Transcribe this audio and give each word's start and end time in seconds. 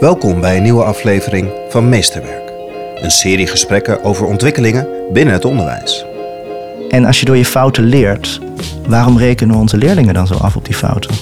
Welkom 0.00 0.40
bij 0.40 0.56
een 0.56 0.62
nieuwe 0.62 0.84
aflevering 0.84 1.50
van 1.68 1.88
Meesterwerk. 1.88 2.52
Een 2.94 3.10
serie 3.10 3.46
gesprekken 3.46 4.04
over 4.04 4.26
ontwikkelingen 4.26 4.88
binnen 5.12 5.34
het 5.34 5.44
onderwijs. 5.44 6.04
En 6.88 7.04
als 7.04 7.20
je 7.20 7.26
door 7.26 7.36
je 7.36 7.44
fouten 7.44 7.84
leert, 7.84 8.40
waarom 8.88 9.18
rekenen 9.18 9.56
onze 9.56 9.76
leerlingen 9.76 10.14
dan 10.14 10.26
zo 10.26 10.34
af 10.34 10.56
op 10.56 10.64
die 10.64 10.74
fouten? 10.74 11.14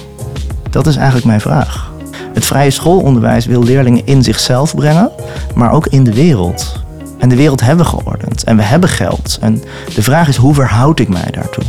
Dat 0.71 0.87
is 0.87 0.97
eigenlijk 0.97 1.27
mijn 1.27 1.41
vraag. 1.41 1.93
Het 2.33 2.45
vrije 2.45 2.71
schoolonderwijs 2.71 3.47
wil 3.47 3.63
leerlingen 3.63 4.07
in 4.07 4.23
zichzelf 4.23 4.75
brengen, 4.75 5.11
maar 5.55 5.73
ook 5.73 5.87
in 5.87 6.05
de 6.05 6.15
wereld. 6.15 6.83
En 7.19 7.29
de 7.29 7.37
wereld 7.37 7.61
hebben 7.61 7.85
we 7.85 7.91
geordend 7.91 8.45
en 8.45 8.57
we 8.57 8.63
hebben 8.63 8.89
geld. 8.89 9.39
En 9.41 9.63
de 9.95 10.03
vraag 10.03 10.29
is 10.29 10.37
hoe 10.37 10.55
verhoud 10.55 10.99
ik 10.99 11.09
mij 11.09 11.31
daartoe? 11.31 11.65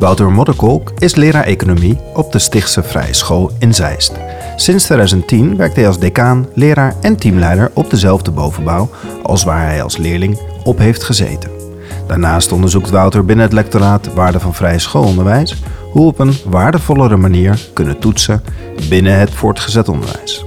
Wouter 0.00 0.32
Modderkolk 0.32 0.92
is 0.98 1.14
leraar 1.14 1.44
economie 1.44 1.98
op 2.14 2.32
de 2.32 2.38
Stichtse 2.38 2.82
Vrije 2.82 3.12
School 3.12 3.50
in 3.58 3.74
Zeist. 3.74 4.12
Sinds 4.56 4.84
2010 4.84 5.56
werkt 5.56 5.76
hij 5.76 5.86
als 5.86 5.98
decaan, 5.98 6.46
leraar 6.54 6.94
en 7.00 7.16
teamleider 7.16 7.70
op 7.74 7.90
dezelfde 7.90 8.30
bovenbouw 8.30 8.90
als 9.22 9.44
waar 9.44 9.66
hij 9.66 9.82
als 9.82 9.96
leerling 9.96 10.38
op 10.64 10.78
heeft 10.78 11.02
gezeten. 11.02 11.50
Daarnaast 12.06 12.52
onderzoekt 12.52 12.90
Wouter 12.90 13.24
binnen 13.24 13.44
het 13.44 13.54
lectoraat 13.54 14.14
Waarde 14.14 14.40
van 14.40 14.54
Vrije 14.54 14.78
Schoolonderwijs 14.78 15.62
hoe 15.92 16.02
we 16.02 16.08
op 16.08 16.18
een 16.18 16.34
waardevollere 16.46 17.16
manier 17.16 17.68
kunnen 17.72 17.98
toetsen 17.98 18.42
binnen 18.88 19.18
het 19.18 19.30
voortgezet 19.30 19.88
onderwijs. 19.88 20.44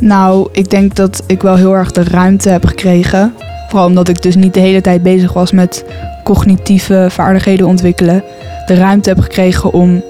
Nou, 0.00 0.48
ik 0.52 0.70
denk 0.70 0.94
dat 0.94 1.22
ik 1.26 1.42
wel 1.42 1.56
heel 1.56 1.74
erg 1.74 1.92
de 1.92 2.04
ruimte 2.04 2.48
heb 2.48 2.66
gekregen. 2.66 3.34
Vooral 3.70 3.88
omdat 3.88 4.08
ik 4.08 4.22
dus 4.22 4.36
niet 4.36 4.54
de 4.54 4.60
hele 4.60 4.80
tijd 4.80 5.02
bezig 5.02 5.32
was 5.32 5.52
met 5.52 5.84
cognitieve 6.24 7.06
vaardigheden 7.10 7.66
ontwikkelen. 7.66 8.22
De 8.66 8.74
ruimte 8.74 9.08
heb 9.08 9.18
gekregen 9.18 9.72
om 9.72 10.02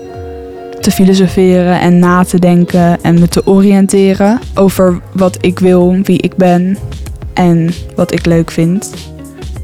te 0.80 0.91
filosoferen 0.91 1.80
en 1.80 1.98
na 1.98 2.24
te 2.24 2.38
denken 2.38 3.02
en 3.02 3.20
me 3.20 3.28
te 3.28 3.46
oriënteren 3.46 4.38
over 4.54 5.01
wat 5.12 5.37
ik 5.41 5.59
wil, 5.59 5.96
wie 6.02 6.18
ik 6.18 6.37
ben 6.37 6.78
en 7.35 7.70
wat 7.95 8.12
ik 8.12 8.26
leuk 8.26 8.51
vind. 8.51 8.90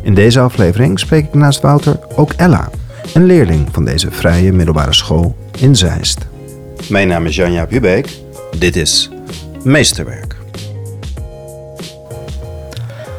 In 0.02 0.14
deze 0.14 0.40
aflevering 0.40 0.98
spreek 0.98 1.24
ik 1.24 1.34
naast 1.34 1.60
Wouter 1.60 1.98
ook 2.16 2.32
Ella, 2.32 2.70
een 3.14 3.24
leerling 3.24 3.68
van 3.72 3.84
deze 3.84 4.10
vrije 4.10 4.52
middelbare 4.52 4.94
school 4.94 5.36
in 5.58 5.76
Zeist. 5.76 6.26
Mijn 6.88 7.08
naam 7.08 7.26
is 7.26 7.36
Janja 7.36 7.66
Hubeek. 7.68 8.08
Dit 8.58 8.76
is 8.76 9.10
Meesterwerk. 9.62 10.25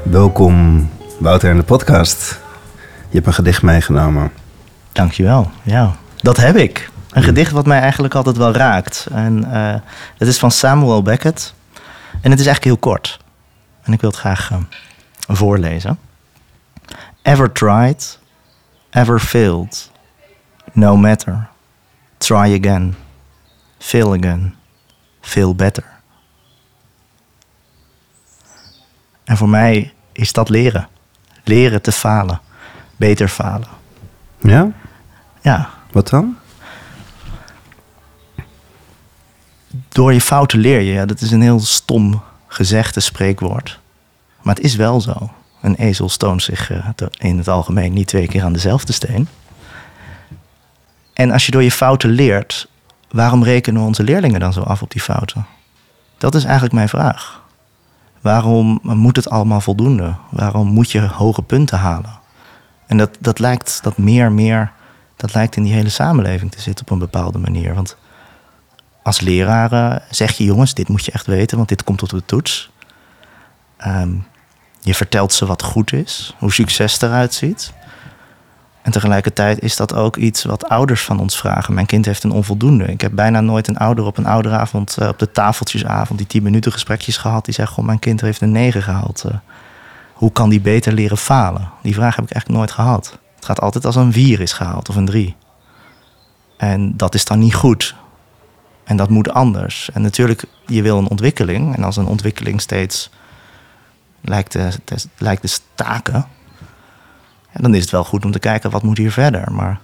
Welkom 0.09 0.89
Wouter 1.19 1.49
in 1.49 1.57
de 1.57 1.63
podcast. 1.63 2.39
Je 3.09 3.15
hebt 3.15 3.27
een 3.27 3.33
gedicht 3.33 3.61
meegenomen. 3.61 4.31
Dankjewel. 4.91 5.51
Ja, 5.63 5.95
dat 6.17 6.37
heb 6.37 6.55
ik. 6.55 6.89
Een 7.11 7.23
gedicht 7.23 7.51
wat 7.51 7.65
mij 7.65 7.79
eigenlijk 7.79 8.15
altijd 8.15 8.37
wel 8.37 8.51
raakt. 8.51 9.07
En 9.11 9.45
uh, 9.47 9.75
het 10.17 10.27
is 10.27 10.37
van 10.37 10.51
Samuel 10.51 11.01
Beckett. 11.01 11.53
En 12.21 12.31
het 12.31 12.39
is 12.39 12.45
eigenlijk 12.45 12.63
heel 12.63 12.77
kort. 12.77 13.19
En 13.81 13.93
ik 13.93 14.01
wil 14.01 14.09
het 14.09 14.19
graag 14.19 14.51
uh, 14.51 14.57
voorlezen. 15.27 15.99
Ever 17.21 17.51
tried, 17.51 18.19
ever 18.89 19.19
failed. 19.19 19.91
No 20.71 20.97
matter. 20.97 21.47
Try 22.17 22.59
again. 22.63 22.95
Fail 23.79 24.13
again. 24.13 24.55
Fail 25.21 25.55
better. 25.55 25.85
En 29.23 29.37
voor 29.37 29.49
mij 29.49 29.91
is 30.17 30.33
dat 30.33 30.49
leren. 30.49 30.87
Leren 31.43 31.81
te 31.81 31.91
falen. 31.91 32.39
Beter 32.95 33.27
falen. 33.27 33.67
Ja? 34.41 34.71
Ja. 35.41 35.69
Wat 35.91 36.09
dan? 36.09 36.37
Door 39.89 40.13
je 40.13 40.21
fouten 40.21 40.59
leer 40.59 40.81
je. 40.81 40.91
Ja, 40.91 41.05
dat 41.05 41.21
is 41.21 41.31
een 41.31 41.41
heel 41.41 41.59
stom 41.59 42.21
gezegde 42.47 42.99
spreekwoord. 42.99 43.79
Maar 44.41 44.55
het 44.55 44.63
is 44.63 44.75
wel 44.75 45.01
zo. 45.01 45.31
Een 45.61 45.75
ezel 45.75 46.09
stoont 46.09 46.43
zich 46.43 46.71
uh, 46.71 46.87
in 47.17 47.37
het 47.37 47.47
algemeen 47.47 47.93
niet 47.93 48.07
twee 48.07 48.27
keer 48.27 48.43
aan 48.43 48.53
dezelfde 48.53 48.93
steen. 48.93 49.27
En 51.13 51.31
als 51.31 51.45
je 51.45 51.51
door 51.51 51.63
je 51.63 51.71
fouten 51.71 52.09
leert, 52.09 52.67
waarom 53.09 53.43
rekenen 53.43 53.81
we 53.81 53.87
onze 53.87 54.03
leerlingen 54.03 54.39
dan 54.39 54.53
zo 54.53 54.61
af 54.61 54.81
op 54.81 54.91
die 54.91 55.01
fouten? 55.01 55.45
Dat 56.17 56.35
is 56.35 56.43
eigenlijk 56.43 56.73
mijn 56.73 56.89
vraag. 56.89 57.41
Waarom 58.27 58.79
moet 58.81 59.15
het 59.15 59.29
allemaal 59.29 59.61
voldoende? 59.61 60.15
Waarom 60.29 60.67
moet 60.67 60.91
je 60.91 61.01
hoge 61.01 61.41
punten 61.41 61.77
halen? 61.77 62.19
En 62.85 62.97
dat, 62.97 63.17
dat 63.19 63.39
lijkt 63.39 63.79
dat 63.83 63.97
meer, 63.97 64.31
meer, 64.31 64.71
dat 65.15 65.33
lijkt 65.33 65.55
in 65.55 65.63
die 65.63 65.73
hele 65.73 65.89
samenleving 65.89 66.51
te 66.51 66.61
zitten 66.61 66.85
op 66.85 66.91
een 66.91 66.99
bepaalde 66.99 67.37
manier. 67.37 67.73
Want 67.73 67.97
als 69.03 69.19
leraar 69.19 70.03
zeg 70.09 70.37
je 70.37 70.43
jongens, 70.43 70.73
dit 70.73 70.87
moet 70.87 71.05
je 71.05 71.11
echt 71.11 71.25
weten, 71.25 71.57
want 71.57 71.69
dit 71.69 71.83
komt 71.83 71.97
tot 71.97 72.09
de 72.09 72.25
toets. 72.25 72.71
Um, 73.87 74.25
je 74.79 74.93
vertelt 74.93 75.33
ze 75.33 75.45
wat 75.45 75.63
goed 75.63 75.93
is, 75.93 76.35
hoe 76.37 76.53
succes 76.53 77.01
eruit 77.01 77.33
ziet. 77.33 77.73
En 78.87 78.93
tegelijkertijd 78.93 79.61
is 79.61 79.75
dat 79.75 79.93
ook 79.93 80.15
iets 80.15 80.43
wat 80.43 80.69
ouders 80.69 81.03
van 81.03 81.19
ons 81.19 81.37
vragen. 81.37 81.73
Mijn 81.73 81.85
kind 81.85 82.05
heeft 82.05 82.23
een 82.23 82.31
onvoldoende. 82.31 82.85
Ik 82.85 83.01
heb 83.01 83.11
bijna 83.15 83.41
nooit 83.41 83.67
een 83.67 83.77
ouder 83.77 84.05
op 84.05 84.17
een 84.17 84.25
ouderavond, 84.25 84.97
uh, 84.99 85.07
op 85.07 85.19
de 85.19 85.31
tafeltjesavond, 85.31 86.17
die 86.17 86.27
tien 86.27 86.43
minuten 86.43 86.71
gesprekjes 86.71 87.17
gehad. 87.17 87.45
Die 87.45 87.53
zegt: 87.53 87.71
Goh, 87.71 87.85
mijn 87.85 87.99
kind 87.99 88.21
heeft 88.21 88.41
een 88.41 88.51
negen 88.51 88.83
gehaald. 88.83 89.23
Uh, 89.25 89.33
hoe 90.13 90.31
kan 90.31 90.49
die 90.49 90.61
beter 90.61 90.93
leren 90.93 91.17
falen? 91.17 91.69
Die 91.81 91.93
vraag 91.93 92.15
heb 92.15 92.25
ik 92.25 92.31
eigenlijk 92.31 92.59
nooit 92.59 92.71
gehad. 92.71 93.17
Het 93.35 93.45
gaat 93.45 93.61
altijd 93.61 93.85
als 93.85 93.95
een 93.95 94.13
vier 94.13 94.41
is 94.41 94.53
gehaald 94.53 94.89
of 94.89 94.95
een 94.95 95.05
drie. 95.05 95.35
En 96.57 96.97
dat 96.97 97.15
is 97.15 97.25
dan 97.25 97.39
niet 97.39 97.55
goed. 97.55 97.95
En 98.83 98.97
dat 98.97 99.09
moet 99.09 99.29
anders. 99.29 99.89
En 99.93 100.01
natuurlijk, 100.01 100.43
je 100.65 100.81
wil 100.81 100.97
een 100.97 101.09
ontwikkeling. 101.09 101.75
En 101.75 101.83
als 101.83 101.97
een 101.97 102.07
ontwikkeling 102.07 102.61
steeds 102.61 103.09
lijkt 104.21 104.51
te, 104.51 104.69
lijkt 105.17 105.41
te 105.41 105.47
staken, 105.47 106.27
ja, 107.57 107.63
dan 107.63 107.75
is 107.75 107.81
het 107.81 107.91
wel 107.91 108.03
goed 108.03 108.25
om 108.25 108.31
te 108.31 108.39
kijken 108.39 108.71
wat 108.71 108.83
moet 108.83 108.97
hier 108.97 109.11
verder. 109.11 109.51
Maar 109.51 109.79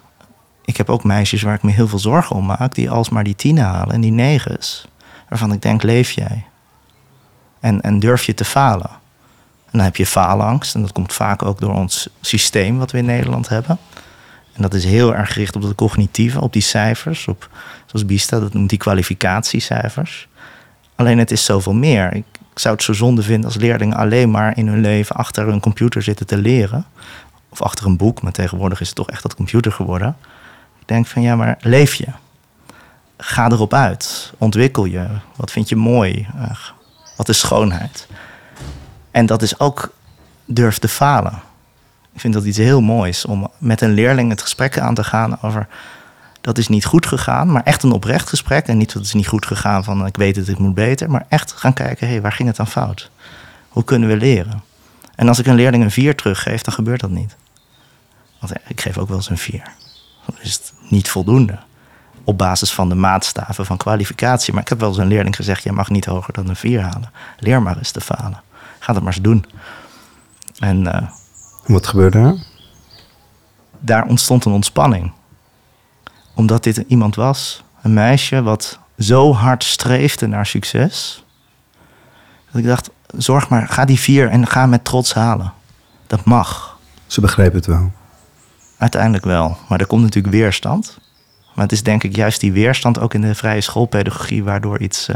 ik 0.66 0.78
heb 0.78 0.90
ook 0.90 1.04
meisjes 1.04 1.42
waar 1.42 1.56
ik 1.56 1.64
me 1.64 1.72
heel 1.72 1.88
veel 1.88 2.00
zorgen 2.00 2.36
om 2.36 2.46
maak, 2.46 2.76
die 2.76 2.90
alsmaar 2.90 3.24
die 3.24 3.36
tien 3.36 3.58
halen 3.58 3.94
en 3.94 4.02
die 4.02 4.12
negens. 4.12 4.88
Waarvan 5.30 5.54
ik 5.54 5.62
denk, 5.62 5.84
leef 5.84 6.12
jij? 6.12 6.46
En, 7.60 7.82
en 7.82 8.00
durf 8.00 8.24
je 8.24 8.34
te 8.34 8.46
falen? 8.46 8.90
En 9.66 9.80
dan 9.80 9.82
heb 9.82 9.96
je 9.96 10.06
faalangst. 10.06 10.76
En 10.76 10.82
dat 10.82 10.92
komt 10.92 11.14
vaak 11.14 11.44
ook 11.44 11.60
door 11.60 11.74
ons 11.74 12.10
systeem 12.22 12.78
wat 12.78 12.92
we 12.92 12.98
in 12.98 13.06
Nederland 13.06 13.50
hebben. 13.50 13.78
En 14.54 14.62
dat 14.62 14.74
is 14.74 14.84
heel 14.84 15.16
erg 15.16 15.34
gericht 15.34 15.56
op 15.56 15.62
de 15.62 15.76
cognitieve, 15.76 16.42
op 16.42 16.54
die 16.54 16.62
cijfers. 16.62 17.28
Op, 17.28 17.50
zoals 17.86 18.06
Bista, 18.06 18.40
dat 18.40 18.54
noemt 18.54 18.70
die 18.70 18.78
kwalificatiecijfers. 18.78 20.28
Alleen 20.96 21.18
het 21.18 21.32
is 21.32 21.46
zoveel 21.46 21.74
meer. 21.74 22.14
Ik, 22.14 22.26
ik 22.54 22.60
zou 22.60 22.76
het 22.76 22.84
zo 22.84 22.94
zonde 22.94 23.22
vinden 23.22 23.46
als 23.46 23.56
leerlingen 23.56 23.98
alleen 23.98 24.32
maar 24.32 24.58
in 24.58 24.68
hun 24.68 24.82
leven 24.82 25.16
achter 25.16 25.48
een 25.48 25.60
computer 25.60 26.02
zitten 26.02 26.26
te 26.26 26.38
leren. 26.38 26.86
Of 27.54 27.62
achter 27.62 27.86
een 27.86 27.98
boek, 27.98 28.22
maar 28.22 28.32
tegenwoordig 28.32 28.82
is 28.82 28.88
het 28.88 28.96
toch 28.96 29.10
echt 29.10 29.22
dat 29.22 29.36
computer 29.36 29.72
geworden. 29.72 30.18
Ik 30.80 30.88
denk 30.88 31.06
van 31.08 31.22
ja, 31.22 31.36
maar 31.36 31.58
leef 31.60 31.94
je. 31.94 32.08
Ga 33.18 33.50
erop 33.50 33.74
uit. 33.74 34.34
Ontwikkel 34.38 34.86
je. 34.86 35.08
Wat 35.36 35.52
vind 35.52 35.70
je 35.70 35.76
mooi? 35.76 36.28
Wat 37.18 37.30
is 37.30 37.40
schoonheid? 37.40 38.08
En 39.12 39.26
dat 39.26 39.42
is 39.42 39.60
ook 39.60 39.94
durf 40.46 40.80
te 40.80 40.88
falen. 40.88 41.42
Ik 42.14 42.20
vind 42.20 42.34
dat 42.34 42.44
iets 42.44 42.58
heel 42.58 42.82
moois 42.82 43.26
om 43.26 43.52
met 43.58 43.82
een 43.82 43.94
leerling 43.94 44.30
het 44.30 44.42
gesprek 44.42 44.80
aan 44.80 44.96
te 44.96 45.04
gaan 45.04 45.42
over 45.42 45.68
dat 46.42 46.58
is 46.58 46.68
niet 46.68 46.86
goed 46.86 47.06
gegaan, 47.06 47.52
maar 47.52 47.64
echt 47.64 47.84
een 47.84 47.92
oprecht 47.92 48.30
gesprek. 48.30 48.68
En 48.68 48.78
niet 48.78 48.94
dat 48.94 49.04
is 49.04 49.14
niet 49.14 49.28
goed 49.28 49.46
gegaan 49.46 49.84
van 49.84 50.06
ik 50.06 50.18
weet 50.18 50.36
het, 50.36 50.48
ik 50.48 50.58
moet 50.58 50.74
beter. 50.74 51.10
Maar 51.10 51.26
echt 51.30 51.52
gaan 51.52 51.74
kijken, 51.74 52.08
hé, 52.08 52.14
hey, 52.14 52.22
waar 52.22 52.32
ging 52.32 52.48
het 52.48 52.58
dan 52.58 52.68
fout? 52.68 53.12
Hoe 53.70 53.84
kunnen 53.84 54.10
we 54.10 54.18
leren? 54.18 54.64
En 55.16 55.28
als 55.28 55.40
ik 55.40 55.46
een 55.46 55.56
leerling 55.56 55.84
een 55.84 55.92
4 55.92 56.16
teruggeef, 56.16 56.62
dan 56.62 56.74
gebeurt 56.74 57.00
dat 57.00 57.10
niet. 57.10 57.36
Want 58.44 58.60
ik 58.68 58.82
geef 58.82 58.98
ook 58.98 59.08
wel 59.08 59.18
eens 59.18 59.30
een 59.30 59.38
4. 59.38 59.74
Dan 60.26 60.36
is 60.40 60.54
het 60.54 60.74
niet 60.90 61.10
voldoende. 61.10 61.60
Op 62.24 62.38
basis 62.38 62.74
van 62.74 62.90
de 62.90 62.96
maatstaven 62.96 63.66
van 63.66 63.78
kwalificatie. 63.78 64.54
Maar 64.54 64.62
ik 64.62 64.70
heb 64.70 64.80
wel 64.80 64.90
eens 64.90 64.98
een 64.98 65.08
leerling 65.08 65.36
gezegd: 65.36 65.64
jij 65.64 65.74
mag 65.74 65.90
niet 65.90 66.06
hoger 66.06 66.34
dan 66.34 66.50
een 66.50 66.56
4 66.56 66.82
halen. 66.82 67.12
Leer 67.40 67.62
maar 67.62 67.78
eens 67.78 67.92
te 67.92 68.02
falen. 68.02 68.42
Ga 68.80 68.94
dat 68.94 69.04
maar 69.04 69.14
eens 69.14 69.22
doen. 69.22 69.46
En 70.60 70.86
uh, 70.86 71.10
wat 71.66 71.88
gebeurde 71.88 72.18
er? 72.18 72.44
Daar 73.80 74.06
ontstond 74.06 74.46
een 74.46 74.52
ontspanning 74.52 75.12
omdat 76.34 76.64
dit 76.64 76.78
iemand 76.88 77.16
was, 77.16 77.64
een 77.82 77.94
meisje 77.94 78.42
wat 78.42 78.80
zo 78.98 79.34
hard 79.34 79.64
streefde 79.64 80.28
naar 80.28 80.46
succes. 80.46 81.24
Dat 82.52 82.62
ik 82.62 82.68
dacht, 82.68 82.90
zorg 83.18 83.50
maar, 83.50 83.68
ga 83.68 83.86
die 83.86 84.00
vier 84.00 84.30
en 84.30 84.48
ga 84.48 84.66
met 84.66 84.84
trots 84.84 85.14
halen. 85.14 85.54
Dat 86.08 86.26
mag. 86.26 86.78
Ze 87.08 87.22
begreep 87.22 87.54
het 87.54 87.66
wel. 87.66 87.92
Uiteindelijk 88.84 89.26
wel. 89.26 89.58
Maar 89.70 89.80
er 89.80 89.86
komt 89.88 90.02
natuurlijk 90.02 90.34
weerstand. 90.34 90.98
Maar 91.56 91.64
het 91.64 91.72
is 91.74 91.84
denk 91.84 92.04
ik 92.04 92.16
juist 92.16 92.40
die 92.40 92.52
weerstand 92.52 93.00
ook 93.00 93.14
in 93.14 93.22
de 93.22 93.36
vrije 93.36 93.62
schoolpedagogie 93.62 94.44
waardoor 94.44 94.80
iets, 94.80 95.10
uh, 95.10 95.16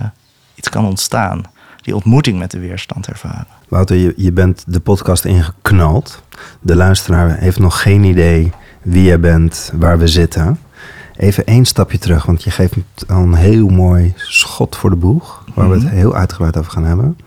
iets 0.56 0.70
kan 0.70 0.86
ontstaan. 0.86 1.42
Die 1.82 1.96
ontmoeting 1.96 2.40
met 2.40 2.52
de 2.52 2.60
weerstand 2.60 3.08
ervaren. 3.08 3.48
Wouter, 3.68 3.96
je, 3.96 4.14
je 4.18 4.32
bent 4.32 4.64
de 4.68 4.80
podcast 4.80 5.26
ingeknald. 5.26 6.24
De 6.62 6.76
luisteraar 6.76 7.38
heeft 7.38 7.60
nog 7.60 7.82
geen 7.82 8.04
idee 8.04 8.52
wie 8.82 9.04
je 9.04 9.18
bent, 9.18 9.72
waar 9.76 9.98
we 10.00 10.08
zitten. 10.08 10.60
Even 11.16 11.46
één 11.46 11.66
stapje 11.66 11.98
terug, 11.98 12.26
want 12.26 12.44
je 12.44 12.52
geeft 12.52 12.74
al 13.08 13.22
een 13.22 13.34
heel 13.36 13.68
mooi 13.68 14.14
schot 14.16 14.76
voor 14.76 14.90
de 14.90 14.96
boeg, 14.96 15.44
waar 15.54 15.70
we 15.70 15.74
het 15.76 15.84
Mhm. 15.84 15.94
heel 15.96 16.16
uitgebreid 16.16 16.58
over 16.58 16.72
gaan 16.72 16.86
hebben. 16.86 17.18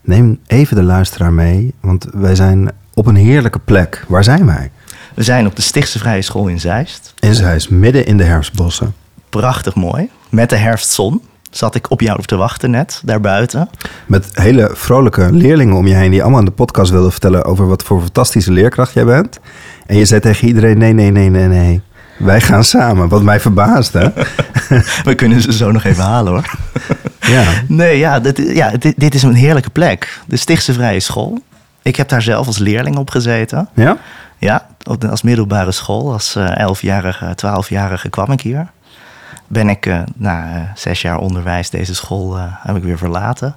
Neem 0.00 0.38
even 0.46 0.76
de 0.76 0.82
luisteraar 0.82 1.32
mee, 1.32 1.74
want 1.80 2.06
wij 2.12 2.34
zijn 2.34 2.70
op 2.94 3.06
een 3.06 3.16
heerlijke 3.16 3.58
plek. 3.58 4.04
Waar 4.08 4.24
zijn 4.24 4.46
wij? 4.46 4.70
We 5.14 5.22
zijn 5.22 5.46
op 5.46 5.56
de 5.56 5.62
Stichtse 5.62 5.98
Vrije 5.98 6.22
School 6.22 6.46
in 6.46 6.60
Zeist. 6.60 7.14
In 7.18 7.34
Zeist, 7.34 7.70
midden 7.70 8.06
in 8.06 8.16
de 8.16 8.24
herfstbossen. 8.24 8.94
Prachtig 9.28 9.74
mooi. 9.74 10.10
Met 10.28 10.50
de 10.50 10.56
herfstzon 10.56 11.22
zat 11.50 11.74
ik 11.74 11.90
op 11.90 12.00
jou 12.00 12.22
te 12.22 12.36
wachten 12.36 12.70
net, 12.70 13.00
daarbuiten. 13.04 13.68
Met 14.06 14.30
hele 14.32 14.70
vrolijke 14.72 15.32
leerlingen 15.32 15.76
om 15.76 15.86
je 15.86 15.94
heen 15.94 16.10
die 16.10 16.22
allemaal 16.22 16.38
in 16.38 16.44
de 16.44 16.50
podcast 16.50 16.90
wilden 16.90 17.10
vertellen 17.10 17.44
over 17.44 17.68
wat 17.68 17.82
voor 17.82 18.00
fantastische 18.00 18.52
leerkracht 18.52 18.92
jij 18.92 19.04
bent. 19.04 19.40
En 19.86 19.96
je 19.96 20.04
zei 20.04 20.20
tegen 20.20 20.48
iedereen: 20.48 20.78
nee, 20.78 20.92
nee, 20.92 21.10
nee, 21.10 21.30
nee, 21.30 21.46
nee. 21.46 21.80
Wij 22.16 22.40
gaan 22.40 22.64
samen. 22.64 23.08
Wat 23.08 23.22
mij 23.22 23.40
verbaasde. 23.40 24.12
We 25.04 25.14
kunnen 25.14 25.40
ze 25.40 25.52
zo 25.52 25.70
nog 25.72 25.84
even 25.84 26.04
halen 26.04 26.32
hoor. 26.32 26.50
ja. 27.20 27.44
Nee, 27.68 27.98
ja, 27.98 28.20
dit, 28.20 28.38
ja 28.38 28.70
dit, 28.70 28.94
dit 28.96 29.14
is 29.14 29.22
een 29.22 29.34
heerlijke 29.34 29.70
plek. 29.70 30.20
De 30.26 30.36
Stichtse 30.36 30.72
Vrije 30.72 31.00
School. 31.00 31.38
Ik 31.82 31.96
heb 31.96 32.08
daar 32.08 32.22
zelf 32.22 32.46
als 32.46 32.58
leerling 32.58 32.96
op 32.96 33.10
gezeten. 33.10 33.68
Ja? 33.74 33.96
Ja, 34.38 34.66
als 34.84 35.22
middelbare 35.22 35.72
school. 35.72 36.12
Als 36.12 36.36
eh 36.36 36.68
11-jarige, 36.68 37.34
12-jarige 37.46 38.08
kwam 38.08 38.32
ik 38.32 38.40
hier. 38.40 38.70
Ben 39.46 39.68
ik 39.68 39.86
eh, 39.86 40.02
na 40.14 40.54
eh, 40.54 40.62
zes 40.74 41.02
jaar 41.02 41.18
onderwijs 41.18 41.70
deze 41.70 41.94
school 41.94 42.36
heb 42.38 42.76
ik 42.76 42.82
weer 42.82 42.98
verlaten. 42.98 43.56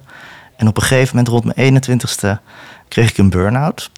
En 0.56 0.68
op 0.68 0.76
een 0.76 0.82
gegeven 0.82 1.16
moment, 1.16 1.28
rond 1.28 1.56
mijn 1.56 1.82
21ste, 1.82 2.42
kreeg 2.88 3.10
ik 3.10 3.18
een 3.18 3.30
burn-out. 3.30 3.90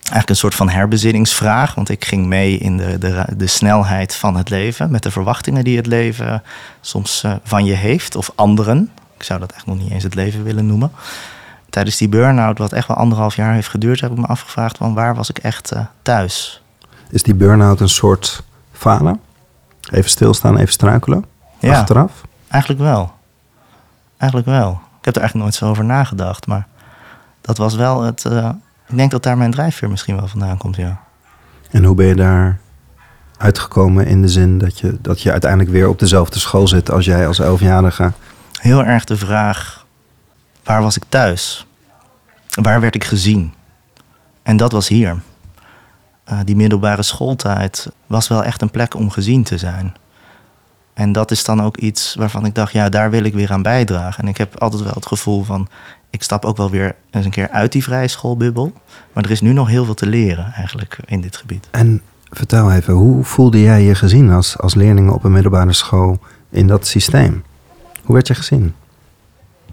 Eigenlijk 0.00 0.28
een 0.28 0.36
soort 0.36 0.54
van 0.54 0.68
herbezinningsvraag. 0.68 1.74
Want 1.74 1.88
ik 1.88 2.04
ging 2.04 2.26
mee 2.26 2.58
in 2.58 2.76
de, 2.76 2.98
de, 2.98 3.24
de 3.36 3.46
snelheid 3.46 4.14
van 4.14 4.36
het 4.36 4.50
leven. 4.50 4.90
Met 4.90 5.02
de 5.02 5.10
verwachtingen 5.10 5.64
die 5.64 5.76
het 5.76 5.86
leven 5.86 6.42
soms 6.80 7.24
van 7.44 7.64
je 7.64 7.74
heeft. 7.74 8.16
Of 8.16 8.32
anderen. 8.34 8.90
Ik 9.16 9.22
zou 9.22 9.40
dat 9.40 9.52
echt 9.52 9.66
nog 9.66 9.78
niet 9.78 9.90
eens 9.90 10.02
het 10.02 10.14
leven 10.14 10.44
willen 10.44 10.66
noemen. 10.66 10.92
Tijdens 11.70 11.96
die 11.96 12.08
burn-out, 12.08 12.58
wat 12.58 12.72
echt 12.72 12.88
wel 12.88 12.96
anderhalf 12.96 13.36
jaar 13.36 13.52
heeft 13.54 13.68
geduurd, 13.68 14.00
heb 14.00 14.10
ik 14.10 14.18
me 14.18 14.26
afgevraagd 14.26 14.76
van 14.76 14.94
waar 14.94 15.14
was 15.14 15.28
ik 15.30 15.38
echt 15.38 15.72
eh, 15.72 15.80
thuis? 16.02 16.62
Is 17.10 17.22
die 17.22 17.34
burn-out 17.34 17.80
een 17.80 17.88
soort 17.88 18.42
falen? 18.72 19.20
Even 19.90 20.10
stilstaan, 20.10 20.56
even 20.56 20.72
struikelen? 20.72 21.24
Ja. 21.58 21.78
Achteraf? 21.78 22.12
Eigenlijk 22.48 22.82
wel. 22.82 23.12
Eigenlijk 24.16 24.50
wel. 24.50 24.70
Ik 24.98 25.04
heb 25.04 25.14
er 25.14 25.20
eigenlijk 25.20 25.34
nooit 25.34 25.54
zo 25.54 25.68
over 25.68 25.84
nagedacht, 25.84 26.46
maar 26.46 26.66
dat 27.40 27.58
was 27.58 27.74
wel 27.74 28.02
het. 28.02 28.24
eh, 28.24 28.48
ik 28.88 28.96
denk 28.96 29.10
dat 29.10 29.22
daar 29.22 29.36
mijn 29.36 29.50
drijfveer 29.50 29.90
misschien 29.90 30.16
wel 30.16 30.28
vandaan 30.28 30.56
komt, 30.58 30.76
ja. 30.76 31.00
En 31.70 31.84
hoe 31.84 31.94
ben 31.94 32.06
je 32.06 32.14
daar 32.14 32.58
uitgekomen 33.38 34.06
in 34.06 34.22
de 34.22 34.28
zin 34.28 34.58
dat 34.58 34.78
je, 34.78 34.98
dat 35.00 35.22
je 35.22 35.30
uiteindelijk 35.30 35.70
weer 35.70 35.88
op 35.88 35.98
dezelfde 35.98 36.38
school 36.38 36.68
zit 36.68 36.90
als 36.90 37.04
jij 37.04 37.26
als 37.26 37.38
elfjarige? 37.38 38.12
Heel 38.60 38.84
erg 38.84 39.04
de 39.04 39.16
vraag: 39.16 39.86
waar 40.70 40.82
was 40.82 40.96
ik 40.96 41.04
thuis? 41.08 41.66
Waar 42.62 42.80
werd 42.80 42.94
ik 42.94 43.04
gezien? 43.04 43.54
En 44.42 44.56
dat 44.56 44.72
was 44.72 44.88
hier. 44.88 45.20
Eh, 46.24 46.38
die 46.44 46.56
middelbare 46.56 47.02
schooltijd 47.02 47.88
was 48.06 48.28
wel 48.28 48.44
echt 48.44 48.62
een 48.62 48.70
plek 48.70 48.94
om 48.94 49.10
gezien 49.10 49.42
te 49.42 49.58
zijn. 49.58 49.94
En 50.94 51.12
dat 51.12 51.30
is 51.30 51.44
dan 51.44 51.62
ook 51.62 51.76
iets 51.76 52.14
waarvan 52.14 52.44
ik 52.44 52.54
dacht, 52.54 52.72
ja, 52.72 52.88
daar 52.88 53.10
wil 53.10 53.24
ik 53.24 53.34
weer 53.34 53.52
aan 53.52 53.62
bijdragen. 53.62 54.22
En 54.22 54.28
ik 54.28 54.36
heb 54.36 54.58
altijd 54.58 54.82
wel 54.82 54.92
het 54.92 55.06
gevoel 55.06 55.44
van, 55.44 55.68
ik 56.10 56.22
stap 56.22 56.44
ook 56.44 56.56
wel 56.56 56.70
weer 56.70 56.96
eens 57.10 57.24
een 57.24 57.30
keer 57.30 57.50
uit 57.50 57.72
die 57.72 57.82
vrije 57.82 58.08
schoolbubbel. 58.08 58.72
Maar 59.12 59.24
er 59.24 59.30
is 59.30 59.40
nu 59.40 59.52
nog 59.52 59.68
heel 59.68 59.84
veel 59.84 59.94
te 59.94 60.06
leren 60.06 60.52
eigenlijk 60.52 60.98
in 61.04 61.20
dit 61.20 61.36
gebied. 61.36 61.68
En 61.70 62.02
vertel 62.30 62.72
even, 62.72 62.94
hoe 62.94 63.24
voelde 63.24 63.60
jij 63.60 63.82
je 63.82 63.94
gezien 63.94 64.30
als, 64.30 64.58
als 64.58 64.74
leerling 64.74 65.10
op 65.10 65.24
een 65.24 65.32
middelbare 65.32 65.72
school 65.72 66.18
in 66.50 66.66
dat 66.66 66.86
systeem? 66.86 67.44
Hoe 68.02 68.14
werd 68.14 68.26
je 68.26 68.34
gezien? 68.34 68.74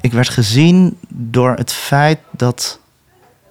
Ik 0.01 0.11
werd 0.13 0.29
gezien 0.29 0.97
door 1.09 1.53
het 1.55 1.73
feit 1.73 2.19
dat, 2.31 2.79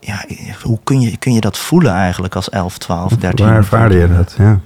ja, 0.00 0.24
hoe 0.62 0.78
kun 0.84 1.00
je, 1.00 1.16
kun 1.16 1.32
je 1.32 1.40
dat 1.40 1.58
voelen 1.58 1.92
eigenlijk 1.92 2.34
als 2.34 2.48
11, 2.48 2.78
12, 2.78 3.12
13? 3.12 3.46
Waar 3.46 3.56
ervaarde 3.56 3.94
je 3.94 4.08
dat? 4.08 4.34
Ja. 4.38 4.60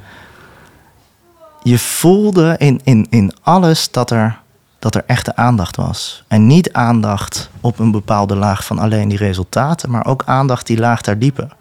je 1.63 1.79
voelde 1.79 2.55
in, 2.59 2.81
in, 2.85 3.07
in 3.11 3.33
alles 3.43 3.91
dat 3.91 4.11
er, 4.11 4.39
dat 4.79 4.95
er 4.95 5.05
echte 5.07 5.37
aandacht 5.37 5.77
was. 5.77 6.25
En 6.29 6.47
niet 6.47 6.73
aandacht 6.73 7.51
op 7.61 7.79
een 7.79 7.91
bepaalde 7.91 8.37
laag 8.37 8.65
van 8.65 8.79
alleen 8.79 9.09
die 9.09 9.19
resultaten, 9.19 9.91
maar 9.91 10.07
ook 10.07 10.23
aandacht 10.27 10.67
die 10.67 10.79
laag 10.79 11.01
daar 11.01 11.19
dieper. 11.19 11.57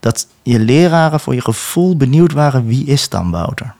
Dat 0.00 0.26
je 0.42 0.58
leraren 0.58 1.20
voor 1.20 1.34
je 1.34 1.42
gevoel 1.42 1.96
benieuwd 1.96 2.32
waren 2.32 2.66
wie 2.66 2.86
is 2.86 3.08
dan 3.08 3.30
Wouter? 3.30 3.74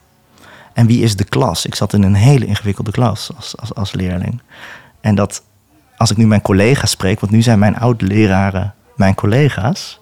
En 0.73 0.87
wie 0.87 1.01
is 1.01 1.15
de 1.15 1.23
klas? 1.23 1.65
Ik 1.65 1.75
zat 1.75 1.93
in 1.93 2.03
een 2.03 2.15
hele 2.15 2.45
ingewikkelde 2.45 2.91
klas 2.91 3.31
als, 3.35 3.57
als, 3.57 3.73
als 3.73 3.91
leerling. 3.91 4.41
En 5.01 5.15
dat 5.15 5.41
als 5.97 6.11
ik 6.11 6.17
nu 6.17 6.27
mijn 6.27 6.41
collega's 6.41 6.91
spreek, 6.91 7.19
want 7.19 7.31
nu 7.31 7.41
zijn 7.41 7.59
mijn 7.59 7.77
oud-leraren 7.77 8.73
mijn 8.95 9.15
collega's 9.15 9.99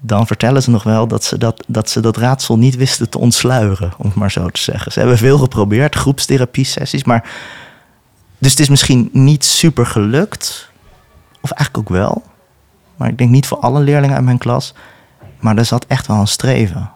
dan 0.00 0.26
vertellen 0.26 0.62
ze 0.62 0.70
nog 0.70 0.82
wel 0.82 1.06
dat 1.06 1.24
ze 1.24 1.38
dat, 1.38 1.64
dat 1.66 1.90
ze 1.90 2.00
dat 2.00 2.16
raadsel 2.16 2.58
niet 2.58 2.76
wisten 2.76 3.10
te 3.10 3.18
ontsluieren, 3.18 3.92
om 3.98 4.06
het 4.06 4.14
maar 4.14 4.30
zo 4.30 4.48
te 4.48 4.60
zeggen. 4.60 4.92
Ze 4.92 4.98
hebben 4.98 5.18
veel 5.18 5.38
geprobeerd, 5.38 5.94
groepstherapie-sessies, 5.94 7.04
maar. 7.04 7.30
Dus 8.38 8.50
het 8.50 8.60
is 8.60 8.68
misschien 8.68 9.08
niet 9.12 9.44
super 9.44 9.86
gelukt, 9.86 10.70
of 11.40 11.50
eigenlijk 11.50 11.88
ook 11.88 11.96
wel, 11.96 12.22
maar 12.96 13.08
ik 13.08 13.18
denk 13.18 13.30
niet 13.30 13.46
voor 13.46 13.58
alle 13.58 13.80
leerlingen 13.80 14.16
uit 14.16 14.24
mijn 14.24 14.38
klas. 14.38 14.74
Maar 15.40 15.56
er 15.56 15.64
zat 15.64 15.84
echt 15.88 16.06
wel 16.06 16.16
een 16.16 16.26
streven 16.26 16.90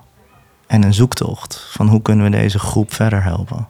en 0.67 0.83
een 0.83 0.95
zoektocht 0.95 1.67
van 1.71 1.89
hoe 1.89 2.03
kunnen 2.03 2.25
we 2.25 2.31
deze 2.31 2.59
groep 2.59 2.95
verder 2.95 3.23
helpen. 3.23 3.67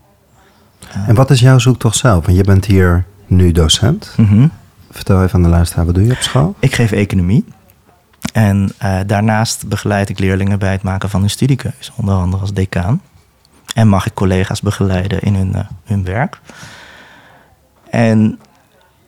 En 1.06 1.14
wat 1.14 1.30
is 1.30 1.40
jouw 1.40 1.58
zoektocht 1.58 1.96
zelf? 1.96 2.24
Want 2.24 2.36
je 2.36 2.44
bent 2.44 2.64
hier 2.64 3.04
nu 3.30 3.52
docent. 3.52 4.14
Mhm. 4.16 4.48
Vertel 4.90 5.22
even 5.22 5.34
aan 5.34 5.42
de 5.42 5.48
luisteraar, 5.48 5.86
wat 5.86 5.94
doe 5.94 6.04
je 6.04 6.12
op 6.12 6.20
school? 6.20 6.54
Ik 6.58 6.74
geef 6.74 6.92
economie. 6.92 7.44
En 8.32 8.72
eh, 8.78 8.98
daarnaast 9.06 9.68
begeleid 9.68 10.08
ik 10.08 10.18
leerlingen 10.18 10.58
bij 10.58 10.72
het 10.72 10.82
maken 10.82 11.10
van 11.10 11.20
hun 11.20 11.30
studiekeuze, 11.30 11.92
onder 11.96 12.14
andere 12.14 12.42
als 12.42 12.52
decaan. 12.52 13.02
En 13.74 13.88
mag 13.88 14.06
ik 14.06 14.14
collega's 14.14 14.60
begeleiden 14.60 15.20
in 15.20 15.34
hun, 15.34 15.54
eh, 15.54 15.64
hun 15.84 16.04
werk. 16.04 16.40
En 17.90 18.38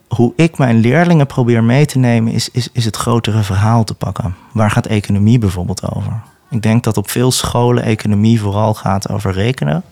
hoe 0.07 0.33
ik 0.35 0.57
mijn 0.57 0.77
leerlingen 0.77 1.27
probeer 1.27 1.63
mee 1.63 1.85
te 1.85 1.97
nemen, 1.97 2.33
is, 2.33 2.49
is, 2.49 2.69
is 2.71 2.85
het 2.85 2.95
grotere 2.95 3.43
verhaal 3.43 3.83
te 3.83 3.93
pakken. 3.93 4.35
Waar 4.51 4.71
gaat 4.71 4.85
economie 4.85 5.39
bijvoorbeeld 5.39 5.91
over? 5.95 6.21
Ik 6.49 6.61
denk 6.61 6.83
dat 6.83 6.97
op 6.97 7.09
veel 7.09 7.31
scholen 7.31 7.83
economie 7.83 8.41
vooral 8.41 8.73
gaat 8.73 9.09
over 9.09 9.31
rekenen, 9.31 9.83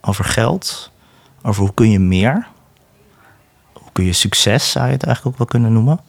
over 0.00 0.24
geld, 0.24 0.90
over 1.42 1.62
hoe 1.62 1.74
kun 1.74 1.90
je 1.90 1.98
meer, 1.98 2.46
kun 4.00 4.08
je 4.08 4.14
succes, 4.14 4.70
zou 4.70 4.86
je 4.86 4.92
het 4.92 5.02
eigenlijk 5.04 5.34
ook 5.34 5.38
wel 5.38 5.60
kunnen 5.60 5.72
noemen. 5.72 6.00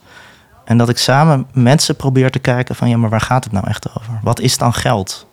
En 0.65 0.77
dat 0.77 0.89
ik 0.89 0.97
samen 0.97 1.47
mensen 1.53 1.95
probeer 1.95 2.31
te 2.31 2.39
kijken 2.39 2.75
van 2.75 2.89
ja, 2.89 2.97
maar 2.97 3.09
waar 3.09 3.21
gaat 3.21 3.43
het 3.43 3.53
nou 3.53 3.67
echt 3.67 3.95
over? 3.97 4.19
Wat 4.23 4.39
is 4.39 4.57
dan 4.57 4.73
geld 4.73 5.27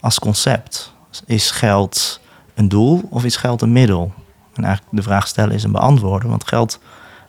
als 0.00 0.18
concept? 0.18 0.92
Is 1.26 1.50
geld 1.50 2.20
een 2.54 2.68
doel 2.68 3.08
of 3.10 3.24
is 3.24 3.36
geld 3.36 3.62
een 3.62 3.72
middel? 3.72 4.12
En 4.54 4.64
eigenlijk 4.64 4.96
de 4.96 5.02
vraag 5.02 5.26
stellen 5.26 5.54
is 5.54 5.62
een 5.62 5.72
beantwoorden, 5.72 6.28
want 6.28 6.48
geld 6.48 6.80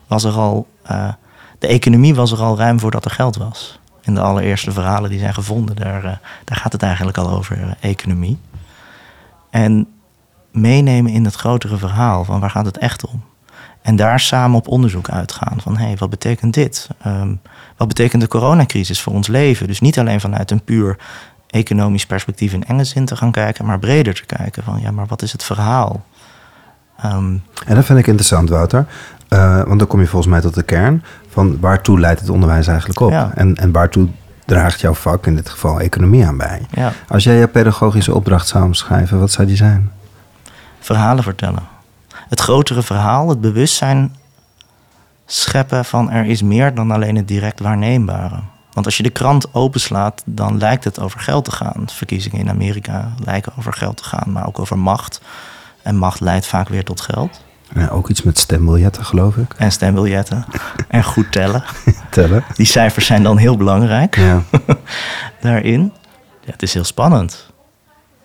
was 0.06 0.24
er 0.24 0.32
al, 0.32 0.66
eh, 0.82 1.08
de 1.58 1.66
economie 1.66 2.14
was 2.14 2.32
er 2.32 2.40
al 2.40 2.56
ruim 2.56 2.80
voordat 2.80 3.04
er 3.04 3.10
geld 3.10 3.36
was. 3.36 3.78
In 4.02 4.14
de 4.14 4.20
allereerste 4.20 4.72
verhalen 4.72 5.10
die 5.10 5.18
zijn 5.18 5.34
gevonden, 5.34 5.76
daar, 5.76 6.04
eh, 6.04 6.16
daar 6.44 6.56
gaat 6.56 6.72
het 6.72 6.82
eigenlijk 6.82 7.18
al 7.18 7.30
over 7.30 7.62
eh, 7.62 7.90
economie. 7.90 8.38
En 9.50 9.88
meenemen 10.50 11.12
in 11.12 11.24
het 11.24 11.34
grotere 11.34 11.76
verhaal 11.76 12.24
van 12.24 12.40
waar 12.40 12.50
gaat 12.50 12.66
het 12.66 12.78
echt 12.78 13.06
om? 13.06 13.29
En 13.82 13.96
daar 13.96 14.20
samen 14.20 14.56
op 14.58 14.68
onderzoek 14.68 15.08
uitgaan 15.10 15.60
van 15.60 15.76
hé, 15.76 15.84
hey, 15.86 15.96
wat 15.96 16.10
betekent 16.10 16.54
dit? 16.54 16.88
Ehm, 17.02 17.34
wat 17.76 17.88
betekent 17.88 18.22
de 18.22 18.28
coronacrisis 18.28 19.00
voor 19.00 19.12
ons 19.12 19.26
leven? 19.26 19.66
Dus 19.66 19.80
niet 19.80 19.98
alleen 19.98 20.20
vanuit 20.20 20.50
een 20.50 20.64
puur 20.64 20.96
economisch 21.46 22.06
perspectief 22.06 22.52
in 22.52 22.64
enge 22.64 22.84
zin 22.84 23.04
te 23.04 23.16
gaan 23.16 23.30
kijken, 23.30 23.64
maar 23.64 23.78
breder 23.78 24.14
te 24.14 24.26
kijken 24.36 24.62
van 24.62 24.80
ja, 24.80 24.90
maar 24.90 25.06
wat 25.06 25.22
is 25.22 25.32
het 25.32 25.44
verhaal? 25.44 26.04
Ehm, 26.98 27.36
En 27.66 27.74
dat 27.74 27.84
vind 27.84 27.98
ik 27.98 28.06
interessant, 28.06 28.48
Wouter. 28.48 28.86
Eh, 29.28 29.62
want 29.62 29.78
dan 29.78 29.88
kom 29.88 30.00
je 30.00 30.06
volgens 30.06 30.32
mij 30.32 30.40
tot 30.40 30.54
de 30.54 30.62
kern 30.62 31.04
van 31.28 31.60
waartoe 31.60 32.00
leidt 32.00 32.20
het 32.20 32.28
onderwijs 32.28 32.66
eigenlijk 32.66 33.00
op? 33.00 33.10
Ja. 33.10 33.30
En, 33.34 33.54
en 33.56 33.72
waartoe 33.72 34.08
draagt 34.46 34.80
jouw 34.80 34.94
vak, 34.94 35.26
in 35.26 35.36
dit 35.36 35.48
geval 35.48 35.80
economie, 35.80 36.26
aan 36.26 36.36
bij? 36.36 36.66
ja, 36.70 36.92
Als 37.08 37.24
jij 37.24 37.34
je 37.36 37.48
pedagogische 37.48 38.14
opdracht 38.14 38.48
zou 38.48 38.64
omschrijven, 38.64 39.18
wat 39.20 39.30
zou 39.30 39.46
die 39.46 39.56
zijn? 39.56 39.90
verhalen 40.80 41.22
vertellen. 41.22 41.62
Het 42.30 42.40
grotere 42.40 42.82
verhaal, 42.82 43.28
het 43.28 43.40
bewustzijn 43.40 44.16
scheppen 45.26 45.84
van 45.84 46.10
er 46.10 46.24
is 46.26 46.42
meer 46.42 46.74
dan 46.74 46.90
alleen 46.90 47.16
het 47.16 47.28
direct 47.28 47.60
waarneembare. 47.60 48.40
Want 48.72 48.86
als 48.86 48.96
je 48.96 49.02
de 49.02 49.10
krant 49.10 49.54
openslaat, 49.54 50.22
dan 50.26 50.58
lijkt 50.58 50.84
het 50.84 51.00
over 51.00 51.20
geld 51.20 51.44
te 51.44 51.50
gaan. 51.50 51.84
Verkiezingen 51.86 52.38
in 52.38 52.48
Amerika 52.48 53.12
lijken 53.24 53.52
over 53.58 53.72
geld 53.72 53.96
te 53.96 54.04
gaan, 54.04 54.32
maar 54.32 54.46
ook 54.46 54.58
over 54.58 54.78
macht. 54.78 55.20
En 55.82 55.96
macht 55.96 56.20
leidt 56.20 56.46
vaak 56.46 56.68
weer 56.68 56.84
tot 56.84 57.00
geld. 57.00 57.40
Ja, 57.74 57.88
ook 57.88 58.08
iets 58.08 58.22
met 58.22 58.38
stembiljetten, 58.38 59.04
geloof 59.04 59.36
ik. 59.36 59.54
En 59.56 59.72
stembiljetten. 59.72 60.44
en 60.88 61.04
goed 61.04 61.32
tellen. 61.32 61.64
Tellen. 62.10 62.44
Die 62.54 62.66
cijfers 62.66 63.06
zijn 63.06 63.22
dan 63.22 63.36
heel 63.36 63.56
belangrijk 63.56 64.16
Ja. 64.16 64.42
daarin. 65.40 65.92
Ja, 66.44 66.52
het 66.52 66.62
is 66.62 66.74
heel 66.74 66.84
spannend. 66.84 67.46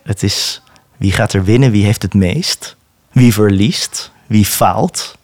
Het 0.02 0.22
is 0.22 0.62
Wie 0.96 1.12
gaat 1.12 1.32
er 1.32 1.44
winnen? 1.44 1.70
Wie 1.70 1.84
heeft 1.84 2.02
het 2.02 2.14
meest? 2.14 2.76
Wie 3.16 3.32
verliest? 3.32 4.10
Wie 4.26 4.46
faalt? 4.46 5.18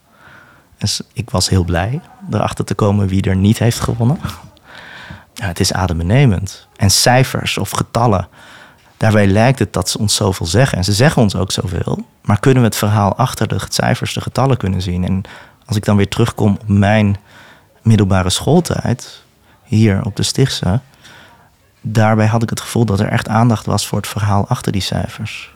Dus 0.79 1.01
ik 1.13 1.31
was 1.31 1.49
heel 1.49 1.65
blij 1.65 2.01
erachter 2.31 2.65
te 2.65 2.75
komen 2.75 3.09
wie 3.09 3.23
er 3.23 3.37
niet 3.37 3.59
heeft 3.59 3.81
gewonnen. 3.81 4.19
Ja, 5.35 5.47
het 5.47 5.61
is 5.61 5.73
adembenemend. 5.73 6.69
En 6.77 6.91
cijfers 6.91 7.59
of 7.59 7.71
getallen, 7.71 8.29
daarbij 8.97 9.27
lijkt 9.27 9.59
het 9.59 9.73
dat 9.73 9.89
ze 9.89 9.99
ons 9.99 10.15
zoveel 10.15 10.47
zeggen. 10.47 10.79
En 10.79 10.85
ze 10.85 10.93
zeggen 10.93 11.23
ons 11.23 11.37
ook 11.37 11.53
zoveel. 11.53 12.07
Maar 12.23 12.41
kunnen 12.41 12.63
we 12.63 12.69
het 12.69 12.77
verhaal 12.77 13.17
achter 13.17 13.49
de 13.49 13.61
cijfers, 13.69 14.15
de 14.15 14.21
getallen 14.21 14.57
kunnen 14.57 14.83
zien? 14.83 15.05
En 15.05 15.23
als 15.67 15.77
ik 15.77 15.85
dan 15.85 15.97
weer 15.97 16.09
terugkom 16.09 16.59
op 16.61 16.69
mijn 16.69 17.17
middelbare 17.83 18.31
schooltijd, 18.31 19.23
hier 19.63 20.05
op 20.05 20.17
de 20.17 20.23
Stichtse, 20.23 20.81
daarbij 21.81 22.27
had 22.27 22.43
ik 22.43 22.51
het 22.51 22.61
gevoel 22.61 22.85
dat 22.85 23.01
er 23.01 23.09
echt 23.09 23.29
aandacht 23.29 23.67
was 23.67 23.87
voor 23.87 23.99
het 23.99 24.09
verhaal 24.09 24.49
achter 24.49 24.73
die 24.73 24.83
cijfers. 24.83 25.51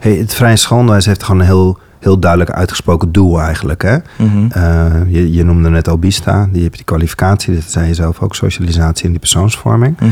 Hey, 0.00 0.12
het 0.16 0.34
vrije 0.34 0.56
schoolonderwijs 0.56 1.06
heeft 1.06 1.22
gewoon 1.22 1.40
een 1.40 1.46
heel, 1.46 1.78
heel 1.98 2.18
duidelijk 2.18 2.50
uitgesproken 2.50 3.12
doel 3.12 3.40
eigenlijk. 3.40 3.82
Hè? 3.82 3.96
Mhm. 4.18 4.46
Eh, 4.50 4.90
je, 5.08 5.32
je 5.32 5.44
noemde 5.44 5.68
net 5.70 5.88
Albista, 5.88 6.48
die 6.52 6.62
heb 6.62 6.74
die 6.76 6.84
kwalificatie, 6.84 7.54
dat 7.54 7.62
zei 7.66 7.86
je 7.86 7.94
zelf 7.94 8.20
ook, 8.20 8.34
socialisatie 8.34 9.04
en 9.04 9.10
die 9.10 9.20
persoonsvorming. 9.20 9.96
Mhm. 10.00 10.08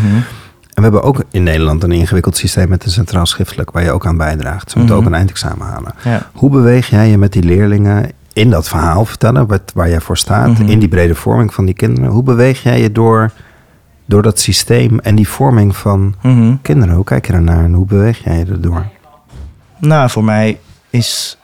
En 0.74 0.86
we 0.86 0.92
hebben 0.92 1.02
ook 1.02 1.24
in 1.30 1.42
Nederland 1.42 1.82
een 1.82 1.92
ingewikkeld 1.92 2.36
systeem 2.36 2.68
met 2.68 2.84
een 2.84 2.90
centraal 2.90 3.26
schriftelijk 3.26 3.70
waar 3.70 3.82
je 3.82 3.90
ook 3.92 4.06
aan 4.06 4.16
bijdraagt. 4.16 4.70
Ze 4.70 4.78
moeten 4.78 4.96
Mhm. 4.96 5.04
ook 5.04 5.10
een 5.10 5.18
eindexamen 5.18 5.66
halen. 5.66 5.92
Ja. 6.04 6.30
Hoe 6.34 6.50
beweeg 6.50 6.90
jij 6.90 7.08
je 7.08 7.18
met 7.18 7.32
die 7.32 7.42
leerlingen 7.42 8.10
in 8.32 8.50
dat 8.50 8.68
verhaal 8.68 9.04
vertellen, 9.04 9.46
wat, 9.46 9.60
waar 9.74 9.88
jij 9.88 10.00
voor 10.00 10.16
staat, 10.16 10.58
in 10.58 10.78
die 10.78 10.88
brede 10.88 11.14
vorming 11.14 11.54
van 11.54 11.64
die 11.64 11.74
kinderen? 11.74 12.10
Hoe 12.10 12.22
beweeg 12.22 12.62
jij 12.62 12.80
je 12.80 12.92
door, 12.92 13.30
door 14.06 14.22
dat 14.22 14.38
systeem 14.40 14.98
en 14.98 15.14
die 15.14 15.28
vorming 15.28 15.76
van 15.76 16.14
kinderen? 16.62 16.94
Hoe 16.94 17.04
kijk 17.04 17.26
je 17.26 17.32
daarnaar 17.32 17.64
en 17.64 17.72
hoe 17.72 17.86
beweeg 17.86 18.24
jij 18.24 18.38
je 18.38 18.44
erdoor? 18.44 18.86
Nou, 19.80 20.10
voor 20.10 20.24
mij 20.24 20.60
is 20.90 21.36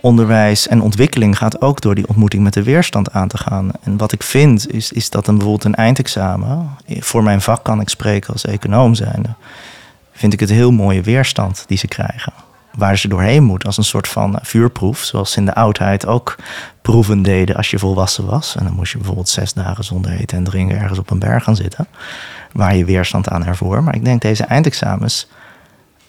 onderwijs 0.00 0.68
en 0.68 0.82
ontwikkeling 0.82 1.38
gaat 1.38 1.60
ook 1.60 1.80
door 1.80 1.94
die 1.94 2.08
ontmoeting 2.08 2.42
met 2.42 2.52
de 2.52 2.62
weerstand 2.62 3.12
aan 3.12 3.28
te 3.28 3.38
gaan. 3.38 3.70
En 3.82 3.96
wat 3.96 4.12
ik 4.12 4.22
vind 4.22 4.72
is, 4.72 4.92
is 4.92 5.10
dat 5.10 5.26
een, 5.26 5.34
bijvoorbeeld 5.34 5.64
een 5.64 5.74
eindexamen, 5.84 6.70
voor 6.86 7.22
mijn 7.22 7.40
vak 7.40 7.64
kan 7.64 7.80
ik 7.80 7.88
spreken 7.88 8.32
als 8.32 8.44
econoom 8.44 8.94
zijnde, 8.94 9.28
vind 10.12 10.32
ik 10.32 10.40
het 10.40 10.50
heel 10.50 10.70
mooie 10.70 11.02
weerstand 11.02 11.64
die 11.66 11.78
ze 11.78 11.86
krijgen. 11.86 12.32
Waar 12.74 12.98
ze 12.98 13.08
doorheen 13.08 13.42
moet 13.42 13.64
als 13.64 13.76
een 13.76 13.84
soort 13.84 14.08
van 14.08 14.38
vuurproef, 14.42 14.98
zoals 14.98 15.32
ze 15.32 15.38
in 15.38 15.44
de 15.44 15.54
oudheid 15.54 16.06
ook 16.06 16.36
proeven 16.82 17.22
deden 17.22 17.56
als 17.56 17.70
je 17.70 17.78
volwassen 17.78 18.26
was. 18.26 18.56
En 18.56 18.64
dan 18.64 18.74
moest 18.74 18.92
je 18.92 18.98
bijvoorbeeld 18.98 19.28
zes 19.28 19.52
dagen 19.52 19.84
zonder 19.84 20.10
eten 20.10 20.36
en 20.36 20.44
drinken 20.44 20.78
ergens 20.78 20.98
op 20.98 21.10
een 21.10 21.18
berg 21.18 21.44
gaan 21.44 21.56
zitten, 21.56 21.86
waar 22.52 22.76
je 22.76 22.84
weerstand 22.84 23.28
aan 23.28 23.46
ervoor. 23.46 23.82
Maar 23.82 23.94
ik 23.94 24.04
denk 24.04 24.22
deze 24.22 24.44
eindexamens 24.44 25.28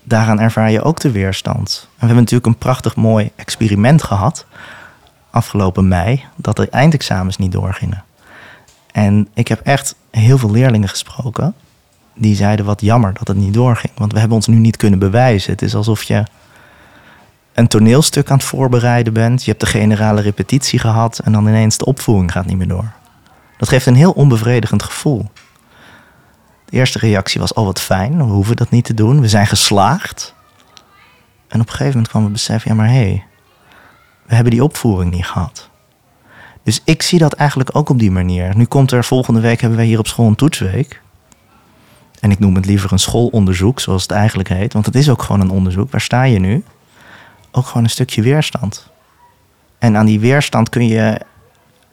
daaraan 0.03 0.39
ervaar 0.39 0.71
je 0.71 0.81
ook 0.81 0.99
de 0.99 1.11
weerstand. 1.11 1.79
En 1.81 1.89
we 1.99 2.05
hebben 2.05 2.15
natuurlijk 2.15 2.45
een 2.45 2.57
prachtig 2.57 2.95
mooi 2.95 3.31
experiment 3.35 4.03
gehad 4.03 4.45
afgelopen 5.33 5.87
mei, 5.87 6.23
dat 6.35 6.55
de 6.55 6.69
eindexamens 6.69 7.37
niet 7.37 7.51
doorgingen. 7.51 8.03
En 8.91 9.27
ik 9.33 9.47
heb 9.47 9.59
echt 9.59 9.95
heel 10.11 10.37
veel 10.37 10.51
leerlingen 10.51 10.89
gesproken 10.89 11.53
die 12.15 12.35
zeiden 12.35 12.65
wat 12.65 12.81
jammer 12.81 13.13
dat 13.13 13.27
het 13.27 13.37
niet 13.37 13.53
doorging, 13.53 13.93
want 13.97 14.13
we 14.13 14.19
hebben 14.19 14.37
ons 14.37 14.47
nu 14.47 14.57
niet 14.57 14.77
kunnen 14.77 14.99
bewijzen. 14.99 15.51
Het 15.51 15.61
is 15.61 15.75
alsof 15.75 16.03
je 16.03 16.23
een 17.53 17.67
toneelstuk 17.67 18.29
aan 18.31 18.37
het 18.37 18.45
voorbereiden 18.45 19.13
bent, 19.13 19.43
je 19.43 19.49
hebt 19.49 19.63
de 19.63 19.69
generale 19.69 20.21
repetitie 20.21 20.79
gehad 20.79 21.19
en 21.19 21.31
dan 21.31 21.47
ineens 21.47 21.77
de 21.77 21.85
opvoering 21.85 22.31
gaat 22.31 22.45
niet 22.45 22.57
meer 22.57 22.67
door. 22.67 22.91
Dat 23.57 23.69
geeft 23.69 23.85
een 23.85 23.95
heel 23.95 24.11
onbevredigend 24.11 24.83
gevoel. 24.83 25.29
Eerste 26.73 26.99
reactie 26.99 27.39
was, 27.39 27.53
oh 27.53 27.65
wat 27.65 27.81
fijn, 27.81 28.17
we 28.17 28.23
hoeven 28.23 28.55
dat 28.55 28.69
niet 28.69 28.85
te 28.85 28.93
doen. 28.93 29.21
We 29.21 29.27
zijn 29.27 29.47
geslaagd. 29.47 30.35
En 31.47 31.59
op 31.59 31.65
een 31.65 31.71
gegeven 31.71 31.91
moment 31.91 32.07
kwam 32.07 32.23
het 32.23 32.31
besef, 32.31 32.65
ja 32.65 32.73
maar 32.73 32.87
hé, 32.87 32.93
hey, 32.93 33.25
we 34.25 34.35
hebben 34.35 34.51
die 34.51 34.63
opvoering 34.63 35.11
niet 35.11 35.25
gehad. 35.25 35.69
Dus 36.63 36.81
ik 36.85 37.01
zie 37.01 37.19
dat 37.19 37.33
eigenlijk 37.33 37.75
ook 37.75 37.89
op 37.89 37.99
die 37.99 38.11
manier. 38.11 38.57
Nu 38.57 38.65
komt 38.65 38.91
er 38.91 39.03
volgende 39.03 39.39
week, 39.39 39.59
hebben 39.61 39.77
wij 39.77 39.87
hier 39.87 39.99
op 39.99 40.07
school 40.07 40.27
een 40.27 40.35
toetsweek. 40.35 41.01
En 42.19 42.31
ik 42.31 42.39
noem 42.39 42.55
het 42.55 42.65
liever 42.65 42.91
een 42.91 42.99
schoolonderzoek, 42.99 43.79
zoals 43.79 44.01
het 44.01 44.11
eigenlijk 44.11 44.49
heet. 44.49 44.73
Want 44.73 44.85
het 44.85 44.95
is 44.95 45.09
ook 45.09 45.21
gewoon 45.21 45.41
een 45.41 45.49
onderzoek. 45.49 45.91
Waar 45.91 46.01
sta 46.01 46.23
je 46.23 46.39
nu? 46.39 46.63
Ook 47.51 47.65
gewoon 47.65 47.83
een 47.83 47.89
stukje 47.89 48.21
weerstand. 48.21 48.89
En 49.79 49.97
aan 49.97 50.05
die 50.05 50.19
weerstand 50.19 50.69
kun 50.69 50.87
je 50.87 51.19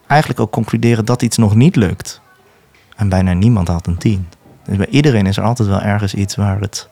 eigenlijk 0.06 0.40
ook 0.40 0.52
concluderen 0.52 1.04
dat 1.04 1.22
iets 1.22 1.36
nog 1.36 1.54
niet 1.54 1.76
lukt. 1.76 2.20
En 2.96 3.08
bijna 3.08 3.32
niemand 3.32 3.68
had 3.68 3.86
een 3.86 3.98
tien. 3.98 4.28
Dus 4.64 4.76
bij 4.76 4.86
iedereen 4.86 5.26
is 5.26 5.36
er 5.36 5.42
altijd 5.42 5.68
wel 5.68 5.80
ergens 5.80 6.14
iets 6.14 6.36
waar 6.36 6.60
het, 6.60 6.88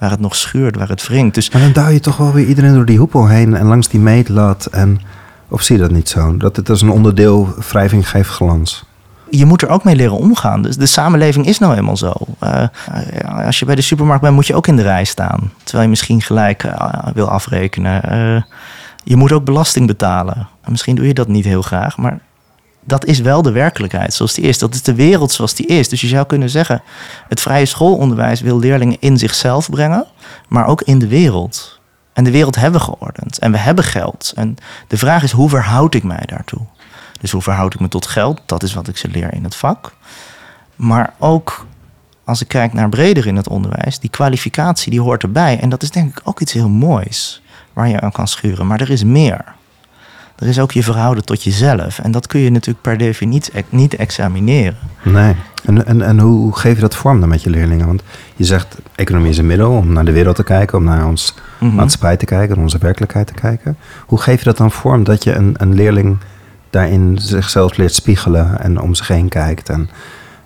waar 0.00 0.10
het 0.10 0.20
nog 0.20 0.36
schuurt, 0.36 0.76
waar 0.76 0.88
het 0.88 1.06
wringt. 1.06 1.34
Dus 1.34 1.50
Maar 1.50 1.62
dan 1.62 1.84
duw 1.84 1.92
je 1.92 2.00
toch 2.00 2.16
wel 2.16 2.32
weer 2.32 2.46
iedereen 2.46 2.74
door 2.74 2.84
die 2.84 2.98
hoepel 2.98 3.26
heen 3.26 3.54
en 3.56 3.66
langs 3.66 3.88
die 3.88 4.00
meetlat. 4.00 4.66
En, 4.66 5.00
of 5.48 5.62
zie 5.62 5.76
je 5.76 5.82
dat 5.82 5.90
niet 5.90 6.08
zo? 6.08 6.36
Dat 6.36 6.56
het 6.56 6.70
als 6.70 6.82
een 6.82 6.90
onderdeel 6.90 7.54
wrijving 7.70 8.08
geeft 8.08 8.30
glans. 8.30 8.84
je 9.30 9.44
moet 9.44 9.62
er 9.62 9.68
ook 9.68 9.84
mee 9.84 9.96
leren 9.96 10.16
omgaan. 10.16 10.62
Dus 10.62 10.76
de 10.76 10.86
samenleving 10.86 11.46
is 11.46 11.58
nou 11.58 11.74
eenmaal 11.74 11.96
zo. 11.96 12.12
Eh, 12.38 12.62
ja, 13.20 13.44
als 13.46 13.58
je 13.58 13.64
bij 13.64 13.74
de 13.74 13.82
supermarkt 13.82 14.22
bent, 14.22 14.34
moet 14.34 14.46
je 14.46 14.54
ook 14.54 14.66
in 14.66 14.76
de 14.76 14.82
rij 14.82 15.04
staan. 15.04 15.52
Terwijl 15.62 15.82
je 15.82 15.90
misschien 15.90 16.22
gelijk 16.22 16.64
eh, 16.64 17.06
wil 17.14 17.28
afrekenen. 17.28 18.02
Eh, 18.02 18.42
je 19.04 19.16
moet 19.16 19.32
ook 19.32 19.44
belasting 19.44 19.86
betalen. 19.86 20.48
En 20.62 20.70
misschien 20.70 20.94
doe 20.94 21.06
je 21.06 21.14
dat 21.14 21.28
niet 21.28 21.44
heel 21.44 21.62
graag, 21.62 21.96
maar 21.96 22.18
dat 22.84 23.04
is 23.04 23.20
wel 23.20 23.42
de 23.42 23.52
werkelijkheid 23.52 24.14
zoals 24.14 24.34
die 24.34 24.44
is. 24.44 24.58
Dat 24.58 24.74
is 24.74 24.82
de 24.82 24.94
wereld 24.94 25.32
zoals 25.32 25.54
die 25.54 25.66
is. 25.66 25.88
Dus 25.88 26.00
je 26.00 26.06
zou 26.06 26.26
kunnen 26.26 26.50
zeggen, 26.50 26.82
het 27.28 27.40
vrije 27.40 27.66
schoolonderwijs 27.66 28.40
wil 28.40 28.58
leerlingen 28.58 28.96
in 29.00 29.18
zichzelf 29.18 29.70
brengen, 29.70 30.06
maar 30.48 30.66
ook 30.66 30.82
in 30.82 30.98
de 30.98 31.08
wereld. 31.08 31.80
En 32.12 32.24
de 32.24 32.30
wereld 32.30 32.56
hebben 32.56 32.80
we 32.80 32.86
geordend. 32.86 33.38
En 33.38 33.52
we 33.52 33.58
hebben 33.58 33.84
geld. 33.84 34.32
En 34.36 34.56
de 34.88 34.96
vraag 34.96 35.22
is, 35.22 35.30
hoe 35.30 35.48
verhoud 35.48 35.94
ik 35.94 36.02
mij 36.02 36.22
daartoe? 36.26 36.60
Dus 37.20 37.30
hoe 37.30 37.42
verhoud 37.42 37.74
ik 37.74 37.80
me 37.80 37.88
tot 37.88 38.06
geld? 38.06 38.40
Dat 38.46 38.62
is 38.62 38.74
wat 38.74 38.88
ik 38.88 38.96
ze 38.96 39.08
leer 39.08 39.34
in 39.34 39.44
het 39.44 39.56
vak. 39.56 39.94
Maar 40.76 41.14
ook 41.18 41.66
als 42.24 42.40
ik 42.40 42.48
kijk 42.48 42.72
naar 42.72 42.88
breder 42.88 43.26
in 43.26 43.36
het 43.36 43.48
onderwijs, 43.48 43.98
die 43.98 44.10
kwalificatie 44.10 44.90
die 44.90 45.00
hoort 45.00 45.22
erbij. 45.22 45.60
En 45.60 45.68
dat 45.68 45.82
is 45.82 45.90
denk 45.90 46.18
ik 46.18 46.28
ook 46.28 46.40
iets 46.40 46.52
heel 46.52 46.68
moois 46.68 47.42
waar 47.72 47.88
je 47.88 48.00
aan 48.00 48.12
kan 48.12 48.28
schuren. 48.28 48.66
Maar 48.66 48.80
er 48.80 48.90
is 48.90 49.04
meer. 49.04 49.44
Er 50.38 50.46
is 50.46 50.58
ook 50.58 50.72
je 50.72 50.82
verhouden 50.82 51.24
tot 51.24 51.42
jezelf. 51.42 51.98
En 51.98 52.10
dat 52.10 52.26
kun 52.26 52.40
je 52.40 52.50
natuurlijk 52.50 52.80
per 52.82 52.98
definitie 52.98 53.64
niet 53.68 53.94
examineren. 53.96 54.76
Nee. 55.02 55.34
En, 55.64 55.86
en, 55.86 56.02
en 56.02 56.18
hoe 56.18 56.56
geef 56.56 56.74
je 56.74 56.80
dat 56.80 56.94
vorm 56.96 57.20
dan 57.20 57.28
met 57.28 57.42
je 57.42 57.50
leerlingen? 57.50 57.86
Want 57.86 58.02
je 58.36 58.44
zegt, 58.44 58.76
economie 58.94 59.30
is 59.30 59.38
een 59.38 59.46
middel 59.46 59.70
om 59.70 59.92
naar 59.92 60.04
de 60.04 60.12
wereld 60.12 60.36
te 60.36 60.44
kijken, 60.44 60.78
om 60.78 60.84
naar 60.84 61.06
ons 61.06 61.34
Mhm. 61.58 61.74
maatschappij 61.74 62.16
te 62.16 62.24
kijken, 62.24 62.54
naar 62.54 62.64
onze 62.64 62.78
werkelijkheid 62.78 63.26
te 63.26 63.32
kijken. 63.34 63.76
Hoe 64.06 64.20
geef 64.20 64.38
je 64.38 64.44
dat 64.44 64.56
dan 64.56 64.70
vorm 64.70 65.04
dat 65.04 65.24
je 65.24 65.32
een, 65.34 65.54
een 65.58 65.74
leerling 65.74 66.16
daarin 66.70 67.18
zichzelf 67.20 67.76
leert 67.76 67.94
spiegelen 67.94 68.60
en 68.60 68.80
om 68.80 68.94
zich 68.94 69.08
heen 69.08 69.28
kijkt 69.28 69.68
en 69.68 69.90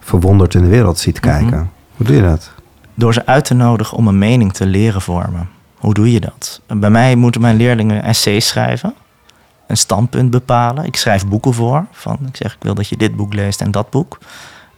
verwonderd 0.00 0.54
in 0.54 0.62
de 0.62 0.68
wereld 0.68 0.98
ziet 0.98 1.20
kijken? 1.20 1.70
Hoe 1.96 2.06
doe 2.06 2.16
je 2.16 2.22
dat? 2.22 2.50
Door 2.94 3.12
ze 3.14 3.26
uit 3.26 3.44
te 3.44 3.54
nodigen 3.54 3.96
om 3.96 4.08
een 4.08 4.18
mening 4.18 4.52
te 4.52 4.66
leren 4.66 5.00
vormen. 5.00 5.48
Hoe 5.78 5.94
doe 5.94 6.12
je 6.12 6.20
dat? 6.20 6.60
Bij 6.66 6.90
mij 6.90 7.14
moeten 7.16 7.40
mijn 7.40 7.56
leerlingen 7.56 8.02
essays 8.02 8.48
schrijven. 8.48 8.94
Een 9.68 9.76
standpunt 9.76 10.30
bepalen. 10.30 10.84
Ik 10.84 10.96
schrijf 10.96 11.26
boeken 11.26 11.54
voor. 11.54 11.86
Van, 11.92 12.18
ik 12.28 12.36
zeg, 12.36 12.54
ik 12.54 12.62
wil 12.62 12.74
dat 12.74 12.88
je 12.88 12.96
dit 12.96 13.16
boek 13.16 13.34
leest 13.34 13.60
en 13.60 13.70
dat 13.70 13.90
boek. 13.90 14.18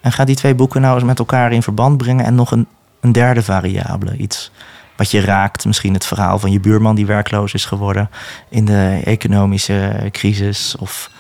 En 0.01 0.13
ga 0.13 0.25
die 0.25 0.37
twee 0.37 0.55
boeken 0.55 0.81
nou 0.81 0.95
eens 0.95 1.05
met 1.05 1.19
elkaar 1.19 1.53
in 1.53 1.63
verband 1.63 1.97
brengen. 1.97 2.25
En 2.25 2.35
nog 2.35 2.51
een, 2.51 2.67
een 3.01 3.13
derde 3.13 3.43
variabele. 3.43 4.17
Iets 4.17 4.51
wat 4.97 5.11
je 5.11 5.21
raakt. 5.21 5.65
Misschien 5.65 5.95
het 5.95 6.07
verhaal 6.07 6.39
van 6.39 6.53
je 6.53 6.61
buurman 6.61 6.95
die 6.95 7.07
werkloos 7.07 7.55
is 7.55 7.65
geworden. 7.65 8.11
In 8.49 8.65
de 8.65 9.01
economische 9.05 10.09
crisis. 10.11 10.77
Of 10.79 11.11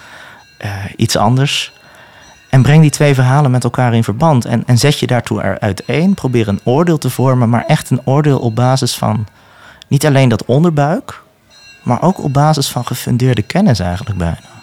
eh, 0.58 0.70
iets 0.96 1.16
anders. 1.16 1.72
En 2.50 2.62
breng 2.62 2.80
die 2.80 2.90
twee 2.90 3.14
verhalen 3.14 3.50
met 3.50 3.64
elkaar 3.64 3.94
in 3.94 4.04
verband. 4.04 4.44
En, 4.44 4.62
en 4.66 4.78
zet 4.78 4.98
je 4.98 5.06
daartoe 5.06 5.42
er 5.42 5.58
uiteen. 5.58 6.14
Probeer 6.14 6.48
een 6.48 6.60
oordeel 6.64 6.98
te 6.98 7.10
vormen. 7.10 7.48
Maar 7.48 7.64
echt 7.66 7.90
een 7.90 8.00
oordeel 8.04 8.38
op 8.38 8.54
basis 8.54 8.96
van 8.96 9.26
niet 9.88 10.06
alleen 10.06 10.28
dat 10.28 10.44
onderbuik. 10.44 11.22
Maar 11.82 12.02
ook 12.02 12.22
op 12.22 12.32
basis 12.32 12.68
van 12.68 12.86
gefundeerde 12.86 13.42
kennis 13.42 13.78
eigenlijk 13.78 14.18
bijna. 14.18 14.58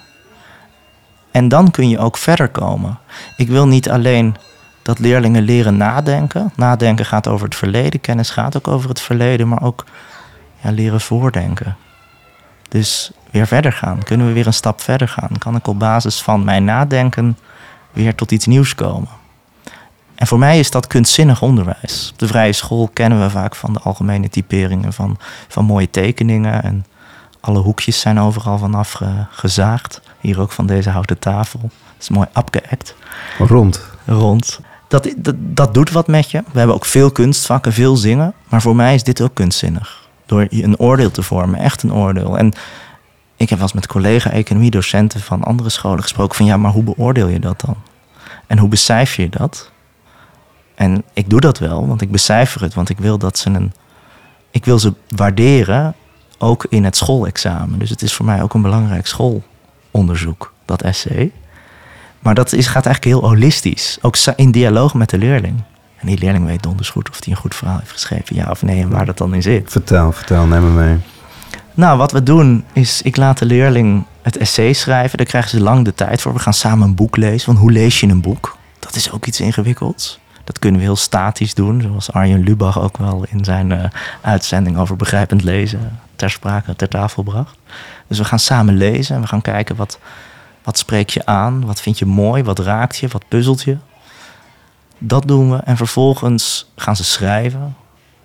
En 1.31 1.47
dan 1.47 1.71
kun 1.71 1.89
je 1.89 1.99
ook 1.99 2.17
verder 2.17 2.49
komen. 2.49 2.99
Ik 3.37 3.47
wil 3.47 3.67
niet 3.67 3.89
alleen 3.89 4.35
dat 4.81 4.99
leerlingen 4.99 5.43
leren 5.43 5.77
nadenken. 5.77 6.51
Nadenken 6.55 7.05
gaat 7.05 7.27
over 7.27 7.45
het 7.45 7.55
verleden. 7.55 8.01
Kennis 8.01 8.29
gaat 8.29 8.57
ook 8.57 8.67
over 8.67 8.89
het 8.89 9.01
verleden. 9.01 9.47
Maar 9.47 9.63
ook 9.63 9.85
ja, 10.61 10.71
leren 10.71 11.01
voordenken. 11.01 11.77
Dus 12.69 13.11
weer 13.31 13.47
verder 13.47 13.71
gaan. 13.71 14.03
Kunnen 14.03 14.27
we 14.27 14.33
weer 14.33 14.47
een 14.47 14.53
stap 14.53 14.81
verder 14.81 15.07
gaan? 15.07 15.37
Kan 15.37 15.55
ik 15.55 15.67
op 15.67 15.79
basis 15.79 16.21
van 16.21 16.43
mijn 16.43 16.63
nadenken 16.63 17.37
weer 17.91 18.15
tot 18.15 18.31
iets 18.31 18.45
nieuws 18.45 18.75
komen? 18.75 19.09
En 20.15 20.27
voor 20.27 20.39
mij 20.39 20.59
is 20.59 20.71
dat 20.71 20.87
kunstzinnig 20.87 21.41
onderwijs. 21.41 22.09
Op 22.11 22.19
de 22.19 22.27
vrije 22.27 22.53
school 22.53 22.89
kennen 22.93 23.21
we 23.21 23.29
vaak 23.29 23.55
van 23.55 23.73
de 23.73 23.79
algemene 23.79 24.29
typeringen 24.29 24.93
van, 24.93 25.17
van 25.47 25.65
mooie 25.65 25.89
tekeningen. 25.89 26.63
En 26.63 26.85
alle 27.47 27.59
hoekjes 27.59 27.99
zijn 27.99 28.19
overal 28.19 28.57
vanaf 28.57 28.91
ge- 28.91 29.25
gezaagd. 29.31 30.01
Hier 30.19 30.39
ook 30.39 30.51
van 30.51 30.65
deze 30.65 30.89
houten 30.89 31.19
tafel. 31.19 31.59
Dat 31.61 31.71
is 31.99 32.09
mooi 32.09 32.27
abgeëkt 32.33 32.95
Rond. 33.37 33.81
rond. 34.05 34.59
Dat, 34.87 35.13
dat, 35.17 35.35
dat 35.37 35.73
doet 35.73 35.91
wat 35.91 36.07
met 36.07 36.31
je. 36.31 36.43
We 36.51 36.57
hebben 36.57 36.75
ook 36.75 36.85
veel 36.85 37.11
kunstvakken, 37.11 37.73
veel 37.73 37.95
zingen. 37.95 38.33
Maar 38.49 38.61
voor 38.61 38.75
mij 38.75 38.93
is 38.93 39.03
dit 39.03 39.21
ook 39.21 39.33
kunstzinnig. 39.33 40.07
door 40.25 40.47
een 40.49 40.79
oordeel 40.79 41.11
te 41.11 41.23
vormen, 41.23 41.59
echt 41.59 41.83
een 41.83 41.93
oordeel. 41.93 42.37
En 42.37 42.47
ik 43.35 43.49
heb 43.49 43.59
wel 43.59 43.67
eens 43.67 43.73
met 43.73 43.87
collega-economiedocenten 43.87 45.19
van 45.21 45.43
andere 45.43 45.69
scholen 45.69 46.01
gesproken 46.01 46.35
van 46.35 46.45
ja, 46.45 46.57
maar 46.57 46.71
hoe 46.71 46.83
beoordeel 46.83 47.27
je 47.27 47.39
dat 47.39 47.61
dan? 47.61 47.75
En 48.47 48.57
hoe 48.57 48.69
becijfer 48.69 49.23
je 49.23 49.29
dat? 49.29 49.71
En 50.75 51.03
ik 51.13 51.29
doe 51.29 51.39
dat 51.39 51.57
wel, 51.59 51.87
want 51.87 52.01
ik 52.01 52.11
becijfer 52.11 52.61
het, 52.61 52.73
want 52.73 52.89
ik 52.89 52.97
wil 52.99 53.17
dat 53.17 53.37
ze 53.37 53.49
een. 53.49 53.73
Ik 54.51 54.65
wil 54.65 54.79
ze 54.79 54.93
waarderen, 55.09 55.95
ook 56.37 56.65
in 56.69 56.83
het 56.83 56.95
schoolexamen. 56.95 57.79
Dus 57.79 57.89
het 57.89 58.01
is 58.01 58.13
voor 58.13 58.25
mij 58.25 58.41
ook 58.41 58.53
een 58.53 58.61
belangrijk 58.61 59.07
schoolonderzoek, 59.07 60.53
dat 60.65 60.81
essay. 60.81 61.31
Maar 62.19 62.35
dat 62.35 62.53
is, 62.53 62.67
gaat 62.67 62.85
eigenlijk 62.85 63.15
heel 63.15 63.29
holistisch, 63.29 63.97
ook 64.01 64.17
in 64.35 64.51
dialoog 64.51 64.93
met 64.93 65.09
de 65.09 65.17
leerling. 65.17 65.63
En 65.97 66.07
die 66.07 66.17
leerling 66.17 66.45
weet 66.45 66.63
donders 66.63 66.89
goed 66.89 67.09
of 67.09 67.19
hij 67.23 67.33
een 67.33 67.39
goed 67.39 67.55
verhaal 67.55 67.77
heeft 67.77 67.91
geschreven, 67.91 68.35
ja 68.35 68.49
of 68.49 68.61
nee, 68.61 68.81
en 68.81 68.89
waar 68.89 69.05
dat 69.05 69.17
dan 69.17 69.33
in 69.33 69.41
zit. 69.41 69.71
Vertel, 69.71 70.11
vertel, 70.11 70.45
neem 70.45 70.73
me 70.73 70.83
mee. 70.83 70.97
Nou, 71.73 71.97
wat 71.97 72.11
we 72.11 72.23
doen 72.23 72.65
is, 72.73 73.01
ik 73.01 73.15
laat 73.15 73.37
de 73.37 73.45
leerling 73.45 74.05
het 74.21 74.37
essay 74.37 74.73
schrijven. 74.73 75.17
Daar 75.17 75.27
krijgen 75.27 75.49
ze 75.49 75.61
lang 75.61 75.85
de 75.85 75.93
tijd 75.93 76.21
voor. 76.21 76.33
We 76.33 76.39
gaan 76.39 76.53
samen 76.53 76.87
een 76.87 76.95
boek 76.95 77.17
lezen. 77.17 77.47
Want 77.47 77.59
hoe 77.59 77.71
lees 77.71 77.99
je 77.99 78.07
een 78.07 78.21
boek? 78.21 78.57
Dat 78.79 78.95
is 78.95 79.11
ook 79.11 79.25
iets 79.25 79.39
ingewikkelds. 79.39 80.19
Dat 80.47 80.59
kunnen 80.59 80.79
we 80.79 80.85
heel 80.85 80.95
statisch 80.95 81.53
doen, 81.53 81.81
zoals 81.81 82.11
Arjen 82.11 82.43
Lubach 82.43 82.79
ook 82.79 82.97
wel 82.97 83.25
in 83.29 83.43
zijn 83.43 83.71
uh, 83.71 83.83
uitzending 84.21 84.77
over 84.77 84.95
begrijpend 84.95 85.43
lezen 85.43 85.99
ter 86.15 86.29
sprake, 86.29 86.75
ter 86.75 86.87
tafel 86.87 87.23
bracht. 87.23 87.57
Dus 88.07 88.17
we 88.17 88.23
gaan 88.23 88.39
samen 88.39 88.77
lezen 88.77 89.15
en 89.15 89.21
we 89.21 89.27
gaan 89.27 89.41
kijken 89.41 89.75
wat, 89.75 89.99
wat 90.63 90.77
spreek 90.77 91.09
je 91.09 91.25
aan, 91.25 91.65
wat 91.65 91.81
vind 91.81 91.99
je 91.99 92.05
mooi, 92.05 92.43
wat 92.43 92.59
raakt 92.59 92.97
je, 92.97 93.07
wat 93.07 93.27
puzzelt 93.27 93.63
je. 93.63 93.77
Dat 94.97 95.27
doen 95.27 95.51
we 95.51 95.57
en 95.57 95.77
vervolgens 95.77 96.71
gaan 96.75 96.95
ze 96.95 97.03
schrijven 97.03 97.75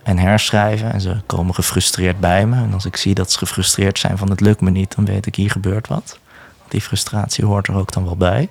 en 0.02 0.18
herschrijven 0.18 0.92
en 0.92 1.00
ze 1.00 1.20
komen 1.26 1.54
gefrustreerd 1.54 2.20
bij 2.20 2.46
me. 2.46 2.56
En 2.56 2.72
als 2.74 2.84
ik 2.84 2.96
zie 2.96 3.14
dat 3.14 3.32
ze 3.32 3.38
gefrustreerd 3.38 3.98
zijn 3.98 4.18
van 4.18 4.30
het 4.30 4.40
lukt 4.40 4.60
me 4.60 4.70
niet, 4.70 4.94
dan 4.94 5.04
weet 5.04 5.26
ik 5.26 5.34
hier 5.34 5.50
gebeurt 5.50 5.88
wat. 5.88 6.18
Die 6.68 6.80
frustratie 6.80 7.44
hoort 7.44 7.68
er 7.68 7.74
ook 7.74 7.92
dan 7.92 8.04
wel 8.04 8.16
bij. 8.16 8.48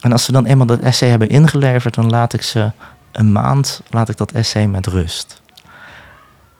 En 0.00 0.12
als 0.12 0.24
ze 0.24 0.32
dan 0.32 0.46
eenmaal 0.46 0.66
dat 0.66 0.80
essay 0.80 1.08
hebben 1.08 1.28
ingeleverd, 1.28 1.94
dan 1.94 2.10
laat 2.10 2.32
ik 2.32 2.42
ze 2.42 2.70
een 3.12 3.32
maand 3.32 3.82
laat 3.90 4.08
ik 4.08 4.16
dat 4.16 4.32
essay 4.32 4.66
met 4.66 4.86
rust. 4.86 5.42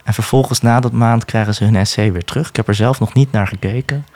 En 0.05 0.15
vervolgens 0.15 0.61
na 0.61 0.81
dat 0.81 0.93
maand 0.93 1.25
krijgen 1.25 1.55
ze 1.55 1.65
hun 1.65 1.77
essay 1.77 2.13
weer 2.13 2.25
terug. 2.25 2.49
Ik 2.49 2.57
heb 2.57 2.69
er 2.69 2.75
zelf 2.75 3.01
nog 3.01 3.15
niet 3.15 3.33
naar 3.33 3.47
gekeken. 3.47 4.07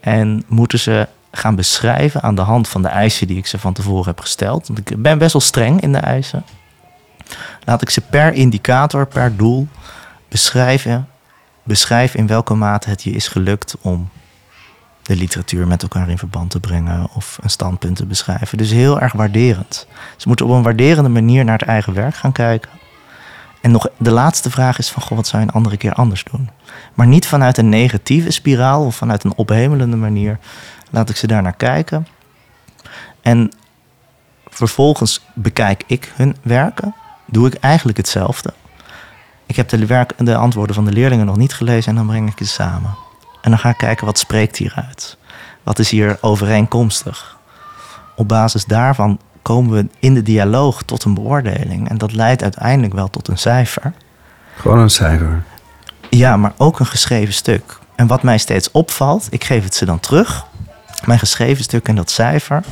En 0.00 0.44
moeten 0.46 0.78
ze 0.78 1.08
gaan 1.30 1.54
beschrijven 1.54 2.22
aan 2.22 2.34
de 2.34 2.42
hand 2.42 2.68
van 2.68 2.82
de 2.82 2.88
eisen 2.88 3.26
die 3.26 3.36
ik 3.36 3.46
ze 3.46 3.58
van 3.58 3.72
tevoren 3.72 4.06
heb 4.06 4.20
gesteld. 4.20 4.66
Want 4.66 4.78
ik 4.78 5.02
ben 5.02 5.18
best 5.18 5.32
wel 5.32 5.42
streng 5.42 5.80
in 5.80 5.92
de 5.92 5.98
eisen. 5.98 6.44
Laat 7.64 7.82
ik 7.82 7.90
ze 7.90 8.00
per 8.00 8.32
indicator, 8.32 9.06
per 9.06 9.36
doel 9.36 9.68
beschrijven. 10.28 11.08
Beschrijf 11.62 12.14
in 12.14 12.26
welke 12.26 12.54
mate 12.54 12.88
het 12.88 13.02
je 13.02 13.10
is 13.10 13.28
gelukt 13.28 13.76
om 13.80 14.08
de 15.06 15.16
literatuur 15.16 15.66
met 15.66 15.82
elkaar 15.82 16.08
in 16.08 16.18
verband 16.18 16.50
te 16.50 16.60
brengen 16.60 17.08
of 17.14 17.38
een 17.42 17.50
standpunt 17.50 17.96
te 17.96 18.06
beschrijven. 18.06 18.58
Dus 18.58 18.70
heel 18.70 19.00
erg 19.00 19.12
waarderend. 19.12 19.86
Ze 20.16 20.28
moeten 20.28 20.46
op 20.46 20.52
een 20.52 20.62
waarderende 20.62 21.08
manier 21.08 21.44
naar 21.44 21.58
het 21.58 21.68
eigen 21.68 21.94
werk 21.94 22.14
gaan 22.14 22.32
kijken. 22.32 22.70
En 23.60 23.70
nog 23.70 23.88
de 23.96 24.10
laatste 24.10 24.50
vraag 24.50 24.78
is 24.78 24.90
van, 24.90 25.02
goh, 25.02 25.16
wat 25.16 25.26
zou 25.26 25.42
je 25.42 25.48
een 25.48 25.54
andere 25.54 25.76
keer 25.76 25.92
anders 25.92 26.24
doen? 26.24 26.50
Maar 26.94 27.06
niet 27.06 27.26
vanuit 27.26 27.58
een 27.58 27.68
negatieve 27.68 28.30
spiraal 28.30 28.84
of 28.84 28.96
vanuit 28.96 29.24
een 29.24 29.36
ophemelende 29.36 29.96
manier. 29.96 30.38
Laat 30.90 31.10
ik 31.10 31.16
ze 31.16 31.26
daar 31.26 31.42
naar 31.42 31.56
kijken. 31.56 32.06
En 33.22 33.52
vervolgens 34.48 35.24
bekijk 35.34 35.82
ik 35.86 36.12
hun 36.16 36.36
werken. 36.42 36.94
Doe 37.26 37.46
ik 37.46 37.54
eigenlijk 37.54 37.96
hetzelfde. 37.96 38.54
Ik 39.46 39.56
heb 39.56 39.68
de, 39.68 39.86
werk, 39.86 40.12
de 40.16 40.36
antwoorden 40.36 40.74
van 40.74 40.84
de 40.84 40.92
leerlingen 40.92 41.26
nog 41.26 41.36
niet 41.36 41.54
gelezen 41.54 41.90
en 41.90 41.96
dan 41.96 42.06
breng 42.06 42.30
ik 42.30 42.38
ze 42.38 42.46
samen. 42.46 43.05
En 43.46 43.52
dan 43.52 43.60
ga 43.60 43.68
ik 43.68 43.76
kijken 43.76 44.06
wat 44.06 44.18
spreekt 44.18 44.56
hieruit. 44.56 45.16
Wat 45.62 45.78
is 45.78 45.90
hier 45.90 46.18
overeenkomstig? 46.20 47.36
Op 48.16 48.28
basis 48.28 48.64
daarvan 48.64 49.20
komen 49.42 49.72
we 49.72 49.88
in 49.98 50.14
de 50.14 50.22
dialoog 50.22 50.82
tot 50.82 51.04
een 51.04 51.14
beoordeling. 51.14 51.88
En 51.88 51.98
dat 51.98 52.12
leidt 52.12 52.42
uiteindelijk 52.42 52.94
wel 52.94 53.08
tot 53.08 53.28
een 53.28 53.38
cijfer. 53.38 53.92
Gewoon 54.56 54.78
een 54.78 54.90
cijfer. 54.90 55.42
Ja, 56.10 56.36
maar 56.36 56.52
ook 56.56 56.80
een 56.80 56.86
geschreven 56.86 57.34
stuk. 57.34 57.78
En 57.94 58.06
wat 58.06 58.22
mij 58.22 58.38
steeds 58.38 58.70
opvalt, 58.70 59.26
ik 59.30 59.44
geef 59.44 59.64
het 59.64 59.74
ze 59.74 59.84
dan 59.84 60.00
terug. 60.00 60.46
Mijn 61.04 61.18
geschreven 61.18 61.64
stuk 61.64 61.88
en 61.88 61.96
dat 61.96 62.10
cijfer. 62.10 62.64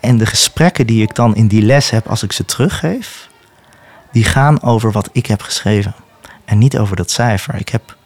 En 0.00 0.18
de 0.18 0.26
gesprekken 0.26 0.86
die 0.86 1.02
ik 1.02 1.14
dan 1.14 1.36
in 1.36 1.46
die 1.46 1.62
les 1.62 1.90
heb 1.90 2.06
als 2.06 2.22
ik 2.22 2.32
ze 2.32 2.44
teruggeef, 2.44 3.28
die 4.12 4.24
gaan 4.24 4.62
over 4.62 4.92
wat 4.92 5.08
ik 5.12 5.26
heb 5.26 5.42
geschreven. 5.42 5.94
En 6.44 6.58
niet 6.58 6.78
over 6.78 6.96
dat 6.96 7.10
cijfer. 7.10 7.54
Ik 7.54 7.68
heb 7.68 7.98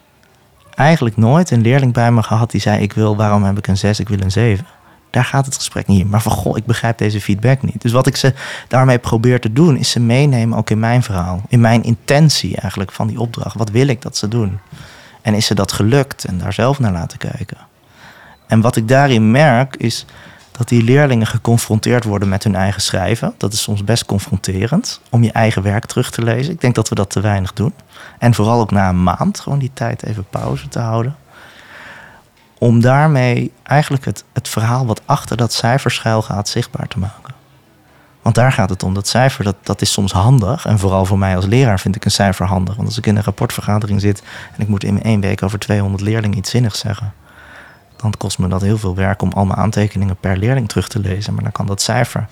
eigenlijk 0.75 1.17
nooit 1.17 1.51
een 1.51 1.61
leerling 1.61 1.93
bij 1.93 2.11
me 2.11 2.23
gehad 2.23 2.51
die 2.51 2.61
zei: 2.61 2.81
Ik 2.81 2.93
wil, 2.93 3.15
waarom 3.15 3.43
heb 3.43 3.57
ik 3.57 3.67
een 3.67 3.77
6, 3.77 3.99
ik 3.99 4.09
wil 4.09 4.21
een 4.21 4.31
7. 4.31 4.65
Daar 5.09 5.25
gaat 5.25 5.45
het 5.45 5.55
gesprek 5.55 5.87
niet 5.87 5.99
in. 5.99 6.09
Maar 6.09 6.21
van 6.21 6.31
goh, 6.31 6.57
ik 6.57 6.65
begrijp 6.65 6.97
deze 6.97 7.21
feedback 7.21 7.61
niet. 7.61 7.81
Dus 7.81 7.91
wat 7.91 8.07
ik 8.07 8.15
ze 8.15 8.33
daarmee 8.67 8.99
probeer 8.99 9.39
te 9.39 9.53
doen, 9.53 9.77
is 9.77 9.89
ze 9.89 9.99
meenemen 9.99 10.57
ook 10.57 10.69
in 10.69 10.79
mijn 10.79 11.03
verhaal. 11.03 11.41
In 11.47 11.61
mijn 11.61 11.83
intentie 11.83 12.57
eigenlijk 12.57 12.91
van 12.91 13.07
die 13.07 13.19
opdracht. 13.19 13.57
Wat 13.57 13.69
wil 13.69 13.87
ik 13.87 14.01
dat 14.01 14.17
ze 14.17 14.27
doen? 14.27 14.59
En 15.21 15.33
is 15.33 15.45
ze 15.45 15.55
dat 15.55 15.71
gelukt? 15.71 16.25
En 16.25 16.37
daar 16.37 16.53
zelf 16.53 16.79
naar 16.79 16.91
laten 16.91 17.17
kijken. 17.17 17.57
En 18.47 18.61
wat 18.61 18.75
ik 18.75 18.87
daarin 18.87 19.31
merk, 19.31 19.75
is 19.75 20.05
dat 20.57 20.67
die 20.67 20.83
leerlingen 20.83 21.27
geconfronteerd 21.27 22.03
worden 22.03 22.29
met 22.29 22.43
hun 22.43 22.55
eigen 22.55 22.81
schrijven. 22.81 23.33
Dat 23.37 23.53
is 23.53 23.61
soms 23.61 23.83
best 23.83 24.05
confronterend 24.05 25.01
om 25.09 25.23
je 25.23 25.31
eigen 25.31 25.61
werk 25.61 25.85
terug 25.85 26.11
te 26.11 26.23
lezen. 26.23 26.53
Ik 26.53 26.61
denk 26.61 26.75
dat 26.75 26.89
we 26.89 26.95
dat 26.95 27.09
te 27.09 27.21
weinig 27.21 27.53
doen. 27.53 27.73
En 28.19 28.33
vooral 28.33 28.59
ook 28.59 28.71
na 28.71 28.89
een 28.89 29.03
maand 29.03 29.39
gewoon 29.39 29.59
die 29.59 29.71
tijd 29.73 30.03
even 30.03 30.25
pauze 30.29 30.67
te 30.67 30.79
houden. 30.79 31.15
Om 32.57 32.81
daarmee 32.81 33.51
eigenlijk 33.63 34.05
het, 34.05 34.23
het 34.33 34.47
verhaal 34.47 34.85
wat 34.85 35.01
achter 35.05 35.37
dat 35.37 35.53
cijfer 35.53 35.91
schuil 35.91 36.21
gaat 36.21 36.49
zichtbaar 36.49 36.87
te 36.87 36.99
maken. 36.99 37.33
Want 38.21 38.35
daar 38.35 38.51
gaat 38.51 38.69
het 38.69 38.83
om. 38.83 38.93
Dat 38.93 39.07
cijfer, 39.07 39.43
dat, 39.43 39.55
dat 39.63 39.81
is 39.81 39.91
soms 39.91 40.11
handig. 40.11 40.65
En 40.65 40.79
vooral 40.79 41.05
voor 41.05 41.19
mij 41.19 41.35
als 41.35 41.45
leraar 41.45 41.79
vind 41.79 41.95
ik 41.95 42.05
een 42.05 42.11
cijfer 42.11 42.45
handig. 42.45 42.75
Want 42.75 42.87
als 42.87 42.97
ik 42.97 43.05
in 43.05 43.15
een 43.15 43.23
rapportvergadering 43.23 44.01
zit 44.01 44.23
en 44.55 44.61
ik 44.61 44.67
moet 44.67 44.83
in 44.83 45.03
één 45.03 45.21
week 45.21 45.43
over 45.43 45.59
200 45.59 46.03
leerlingen 46.03 46.37
iets 46.37 46.49
zinnigs 46.49 46.79
zeggen 46.79 47.13
kost 48.11 48.39
me 48.39 48.47
dat 48.47 48.61
heel 48.61 48.77
veel 48.77 48.95
werk 48.95 49.21
om 49.21 49.31
al 49.31 49.45
mijn 49.45 49.59
aantekeningen 49.59 50.17
per 50.17 50.37
leerling 50.37 50.67
terug 50.67 50.87
te 50.87 50.99
lezen. 50.99 51.33
Maar 51.33 51.43
dan 51.43 51.51
kan 51.51 51.65
dat 51.65 51.81
cijfer 51.81 52.27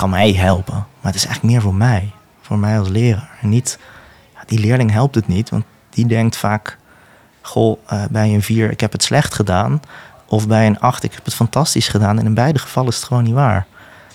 kan 0.00 0.10
mij 0.10 0.32
helpen. 0.32 0.74
Maar 0.74 1.12
het 1.12 1.14
is 1.14 1.26
eigenlijk 1.26 1.54
meer 1.54 1.62
voor 1.62 1.74
mij, 1.74 2.12
voor 2.40 2.58
mij 2.58 2.78
als 2.78 2.88
leraar. 2.88 3.38
Niet, 3.40 3.78
die 4.46 4.58
leerling 4.58 4.90
helpt 4.90 5.14
het 5.14 5.26
niet, 5.26 5.50
want 5.50 5.64
die 5.90 6.06
denkt 6.06 6.36
vaak: 6.36 6.78
Goh, 7.40 7.78
uh, 7.92 8.02
bij 8.10 8.34
een 8.34 8.42
4 8.42 8.70
ik 8.70 8.80
heb 8.80 8.92
het 8.92 9.02
slecht 9.02 9.34
gedaan. 9.34 9.80
Of 10.26 10.48
bij 10.48 10.66
een 10.66 10.80
8 10.80 11.04
ik 11.04 11.12
heb 11.12 11.24
het 11.24 11.34
fantastisch 11.34 11.88
gedaan. 11.88 12.18
En 12.18 12.24
in 12.24 12.34
beide 12.34 12.58
gevallen 12.58 12.90
is 12.90 12.96
het 12.96 13.04
gewoon 13.04 13.22
niet 13.22 13.34
waar. 13.34 13.66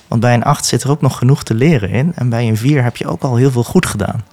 Want 0.08 0.22
bij 0.22 0.34
een 0.34 0.44
8 0.44 0.66
zit 0.66 0.84
er 0.84 0.90
ook 0.90 1.02
nog 1.02 1.18
genoeg 1.18 1.44
te 1.44 1.54
leren 1.54 1.90
in. 1.90 2.12
En 2.16 2.30
bij 2.30 2.48
een 2.48 2.58
4 2.58 2.84
heb 2.84 2.98
je 2.98 3.08
ook 3.08 3.22
al 3.22 3.36
heel 3.36 3.52
veel 3.52 3.64
goed 3.64 3.86
gedaan. 3.86 4.24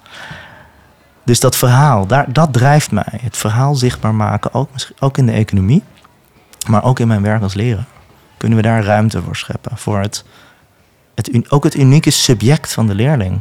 Dus 1.25 1.41
dat 1.41 1.57
verhaal, 1.57 2.07
daar, 2.07 2.33
dat 2.33 2.53
drijft 2.53 2.91
mij. 2.91 3.21
Het 3.21 3.37
verhaal 3.37 3.75
zichtbaar 3.75 4.15
maken, 4.15 4.55
ook, 4.55 4.69
ook 4.99 5.19
in 5.19 5.27
de 5.27 5.33
economie. 5.33 5.83
Maar 6.69 6.85
ook 6.85 6.99
in 6.99 7.09
mijn 7.09 7.23
werk 7.23 7.43
als 7.43 7.55
leraar 7.55 7.87
kunnen 8.43 8.61
we 8.61 8.69
daar 8.69 8.85
ruimte 8.85 9.23
voor 9.23 9.37
scheppen. 9.37 9.77
Voor 9.77 10.01
het, 10.01 10.25
het, 11.15 11.51
ook 11.51 11.65
het 11.65 11.77
unieke 11.77 12.11
subject 12.11 12.73
van 12.73 12.87
de 12.87 12.95
leerling. 12.95 13.41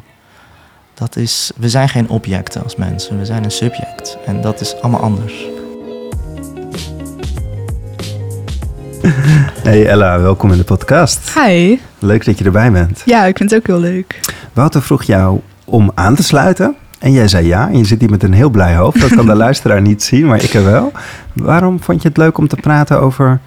Dat 0.94 1.16
is, 1.16 1.52
we 1.56 1.70
zijn 1.70 1.90
geen 1.90 2.10
objecten 2.10 2.64
als 2.64 2.76
mensen, 2.76 3.18
we 3.18 3.26
zijn 3.26 3.44
een 3.44 3.52
subject. 3.52 4.18
En 4.26 4.42
dat 4.42 4.62
is 4.62 4.76
allemaal 4.82 5.02
anders. 5.02 5.34
Hey 9.64 9.88
Ella, 9.88 10.20
welkom 10.20 10.52
in 10.52 10.58
de 10.58 10.64
podcast. 10.64 11.34
Hi. 11.40 11.80
Leuk 12.00 12.26
dat 12.26 12.38
je 12.38 12.46
erbij 12.46 12.72
bent. 12.72 13.02
Ja, 13.06 13.26
ik 13.26 13.38
vind 13.38 13.52
het 13.52 13.60
ook 13.60 13.68
heel 13.68 13.80
leuk. 13.80 14.20
Wouter 14.54 14.82
vroeg 14.82 15.04
jou 15.04 15.40
om 15.66 15.92
aan 15.96 16.16
te 16.16 16.24
sluiten. 16.24 16.76
En 17.02 17.12
jij 17.12 17.28
zei 17.28 17.48
ja. 17.48 17.70
En 17.70 17.78
je 17.78 17.86
zit 17.86 18.00
hier 18.00 18.10
met 18.10 18.24
een 18.24 18.34
heel 18.34 18.50
blij 18.50 18.76
hoofd. 18.76 19.00
Dat 19.00 19.16
kan 19.16 19.26
de 19.26 19.36
luisteraar 19.46 19.82
niet 19.82 20.04
zien, 20.04 20.26
maar 20.26 20.44
ik 20.44 20.54
er 20.54 20.64
wel. 20.64 20.92
Waarom 21.34 21.82
vond 21.82 22.02
je 22.02 22.08
het 22.08 22.18
leuk 22.18 22.38
om 22.38 22.48
te 22.48 22.56
praten 22.56 23.02
over 23.02 23.40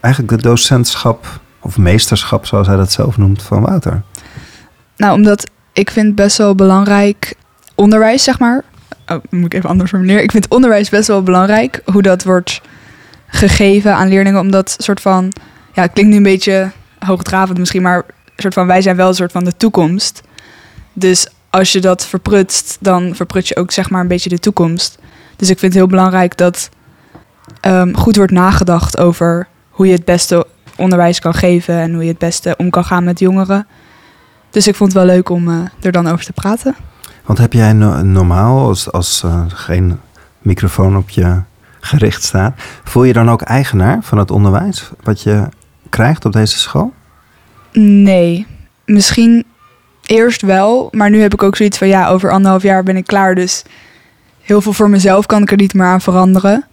eigenlijk 0.00 0.36
de 0.36 0.48
docentschap 0.48 1.40
of 1.60 1.78
meesterschap, 1.78 2.46
zoals 2.46 2.66
hij 2.66 2.76
dat 2.76 2.92
zelf 2.92 3.16
noemt, 3.16 3.42
van 3.42 3.62
Wouter? 3.62 4.02
Nou, 4.96 5.14
omdat 5.14 5.50
ik 5.72 5.90
vind 5.90 6.14
best 6.14 6.38
wel 6.38 6.54
belangrijk 6.54 7.34
onderwijs, 7.74 8.24
zeg 8.24 8.38
maar. 8.38 8.64
Oh, 9.06 9.18
moet 9.30 9.44
ik 9.44 9.54
even 9.54 9.70
anders 9.70 9.90
formuleren. 9.90 10.22
Ik 10.22 10.30
vind 10.30 10.48
onderwijs 10.48 10.88
best 10.88 11.08
wel 11.08 11.22
belangrijk, 11.22 11.82
hoe 11.84 12.02
dat 12.02 12.24
wordt 12.24 12.60
gegeven 13.26 13.94
aan 13.94 14.08
leerlingen. 14.08 14.40
Omdat 14.40 14.74
soort 14.78 15.00
van, 15.00 15.32
ja, 15.72 15.86
klinkt 15.86 16.10
nu 16.10 16.16
een 16.16 16.22
beetje 16.22 16.70
hoogdravend 16.98 17.58
misschien, 17.58 17.82
maar 17.82 18.04
soort 18.36 18.54
van 18.54 18.66
wij 18.66 18.82
zijn 18.82 18.96
wel 18.96 19.08
een 19.08 19.14
soort 19.14 19.32
van 19.32 19.44
de 19.44 19.56
toekomst. 19.56 20.22
Dus 20.92 21.28
als 21.50 21.72
je 21.72 21.80
dat 21.80 22.06
verprutst, 22.06 22.78
dan 22.80 23.14
verprut 23.14 23.48
je 23.48 23.56
ook 23.56 23.70
zeg 23.70 23.90
maar 23.90 24.00
een 24.00 24.08
beetje 24.08 24.28
de 24.28 24.38
toekomst. 24.38 24.98
Dus 25.36 25.50
ik 25.50 25.58
vind 25.58 25.72
het 25.72 25.82
heel 25.82 25.90
belangrijk 25.90 26.36
dat 26.36 26.68
um, 27.66 27.96
goed 27.96 28.16
wordt 28.16 28.32
nagedacht 28.32 28.98
over 28.98 29.48
hoe 29.70 29.86
je 29.86 29.92
het 29.92 30.04
beste 30.04 30.46
onderwijs 30.76 31.20
kan 31.20 31.34
geven 31.34 31.74
en 31.74 31.92
hoe 31.92 32.02
je 32.02 32.08
het 32.08 32.18
beste 32.18 32.54
om 32.56 32.70
kan 32.70 32.84
gaan 32.84 33.04
met 33.04 33.18
jongeren. 33.18 33.66
Dus 34.50 34.66
ik 34.66 34.74
vond 34.74 34.92
het 34.92 35.02
wel 35.02 35.14
leuk 35.14 35.28
om 35.28 35.48
uh, 35.48 35.58
er 35.80 35.92
dan 35.92 36.06
over 36.06 36.24
te 36.24 36.32
praten. 36.32 36.76
Want 37.24 37.38
heb 37.38 37.52
jij 37.52 37.72
no- 37.72 38.02
normaal, 38.02 38.66
als, 38.66 38.92
als 38.92 39.22
eh, 39.22 39.44
geen 39.48 40.00
microfoon 40.38 40.96
op 40.96 41.10
je 41.10 41.40
gericht 41.80 42.22
staat, 42.22 42.60
voel 42.84 43.04
je 43.04 43.12
dan 43.12 43.30
ook 43.30 43.42
eigenaar 43.42 43.98
van 44.02 44.18
het 44.18 44.30
onderwijs 44.30 44.90
wat 45.02 45.22
je 45.22 45.48
krijgt 45.88 46.24
op 46.24 46.32
deze 46.32 46.58
school? 46.58 46.92
Nee, 47.72 48.46
misschien 48.84 49.44
eerst 50.10 50.42
wel, 50.42 50.88
maar 50.90 51.10
nu 51.10 51.20
heb 51.20 51.32
ik 51.32 51.42
ook 51.42 51.56
zoiets 51.56 51.78
van 51.78 51.88
ja, 51.88 52.08
over 52.08 52.30
anderhalf 52.30 52.62
jaar 52.62 52.82
ben 52.82 52.96
ik 52.96 53.06
klaar, 53.06 53.34
dus 53.34 53.62
heel 54.40 54.60
veel 54.60 54.72
voor 54.72 54.90
mezelf 54.90 55.26
kan 55.26 55.42
ik 55.42 55.50
er 55.50 55.56
niet 55.56 55.74
meer 55.74 55.86
aan 55.86 56.00
veranderen. 56.00 56.64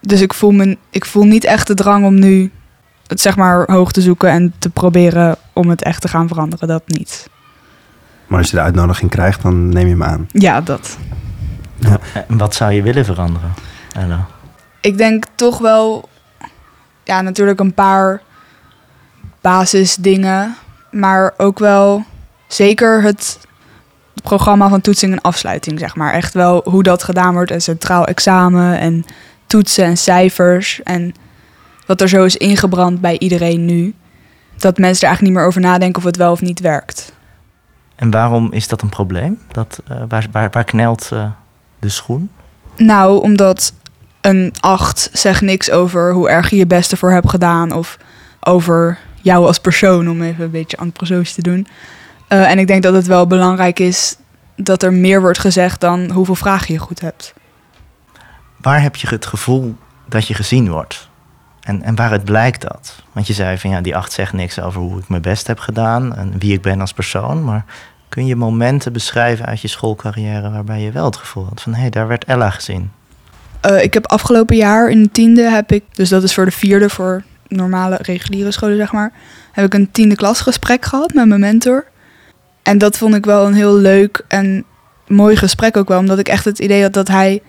Dus 0.00 0.20
ik 0.20 0.34
voel, 0.34 0.50
me, 0.50 0.78
ik 0.90 1.04
voel 1.04 1.24
niet 1.24 1.44
echt 1.44 1.66
de 1.66 1.74
drang 1.74 2.04
om 2.04 2.18
nu 2.18 2.50
het 3.06 3.20
zeg 3.20 3.36
maar 3.36 3.64
hoog 3.70 3.92
te 3.92 4.00
zoeken 4.00 4.30
en 4.30 4.54
te 4.58 4.70
proberen 4.70 5.36
om 5.52 5.68
het 5.68 5.82
echt 5.82 6.00
te 6.00 6.08
gaan 6.08 6.28
veranderen, 6.28 6.68
dat 6.68 6.82
niet. 6.86 7.28
Maar 8.26 8.38
als 8.38 8.50
je 8.50 8.56
de 8.56 8.62
uitnodiging 8.62 9.10
krijgt, 9.10 9.42
dan 9.42 9.68
neem 9.68 9.86
je 9.86 9.92
hem 9.92 10.02
aan. 10.02 10.26
Ja, 10.32 10.60
dat. 10.60 10.98
En 12.28 12.38
wat 12.38 12.54
zou 12.54 12.72
je 12.72 12.82
willen 12.82 13.04
veranderen, 13.04 13.52
Ella? 13.92 14.26
Ik 14.80 14.98
denk 14.98 15.24
toch 15.34 15.58
wel, 15.58 16.08
ja, 17.04 17.20
natuurlijk 17.20 17.60
een 17.60 17.74
paar 17.74 18.22
basisdingen, 19.40 20.56
maar 20.90 21.34
ook 21.36 21.58
wel 21.58 22.04
zeker 22.48 23.02
het 23.02 23.38
programma 24.22 24.68
van 24.68 24.80
toetsing 24.80 25.12
en 25.12 25.20
afsluiting, 25.20 25.78
zeg 25.78 25.96
maar. 25.96 26.12
Echt 26.12 26.34
wel 26.34 26.60
hoe 26.64 26.82
dat 26.82 27.02
gedaan 27.02 27.32
wordt, 27.32 27.50
een 27.50 27.60
centraal 27.60 28.06
examen 28.06 28.78
en 28.78 29.04
toetsen 29.46 29.84
en 29.84 29.96
cijfers 29.96 30.82
en 30.82 31.14
wat 31.86 32.00
er 32.00 32.08
zo 32.08 32.24
is 32.24 32.36
ingebrand 32.36 33.00
bij 33.00 33.18
iedereen 33.18 33.64
nu. 33.64 33.94
Dat 34.56 34.78
mensen 34.78 35.02
er 35.02 35.06
eigenlijk 35.06 35.20
niet 35.20 35.32
meer 35.32 35.46
over 35.46 35.60
nadenken 35.60 35.98
of 35.98 36.04
het 36.04 36.16
wel 36.16 36.32
of 36.32 36.40
niet 36.40 36.60
werkt. 36.60 37.12
En 37.96 38.10
waarom 38.10 38.52
is 38.52 38.68
dat 38.68 38.82
een 38.82 38.88
probleem? 38.88 39.38
Dat, 39.52 39.82
eh, 39.88 39.96
waar, 40.08 40.26
waar, 40.32 40.50
waar 40.50 40.64
knelt 40.64 41.08
eh, 41.12 41.30
de 41.78 41.88
schoen? 41.88 42.30
Nou, 42.76 43.22
omdat 43.22 43.72
een 44.20 44.52
8 44.60 45.10
zegt 45.12 45.40
niks 45.40 45.70
over 45.70 46.12
hoe 46.12 46.28
erg 46.28 46.50
je 46.50 46.56
je 46.56 46.66
best 46.66 46.92
ervoor 46.92 47.10
hebt 47.10 47.30
gedaan. 47.30 47.72
Of 47.72 47.98
over 48.40 48.98
jou 49.22 49.46
als 49.46 49.58
persoon, 49.58 50.10
om 50.10 50.22
even 50.22 50.44
een 50.44 50.50
beetje 50.50 50.76
antroposoof 50.76 51.30
te 51.30 51.42
doen. 51.42 51.66
Eh, 52.28 52.50
en 52.50 52.58
ik 52.58 52.66
denk 52.66 52.82
dat 52.82 52.94
het 52.94 53.06
wel 53.06 53.26
belangrijk 53.26 53.78
is 53.78 54.16
dat 54.56 54.82
er 54.82 54.92
meer 54.92 55.20
wordt 55.20 55.38
gezegd 55.38 55.80
dan 55.80 56.10
hoeveel 56.10 56.34
vragen 56.34 56.74
je 56.74 56.80
goed 56.80 57.00
hebt. 57.00 57.34
Waar 58.56 58.82
heb 58.82 58.96
je 58.96 59.08
het 59.08 59.26
gevoel 59.26 59.76
dat 60.08 60.26
je 60.26 60.34
gezien 60.34 60.70
wordt? 60.70 61.08
En, 61.60 61.82
en 61.82 61.94
waaruit 61.94 62.24
blijkt 62.24 62.60
dat? 62.60 63.02
Want 63.12 63.26
je 63.26 63.32
zei 63.32 63.58
van 63.58 63.70
ja, 63.70 63.80
die 63.80 63.96
acht 63.96 64.12
zegt 64.12 64.32
niks 64.32 64.60
over 64.60 64.80
hoe 64.80 64.98
ik 64.98 65.08
mijn 65.08 65.22
best 65.22 65.46
heb 65.46 65.58
gedaan 65.58 66.16
en 66.16 66.38
wie 66.38 66.52
ik 66.52 66.62
ben 66.62 66.80
als 66.80 66.92
persoon. 66.92 67.44
Maar 67.44 67.64
kun 68.08 68.26
je 68.26 68.36
momenten 68.36 68.92
beschrijven 68.92 69.46
uit 69.46 69.60
je 69.60 69.68
schoolcarrière 69.68 70.50
waarbij 70.50 70.80
je 70.80 70.92
wel 70.92 71.04
het 71.04 71.16
gevoel 71.16 71.44
had 71.44 71.62
van 71.62 71.74
hé, 71.74 71.80
hey, 71.80 71.90
daar 71.90 72.08
werd 72.08 72.24
Ella 72.24 72.50
gezien? 72.50 72.90
Eh, 73.60 73.82
ik 73.82 73.94
heb 73.94 74.06
afgelopen 74.06 74.56
jaar 74.56 74.90
in 74.90 75.02
de 75.02 75.10
tiende 75.10 75.42
heb 75.42 75.72
ik, 75.72 75.84
dus 75.92 76.08
dat 76.08 76.22
is 76.22 76.34
voor 76.34 76.44
de 76.44 76.50
vierde, 76.50 76.90
voor 76.90 77.22
normale 77.48 77.98
reguliere 78.02 78.50
scholen 78.50 78.76
zeg 78.76 78.92
maar, 78.92 79.12
heb 79.52 79.64
ik 79.64 79.74
een 79.74 79.90
tiende 79.90 80.16
klasgesprek 80.16 80.84
gehad 80.84 81.14
met 81.14 81.26
mijn 81.26 81.40
mentor. 81.40 81.84
En 82.68 82.78
dat 82.78 82.98
vond 82.98 83.14
ik 83.14 83.24
wel 83.24 83.46
een 83.46 83.54
heel 83.54 83.74
leuk 83.74 84.24
en 84.26 84.64
mooi 85.06 85.36
gesprek 85.36 85.76
ook 85.76 85.88
wel, 85.88 85.98
omdat 85.98 86.18
ik 86.18 86.28
echt 86.28 86.44
het 86.44 86.58
idee 86.58 86.82
had 86.82 86.92
dat 86.92 87.08
hij 87.08 87.42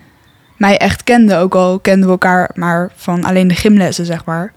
mij 0.58 0.78
echt 0.78 1.04
kende. 1.04 1.36
Ook 1.36 1.56
al 1.56 1.80
kenden 1.80 2.06
we 2.06 2.12
elkaar 2.12 2.52
maar 2.54 2.92
van 2.96 3.24
alleen 3.24 3.48
de 3.48 3.56
gymlessen, 3.56 4.06
zeg 4.06 4.26
maar. 4.26 4.54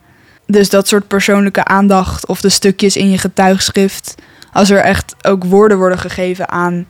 Dus 0.46 0.70
dat 0.70 0.88
soort 0.88 1.08
persoonlijke 1.08 1.64
aandacht 1.64 2.26
of 2.26 2.40
de 2.40 2.48
stukjes 2.48 2.96
in 2.96 3.10
je 3.10 3.18
getuigschrift, 3.18 4.14
als 4.52 4.70
er 4.70 4.78
echt 4.78 5.14
ook 5.22 5.44
woorden 5.44 5.78
worden 5.78 5.98
gegeven 5.98 6.48
aan, 6.48 6.86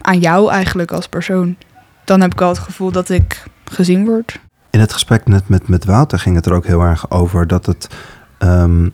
aan 0.00 0.18
jou 0.18 0.50
eigenlijk 0.50 0.92
als 0.92 1.08
persoon, 1.08 1.56
dan 2.04 2.20
heb 2.20 2.32
ik 2.32 2.38
wel 2.38 2.48
het 2.48 2.58
gevoel 2.58 2.92
dat 2.92 3.08
ik 3.08 3.42
gezien 3.64 4.04
word. 4.04 4.38
In 4.70 4.80
het 4.80 4.92
gesprek 4.92 5.26
net 5.26 5.48
met, 5.48 5.68
met 5.68 5.84
Wouter 5.84 6.18
ging 6.18 6.36
het 6.36 6.46
er 6.46 6.52
ook 6.52 6.66
heel 6.66 6.80
erg 6.80 7.10
over 7.10 7.46
dat 7.46 7.66
het. 7.66 7.88
ehm, 8.38 8.88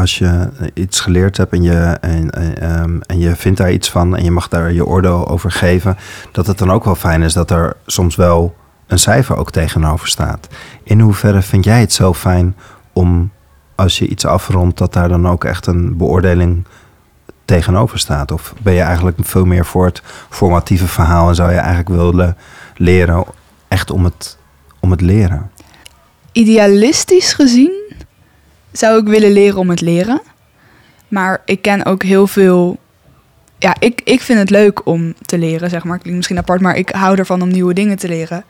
als 0.00 0.18
je 0.18 0.48
iets 0.74 1.00
geleerd 1.00 1.36
hebt 1.36 1.52
en 1.52 1.62
je, 1.62 1.98
en, 2.00 2.30
ehm, 2.60 3.00
en 3.06 3.18
je 3.18 3.36
vindt 3.36 3.58
daar 3.58 3.72
iets 3.72 3.90
van 3.90 4.16
en 4.16 4.24
je 4.24 4.30
mag 4.30 4.48
daar 4.48 4.72
je 4.72 4.86
oordeel 4.86 5.28
over 5.28 5.50
geven, 5.50 5.96
dat 6.32 6.46
het 6.46 6.58
dan 6.58 6.70
ook 6.70 6.84
wel 6.84 6.94
fijn 6.94 7.22
is 7.22 7.32
dat 7.32 7.50
er 7.50 7.76
soms 7.86 8.16
wel 8.16 8.54
een 8.86 8.98
cijfer 8.98 9.36
ook 9.36 9.50
tegenover 9.50 10.08
staat. 10.08 10.48
In 10.82 11.00
hoeverre 11.00 11.42
vind 11.42 11.64
jij 11.64 11.80
het 11.80 11.92
zo 11.92 12.14
fijn 12.14 12.56
om 12.92 13.30
als 13.74 13.98
je 13.98 14.08
iets 14.08 14.26
afrondt, 14.26 14.78
dat 14.78 14.92
daar 14.92 15.08
dan 15.08 15.28
ook 15.28 15.44
echt 15.44 15.66
een 15.66 15.96
beoordeling 15.96 16.66
tegenover 17.44 17.98
staat? 17.98 18.32
Of 18.32 18.54
ben 18.62 18.74
je 18.74 18.80
eigenlijk 18.80 19.18
veel 19.20 19.44
meer 19.44 19.64
voor 19.64 19.84
het 19.84 20.02
formatieve 20.28 20.86
verhaal 20.86 21.28
en 21.28 21.34
zou 21.34 21.50
je 21.50 21.56
eigenlijk 21.56 21.88
willen 21.88 22.36
leren 22.76 23.24
echt 23.68 23.90
om 23.90 24.04
het, 24.04 24.38
om 24.80 24.90
het 24.90 25.00
leren? 25.00 25.50
Idealistisch 26.32 27.32
gezien 27.32 27.89
zou 28.72 29.00
ik 29.00 29.06
willen 29.06 29.32
leren 29.32 29.58
om 29.58 29.70
het 29.70 29.80
leren. 29.80 30.20
Maar 31.08 31.42
ik 31.44 31.62
ken 31.62 31.84
ook 31.84 32.02
heel 32.02 32.26
veel. 32.26 32.78
Ja, 33.58 33.76
ik, 33.78 34.00
ik 34.04 34.20
vind 34.20 34.38
het 34.38 34.50
leuk 34.50 34.86
om 34.86 35.14
te 35.26 35.38
leren, 35.38 35.70
zeg 35.70 35.84
maar. 35.84 35.98
Klinkt 35.98 36.16
misschien 36.16 36.38
apart, 36.38 36.60
maar 36.60 36.76
ik 36.76 36.88
hou 36.88 37.18
ervan 37.18 37.42
om 37.42 37.48
nieuwe 37.48 37.74
dingen 37.74 37.96
te 37.96 38.08
leren. 38.08 38.44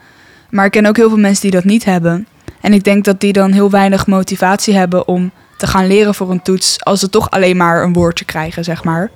Maar 0.51 0.65
ik 0.65 0.71
ken 0.71 0.87
ook 0.87 0.97
heel 0.97 1.09
veel 1.09 1.19
mensen 1.19 1.43
die 1.43 1.61
dat 1.61 1.65
niet 1.65 1.85
hebben. 1.85 2.27
En 2.61 2.73
ik 2.73 2.85
denk 2.85 3.05
dat 3.05 3.21
die 3.21 3.33
dan 3.33 3.53
heel 3.53 3.71
weinig 3.71 4.07
motivatie 4.07 4.75
hebben 4.75 5.09
om 5.09 5.31
te 5.57 5.67
gaan 5.67 5.87
leren 5.87 6.15
voor 6.15 6.31
een 6.31 6.43
toets. 6.43 6.85
als 6.85 7.01
ze 7.01 7.11
toch 7.11 7.31
alleen 7.31 7.57
maar 7.57 7.83
een 7.83 7.93
woordje 7.93 8.25
krijgen, 8.25 8.65
zeg 8.65 8.85
maar. 8.85 9.11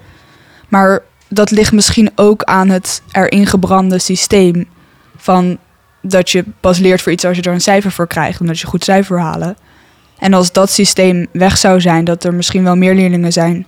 Maar 0.68 1.02
dat 1.28 1.50
ligt 1.50 1.72
misschien 1.72 2.10
ook 2.14 2.42
aan 2.42 2.68
het 2.68 3.02
erin 3.12 3.46
gebrande 3.46 3.98
systeem. 3.98 4.68
Van 5.16 5.58
dat 6.00 6.30
je 6.30 6.44
pas 6.60 6.78
leert 6.78 7.02
voor 7.02 7.12
iets 7.12 7.24
als 7.24 7.36
je 7.36 7.42
er 7.42 7.52
een 7.52 7.60
cijfer 7.60 7.92
voor 7.92 8.06
krijgt, 8.06 8.40
omdat 8.40 8.58
je 8.58 8.66
goed 8.66 8.84
cijfer 8.84 9.20
halen. 9.20 9.56
En 10.18 10.35
als 10.35 10.53
dat 10.53 10.70
systeem 10.70 11.27
weg 11.33 11.57
zou 11.57 11.81
zijn, 11.81 12.05
dat 12.05 12.24
er 12.24 12.35
misschien 12.35 12.64
wel 12.64 12.77
meer 12.77 12.94
leerlingen 12.94 13.33
zijn 13.33 13.66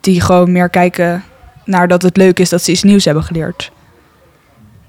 die 0.00 0.20
gewoon 0.20 0.52
meer 0.52 0.68
kijken 0.68 1.22
naar 1.64 1.88
dat 1.88 2.02
het 2.02 2.16
leuk 2.16 2.38
is 2.38 2.48
dat 2.48 2.62
ze 2.62 2.70
iets 2.70 2.82
nieuws 2.82 3.04
hebben 3.04 3.24
geleerd. 3.24 3.72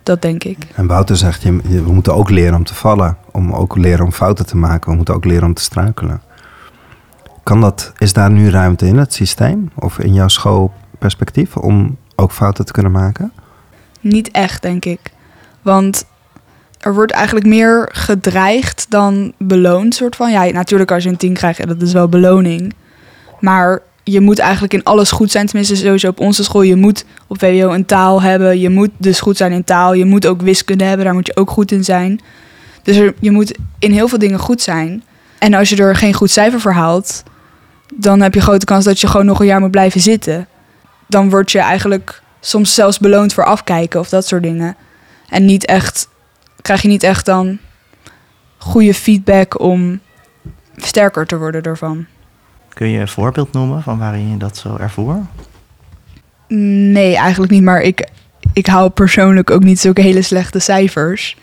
Dat 0.04 0.22
denk 0.22 0.44
ik. 0.44 0.58
En 0.76 0.88
Wouter 0.88 1.18
zegt, 1.18 1.42
je, 1.42 1.60
je- 1.68 1.84
we 1.84 1.92
moeten 1.94 2.16
ook 2.16 2.30
leren 2.30 2.56
om 2.56 2.64
te 2.64 2.74
vallen. 2.74 3.18
Om 3.32 3.52
ook 3.54 3.76
leren 3.78 4.06
om 4.06 4.12
fouten 4.12 4.46
te 4.46 4.58
maken. 4.58 4.90
We 4.90 4.96
moeten 4.96 5.14
ook 5.16 5.26
leren 5.26 5.44
om 5.44 5.54
te 5.54 5.62
struikelen. 5.62 6.22
Kan 7.44 7.62
dat, 7.62 7.94
is 7.98 8.14
daar 8.14 8.32
nu 8.32 8.50
ruimte 8.50 8.86
in 8.88 8.98
het 8.98 9.14
systeem? 9.14 9.72
Of 9.76 10.00
in 10.00 10.14
jouw 10.14 10.28
schoolperspectief 10.28 11.58
om 11.58 11.98
ook 12.16 12.32
fouten 12.32 12.66
te 12.66 12.72
kunnen 12.72 12.92
maken? 12.92 13.32
Niet 14.02 14.32
echt, 14.32 14.62
denk 14.62 14.86
ik. 14.86 15.00
Want 15.62 16.06
er 16.86 16.94
wordt 16.94 17.12
eigenlijk 17.12 17.46
meer 17.46 17.90
gedreigd 17.92 18.86
dan 18.90 19.34
beloond, 19.38 19.96
soort 19.96 20.16
van. 20.16 20.32
Ja, 20.32 20.46
natuurlijk 20.46 20.92
als 20.92 21.04
je 21.04 21.10
een 21.10 21.18
10 21.18 21.34
krijgt, 21.34 21.68
dat 21.68 21.82
is 21.82 21.94
wel 21.94 22.10
beloning. 22.10 22.74
Maar 23.40 23.82
je 24.04 24.22
moet 24.22 24.40
eigenlijk 24.40 24.74
in 24.74 24.84
alles 24.84 25.12
goed 25.12 25.32
zijn. 25.32 25.46
Tenminste, 25.46 25.76
sowieso 25.76 26.08
op 26.08 26.20
onze 26.20 26.44
school. 26.44 26.62
Je 26.62 26.76
moet 26.76 27.06
op 27.28 27.42
WO 27.42 27.74
een 27.74 27.86
taal 27.86 28.22
hebben. 28.22 28.60
Je 28.60 28.70
moet 28.70 28.90
dus 28.98 29.20
goed 29.20 29.38
zijn 29.38 29.52
in 29.52 29.64
taal. 29.64 29.94
Je 29.94 30.06
moet 30.06 30.28
ook 30.28 30.42
wiskunde 30.42 30.84
hebben. 30.84 31.06
Daar 31.06 31.14
moet 31.14 31.28
je 31.28 31.36
ook 31.36 31.50
goed 31.50 31.72
in 31.72 31.84
zijn. 31.84 32.20
Dus 32.84 33.12
je 33.20 33.32
moet 33.32 33.58
in 33.80 33.92
heel 33.92 34.08
veel 34.08 34.20
dingen 34.20 34.40
goed 34.40 34.62
zijn. 34.62 35.04
En 35.40 35.54
als 35.54 35.70
je 35.70 35.76
er 35.76 35.96
geen 35.96 36.14
goed 36.14 36.32
cijfer 36.32 36.62
voor 36.62 36.74
haalt... 36.74 37.24
dan 37.96 38.22
heb 38.22 38.34
je 38.34 38.42
grote 38.42 38.66
kans 38.66 38.86
dat 38.86 39.00
je 39.00 39.08
gewoon 39.08 39.26
nog 39.26 39.40
een 39.40 39.46
jaar 39.46 39.60
moet 39.60 39.72
blijven 39.72 40.02
zitten. 40.02 40.48
Dan 41.08 41.30
word 41.30 41.52
je 41.52 41.60
eigenlijk 41.60 42.22
soms 42.40 42.74
zelfs 42.74 43.00
beloond 43.00 43.34
voor 43.34 43.46
afkijken 43.46 44.00
of 44.00 44.10
dat 44.10 44.28
soort 44.28 44.44
dingen. 44.44 44.76
En 45.30 45.46
niet 45.46 45.66
echt, 45.66 46.08
krijg 46.66 46.82
je 46.82 46.88
niet 46.88 47.04
echt 47.04 47.26
dan 47.26 47.58
goede 48.58 48.94
feedback 48.94 49.60
om 49.60 50.00
sterker 50.76 51.26
te 51.26 51.38
worden 51.38 51.64
ervan. 51.64 52.06
Kun 52.74 52.88
je 52.88 53.00
een 53.00 53.08
voorbeeld 53.08 53.52
noemen 53.52 53.84
van 53.84 53.98
waarin 53.98 54.30
je 54.30 54.38
dat 54.38 54.58
zo 54.58 54.78
ervoor? 54.78 55.26
Nee, 56.48 57.16
eigenlijk 57.16 57.52
niet. 57.52 57.64
Maar 57.64 57.82
ik, 57.82 58.10
ik 58.54 58.66
hou 58.66 58.90
persoonlijk 58.90 59.52
ook 59.52 59.64
niet 59.64 59.80
zulke 59.80 60.02
hele 60.02 60.22
slechte 60.22 60.60
cijfers. 60.60 61.38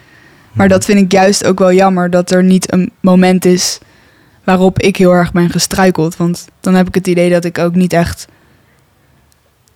Maar 0.52 0.68
dat 0.68 0.85
vind 0.85 0.98
ik 0.98 1.12
juist 1.12 1.44
ook 1.44 1.58
wel 1.58 1.72
jammer 1.72 2.11
dat 2.11 2.30
er 2.30 2.42
niet 2.42 2.72
een 2.72 2.90
moment 3.00 3.44
is 3.44 3.78
waarop 4.44 4.80
ik 4.80 4.96
heel 4.96 5.12
erg 5.12 5.32
ben 5.32 5.50
gestruikeld. 5.50 6.16
Want 6.16 6.48
dan 6.61 6.74
heb 6.74 6.88
ik 6.88 6.94
het 6.94 7.06
idee 7.06 7.30
dat 7.30 7.44
ik 7.44 7.58
ook 7.58 7.74
niet 7.74 7.92
echt 7.92 8.28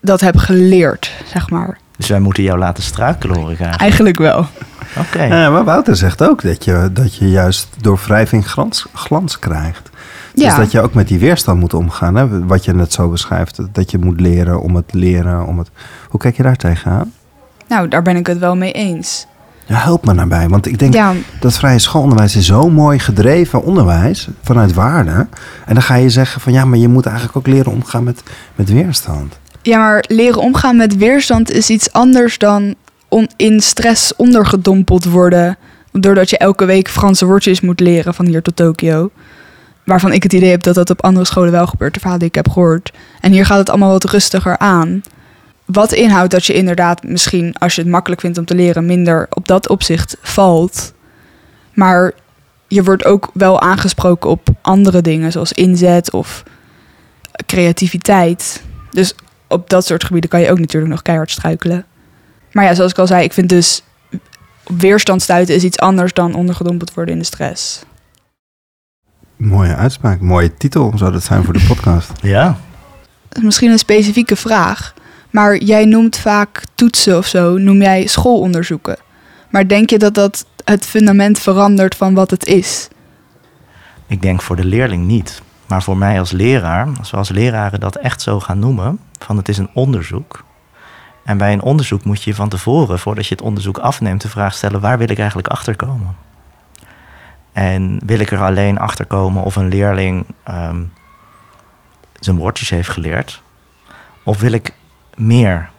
dat 0.01 0.21
heb 0.21 0.37
geleerd, 0.37 1.13
zeg 1.33 1.51
maar. 1.51 1.79
Dus 1.97 2.09
wij 2.09 2.21
moeten 2.21 2.43
jou 2.43 2.59
laten 2.59 2.83
struikelen, 2.83 3.37
hoor 3.37 3.53
ik 3.53 3.61
eigenlijk. 3.61 3.81
Eigenlijk 3.81 4.19
wel. 4.19 4.47
Oké. 4.99 5.23
Ja, 5.23 5.51
maar 5.51 5.65
Wouter 5.65 5.97
zegt 5.97 6.23
ook 6.23 6.43
dat 6.43 6.65
je, 6.65 6.89
dat 6.93 7.15
je 7.15 7.31
juist 7.31 7.69
door 7.81 8.01
wrijving 8.07 8.49
glans, 8.51 8.87
glans 8.95 9.39
krijgt. 9.39 9.91
Dus 10.35 10.45
Ja. 10.45 10.57
dat 10.57 10.71
je 10.71 10.81
ook 10.81 10.95
met 10.95 11.09
die 11.09 11.19
weerstand 11.19 11.61
moet 11.61 11.75
omgaan. 11.75 12.15
Hè? 12.15 12.47
Wat 12.47 12.65
je 12.65 12.75
net 12.75 12.93
zo 12.93 13.09
beschrijft. 13.09 13.59
Dat 13.73 13.91
je 13.91 13.99
moet 13.99 14.21
leren 14.21 14.61
om 14.63 14.77
het 14.77 14.93
leren. 14.93 15.47
Om 15.47 15.59
het... 15.59 15.71
Hoe 16.09 16.21
kijk 16.21 16.37
je 16.37 16.43
daar 16.43 16.57
tegenaan? 16.57 17.13
Nou, 17.69 17.89
daar 17.89 18.03
ben 18.03 18.17
ik 18.17 18.27
het 18.27 18.39
wel 18.39 18.57
mee 18.57 18.73
eens. 18.73 19.27
Ja, 19.67 19.77
help 19.77 20.05
me 20.07 20.15
daarbij. 20.15 20.49
Want 20.49 20.67
ik 20.67 20.79
denk 20.79 20.95
Ja, 20.95 21.13
dat 21.41 21.55
vrije 21.59 21.79
schoolonderwijs 21.79 22.37
is 22.37 22.47
zo 22.47 22.71
mooi 22.71 22.99
gedreven 22.99 23.63
onderwijs. 23.63 24.29
Vanuit 24.43 24.73
waarde. 24.75 25.27
En 25.67 25.75
dan 25.75 25.83
ga 25.83 25.95
je 25.95 26.11
zeggen 26.11 26.41
van 26.41 26.53
ja, 26.53 26.65
maar 26.65 26.79
je 26.79 26.89
moet 26.89 27.07
eigenlijk 27.07 27.37
ook 27.37 27.47
leren 27.47 27.73
omgaan 27.73 28.05
met, 28.05 28.23
met 28.55 28.69
weerstand. 28.73 29.39
Ja, 29.63 29.79
maar 29.79 30.05
leren 30.09 30.41
omgaan 30.41 30.77
met 30.77 30.97
weerstand 30.97 31.51
is 31.51 31.71
iets 31.71 31.93
anders 31.93 32.39
dan 32.39 32.75
in 33.37 33.61
stress 33.61 34.17
ondergedompeld 34.17 35.05
worden. 35.05 35.57
Doordat 35.93 36.31
je 36.31 36.39
elke 36.39 36.65
week 36.65 36.89
Franse 36.89 37.27
woordjes 37.27 37.61
moet 37.61 37.81
leren 37.81 38.15
van 38.15 38.27
hier 38.27 38.43
tot 38.43 38.57
Tokio. 38.57 39.11
Waarvan 39.85 40.13
ik 40.13 40.23
het 40.23 40.33
idee 40.33 40.51
heb 40.51 40.63
dat 40.63 40.75
dat 40.75 40.91
op 40.91 41.03
andere 41.03 41.27
scholen 41.27 41.53
wel 41.53 41.67
gebeurt, 41.67 41.95
de 41.95 42.01
verhalen 42.01 42.21
die 42.21 42.29
ik 42.29 42.45
heb 42.45 42.49
gehoord. 42.49 42.93
En 43.21 43.33
hier 43.33 43.47
gaat 43.47 43.59
het 43.59 43.71
allemaal 43.71 43.91
wat 43.91 44.05
rustiger 44.05 44.59
aan. 44.59 45.03
Wat 45.65 45.93
inhoudt 45.93 46.31
dat 46.31 46.45
je 46.45 46.53
inderdaad 46.53 47.03
misschien, 47.03 47.55
als 47.59 47.75
je 47.75 47.81
het 47.81 47.91
makkelijk 47.91 48.21
vindt 48.21 48.39
om 48.39 48.45
te 48.45 48.55
leren, 48.55 48.87
minder 48.87 49.27
op 49.31 49.49
dat 49.49 49.69
opzicht 49.69 50.17
valt. 50.21 50.93
Maar 51.75 52.13
je 52.69 52.83
wordt 52.83 53.05
ook 53.05 53.31
wel 53.33 53.61
aangesproken 53.61 54.31
op 54.31 54.49
andere 54.63 55.03
dingen, 55.03 55.33
zoals 55.33 55.53
inzet 55.53 56.11
of 56.11 56.43
creativiteit. 57.47 58.63
Dus 58.91 59.15
op 59.49 59.71
dat 59.71 59.87
soort 59.87 60.05
gebieden 60.05 60.31
kan 60.31 60.41
je 60.41 60.51
ook 60.51 60.59
natuurlijk 60.59 60.93
nog 60.93 61.03
keihard 61.03 61.31
struikelen. 61.31 61.85
Maar 62.57 62.65
ja, 62.65 62.75
zoals 62.75 62.91
ik 62.91 62.99
al 62.99 63.07
zei, 63.07 63.25
ik 63.25 63.33
vind 63.33 63.49
dus 63.49 63.83
weerstand 64.65 65.23
stuiten 65.23 65.55
is 65.55 65.65
iets 65.65 65.79
anders 65.79 66.13
dan 66.13 66.35
ondergedompeld 66.35 66.95
worden 66.95 67.15
in 67.15 67.21
de 67.21 67.27
stress. 67.27 67.83
Mooie 69.37 69.75
uitspraak, 69.75 70.21
mooie 70.21 70.55
titel 70.55 70.93
zou 70.95 71.13
dat 71.13 71.25
zijn 71.25 71.45
voor 71.45 71.53
de 71.53 71.65
podcast. 71.69 72.13
Ja. 72.23 72.57
Misschien 73.41 73.71
een 73.71 73.79
specifieke 73.79 74.37
vraag, 74.37 74.95
maar 75.31 75.57
jij 75.57 75.85
noemt 75.85 76.17
vaak 76.17 76.63
toetsen 76.75 77.19
of 77.19 77.27
zo, 77.27 77.59
noem 77.59 77.83
jij 77.83 78.07
schoolonderzoeken. 78.07 78.97
Maar 79.51 79.69
denk 79.69 79.91
je 79.91 79.99
dat 79.99 80.15
dat 80.15 80.47
het 80.65 80.87
fundament 80.87 81.39
verandert 81.39 81.95
van 81.95 82.15
wat 82.15 82.31
het 82.31 82.47
is? 82.47 82.89
Ik 84.07 84.23
denk 84.23 84.43
voor 84.43 84.57
de 84.57 84.65
leerling 84.65 85.07
niet. 85.07 85.43
Maar 85.67 85.83
voor 85.83 85.97
mij 85.97 86.19
als 86.19 86.31
leraar, 86.31 86.89
als 86.99 87.11
we 87.11 87.17
als 87.17 87.29
leraren 87.29 87.81
dat 87.81 87.97
echt 87.97 88.23
zo 88.23 88.41
gaan 88.41 88.59
noemen, 88.59 88.99
van 89.19 89.37
het 89.37 89.49
is 89.49 89.59
een 89.59 89.71
onderzoek. 89.75 90.45
En 91.27 91.39
bij 91.39 91.53
een 91.53 91.63
onderzoek 91.63 92.05
moet 92.05 92.23
je 92.23 92.35
van 92.35 92.49
tevoren, 92.49 92.99
voordat 92.99 93.27
je 93.27 93.35
het 93.35 93.45
onderzoek 93.45 93.79
afneemt, 93.79 94.21
de 94.21 94.29
vraag 94.29 94.55
stellen: 94.55 94.81
waar 94.81 94.99
wil 94.99 95.11
ik 95.11 95.19
eigenlijk 95.19 95.49
achterkomen? 95.49 96.17
En 97.53 98.01
wil 98.05 98.19
ik 98.19 98.31
er 98.31 98.43
alleen 98.43 98.79
achterkomen 98.79 99.43
of 99.43 99.57
een 99.57 99.69
leerling 99.69 100.27
ehm, 100.43 100.83
zijn 102.21 102.37
woordjes 102.37 102.71
heeft 102.71 102.89
geleerd? 102.89 103.43
Of 104.23 104.41
wil 104.41 104.53
ik 104.53 104.73
meer? 105.17 105.71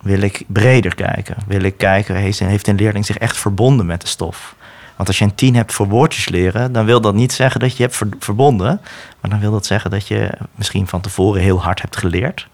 Wil 0.00 0.20
ik 0.20 0.44
breder 0.46 0.94
kijken? 0.94 1.36
Wil 1.46 1.62
ik 1.62 1.76
kijken, 1.76 2.14
heeft 2.14 2.66
een 2.66 2.76
leerling 2.76 3.06
zich 3.06 3.18
echt 3.18 3.36
verbonden 3.36 3.86
met 3.86 4.00
de 4.00 4.06
stof? 4.06 4.54
Want 4.96 5.08
als 5.08 5.18
je 5.18 5.24
een 5.24 5.34
tien 5.34 5.54
hebt 5.54 5.72
voor 5.72 5.88
woordjes 5.88 6.28
leren, 6.28 6.72
dan 6.72 6.84
wil 6.84 7.00
dat 7.00 7.14
niet 7.14 7.32
zeggen 7.32 7.60
dat 7.60 7.76
je 7.76 7.82
hebt 7.82 7.96
ver- 7.96 8.16
verbonden. 8.18 8.80
Maar 9.20 9.30
dan 9.30 9.40
wil 9.40 9.50
dat 9.50 9.66
zeggen 9.66 9.90
dat 9.90 10.08
je 10.08 10.38
misschien 10.54 10.86
van 10.86 11.00
tevoren 11.00 11.42
heel 11.42 11.62
hard 11.62 11.80
hebt 11.80 11.96
geleerd. 11.96 12.48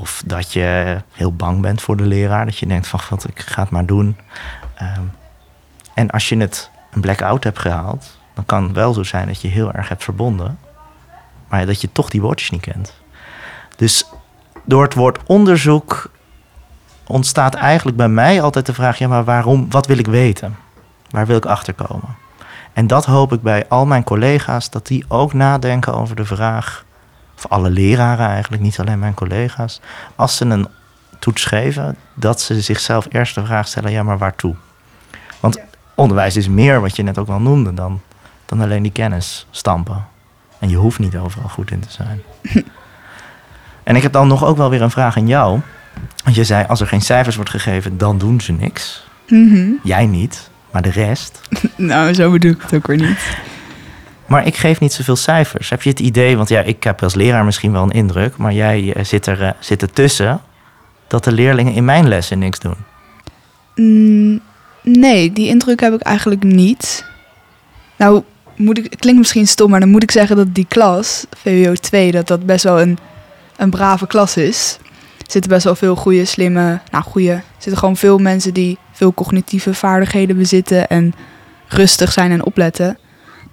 Of 0.00 0.22
dat 0.26 0.52
je 0.52 0.96
heel 1.12 1.32
bang 1.32 1.60
bent 1.60 1.82
voor 1.82 1.96
de 1.96 2.04
leraar. 2.04 2.44
Dat 2.44 2.58
je 2.58 2.66
denkt 2.66 2.86
van, 2.86 3.00
wat, 3.10 3.28
ik 3.28 3.40
ga 3.40 3.62
het 3.62 3.70
maar 3.70 3.86
doen. 3.86 4.16
Ehm, 4.74 5.02
en 5.94 6.10
als 6.10 6.28
je 6.28 6.36
het 6.36 6.70
een 6.90 7.00
blackout 7.00 7.44
hebt 7.44 7.58
gehaald, 7.58 8.18
dan 8.34 8.46
kan 8.46 8.62
het 8.62 8.72
wel 8.72 8.92
zo 8.92 9.02
zijn 9.02 9.26
dat 9.26 9.40
je 9.40 9.48
heel 9.48 9.72
erg 9.72 9.88
hebt 9.88 10.04
verbonden. 10.04 10.58
Maar 11.48 11.66
dat 11.66 11.80
je 11.80 11.92
toch 11.92 12.10
die 12.10 12.20
woordjes 12.20 12.50
niet 12.50 12.60
kent. 12.60 12.94
Dus 13.76 14.04
door 14.64 14.82
het 14.82 14.94
woord 14.94 15.18
onderzoek 15.26 16.10
ontstaat 17.06 17.54
eigenlijk 17.54 17.96
bij 17.96 18.08
mij 18.08 18.42
altijd 18.42 18.66
de 18.66 18.74
vraag: 18.74 18.98
ja, 18.98 19.08
maar 19.08 19.24
waarom? 19.24 19.70
Wat 19.70 19.86
wil 19.86 19.98
ik 19.98 20.06
weten? 20.06 20.56
Waar 21.10 21.26
wil 21.26 21.36
ik 21.36 21.46
achterkomen? 21.46 22.16
En 22.72 22.86
dat 22.86 23.04
hoop 23.04 23.32
ik 23.32 23.42
bij 23.42 23.68
al 23.68 23.86
mijn 23.86 24.04
collega's, 24.04 24.70
dat 24.70 24.86
die 24.86 25.04
ook 25.08 25.32
nadenken 25.32 25.94
over 25.94 26.16
de 26.16 26.24
vraag, 26.24 26.84
of 27.38 27.50
alle 27.50 27.70
leraren 27.70 28.26
eigenlijk, 28.26 28.62
niet 28.62 28.80
alleen 28.80 28.98
mijn 28.98 29.14
collega's, 29.14 29.80
als 30.14 30.36
ze 30.36 30.44
een 30.44 30.68
toets 31.18 31.44
geven, 31.44 31.96
dat 32.14 32.40
ze 32.40 32.60
zichzelf 32.60 33.06
eerst 33.10 33.34
de 33.34 33.44
vraag 33.44 33.66
stellen, 33.66 33.90
ja, 33.90 34.02
maar 34.02 34.18
waartoe? 34.18 34.54
Want 35.40 35.60
onderwijs 35.94 36.36
is 36.36 36.48
meer, 36.48 36.80
wat 36.80 36.96
je 36.96 37.02
net 37.02 37.18
ook 37.18 37.26
wel 37.26 37.40
noemde, 37.40 37.74
dan, 37.74 38.00
dan 38.46 38.60
alleen 38.60 38.82
die 38.82 38.92
kennis 38.92 39.46
stampen. 39.50 40.06
En 40.58 40.68
je 40.68 40.76
hoeft 40.76 40.98
niet 40.98 41.16
overal 41.16 41.48
goed 41.48 41.70
in 41.70 41.80
te 41.80 41.90
zijn. 41.90 42.22
en 43.82 43.96
ik 43.96 44.02
heb 44.02 44.12
dan 44.12 44.28
nog 44.28 44.44
ook 44.44 44.56
wel 44.56 44.70
weer 44.70 44.82
een 44.82 44.90
vraag 44.90 45.16
aan 45.16 45.26
jou. 45.26 45.60
Want 46.24 46.36
je 46.36 46.44
zei, 46.44 46.66
als 46.66 46.80
er 46.80 46.86
geen 46.86 47.00
cijfers 47.00 47.36
wordt 47.36 47.50
gegeven, 47.50 47.98
dan 47.98 48.18
doen 48.18 48.40
ze 48.40 48.52
niks. 48.52 49.06
Mhm. 49.28 49.70
Jij 49.82 50.06
niet, 50.06 50.50
maar 50.70 50.82
de 50.82 50.90
rest. 50.90 51.40
Nou, 51.76 52.14
zo 52.14 52.30
bedoel 52.30 52.50
ik 52.50 52.62
het 52.62 52.74
ook 52.74 52.86
weer 52.86 52.96
niet. 52.96 53.36
Maar 54.28 54.46
ik 54.46 54.56
geef 54.56 54.80
niet 54.80 54.92
zoveel 54.92 55.16
cijfers. 55.16 55.70
Heb 55.70 55.82
je 55.82 55.90
het 55.90 56.00
idee, 56.00 56.36
want 56.36 56.48
ja, 56.48 56.60
ik 56.60 56.84
heb 56.84 57.02
als 57.02 57.14
leraar 57.14 57.44
misschien 57.44 57.72
wel 57.72 57.82
een 57.82 57.90
indruk, 57.90 58.36
maar 58.36 58.52
jij 58.52 58.92
eh, 58.94 59.04
zit 59.04 59.26
er, 59.26 59.42
eh, 59.42 59.50
zit 59.60 59.82
er 59.82 59.90
tussen, 59.90 60.40
dat 61.06 61.24
de 61.24 61.32
leerlingen 61.32 61.72
in 61.72 61.84
mijn 61.84 62.08
lessen 62.08 62.38
niks 62.38 62.58
doen. 62.58 62.76
Mm, 63.74 64.40
nee, 64.82 65.32
die 65.32 65.48
indruk 65.48 65.80
heb 65.80 65.94
ik 65.94 66.00
eigenlijk 66.00 66.42
niet. 66.42 67.04
Nou, 67.96 68.22
moet 68.56 68.78
ik, 68.78 68.84
het 68.84 69.00
klinkt 69.00 69.18
misschien 69.18 69.46
stom, 69.46 69.70
maar 69.70 69.80
dan 69.80 69.88
moet 69.88 70.02
ik 70.02 70.10
zeggen 70.10 70.36
dat 70.36 70.54
die 70.54 70.66
klas, 70.68 71.26
VWO 71.36 71.74
2, 71.74 72.10
dat 72.10 72.26
dat 72.26 72.46
best 72.46 72.64
wel 72.64 72.80
een, 72.80 72.98
een 73.56 73.70
brave 73.70 74.06
klas 74.06 74.36
is. 74.36 74.78
Er 75.18 75.34
zitten 75.34 75.50
best 75.50 75.64
wel 75.64 75.76
veel 75.76 75.96
goede, 75.96 76.24
slimme, 76.24 76.80
nou 76.90 77.04
goede, 77.04 77.30
er 77.30 77.42
zitten 77.58 77.78
gewoon 77.78 77.96
veel 77.96 78.18
mensen 78.18 78.54
die 78.54 78.78
veel 78.92 79.14
cognitieve 79.14 79.74
vaardigheden 79.74 80.36
bezitten 80.36 80.88
en 80.88 81.14
rustig 81.68 82.12
zijn 82.12 82.30
en 82.30 82.44
opletten. 82.44 82.98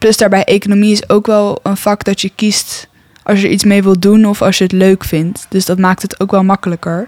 Plus 0.05 0.17
daarbij 0.17 0.43
economie 0.43 0.91
is 0.91 1.09
ook 1.09 1.25
wel 1.25 1.59
een 1.63 1.77
vak 1.77 2.03
dat 2.03 2.21
je 2.21 2.31
kiest 2.35 2.87
als 3.23 3.41
je 3.41 3.49
iets 3.49 3.63
mee 3.63 3.83
wilt 3.83 4.01
doen 4.01 4.25
of 4.25 4.41
als 4.41 4.57
je 4.57 4.63
het 4.63 4.73
leuk 4.73 5.03
vindt. 5.03 5.45
Dus 5.49 5.65
dat 5.65 5.77
maakt 5.77 6.01
het 6.01 6.19
ook 6.19 6.31
wel 6.31 6.43
makkelijker. 6.43 7.07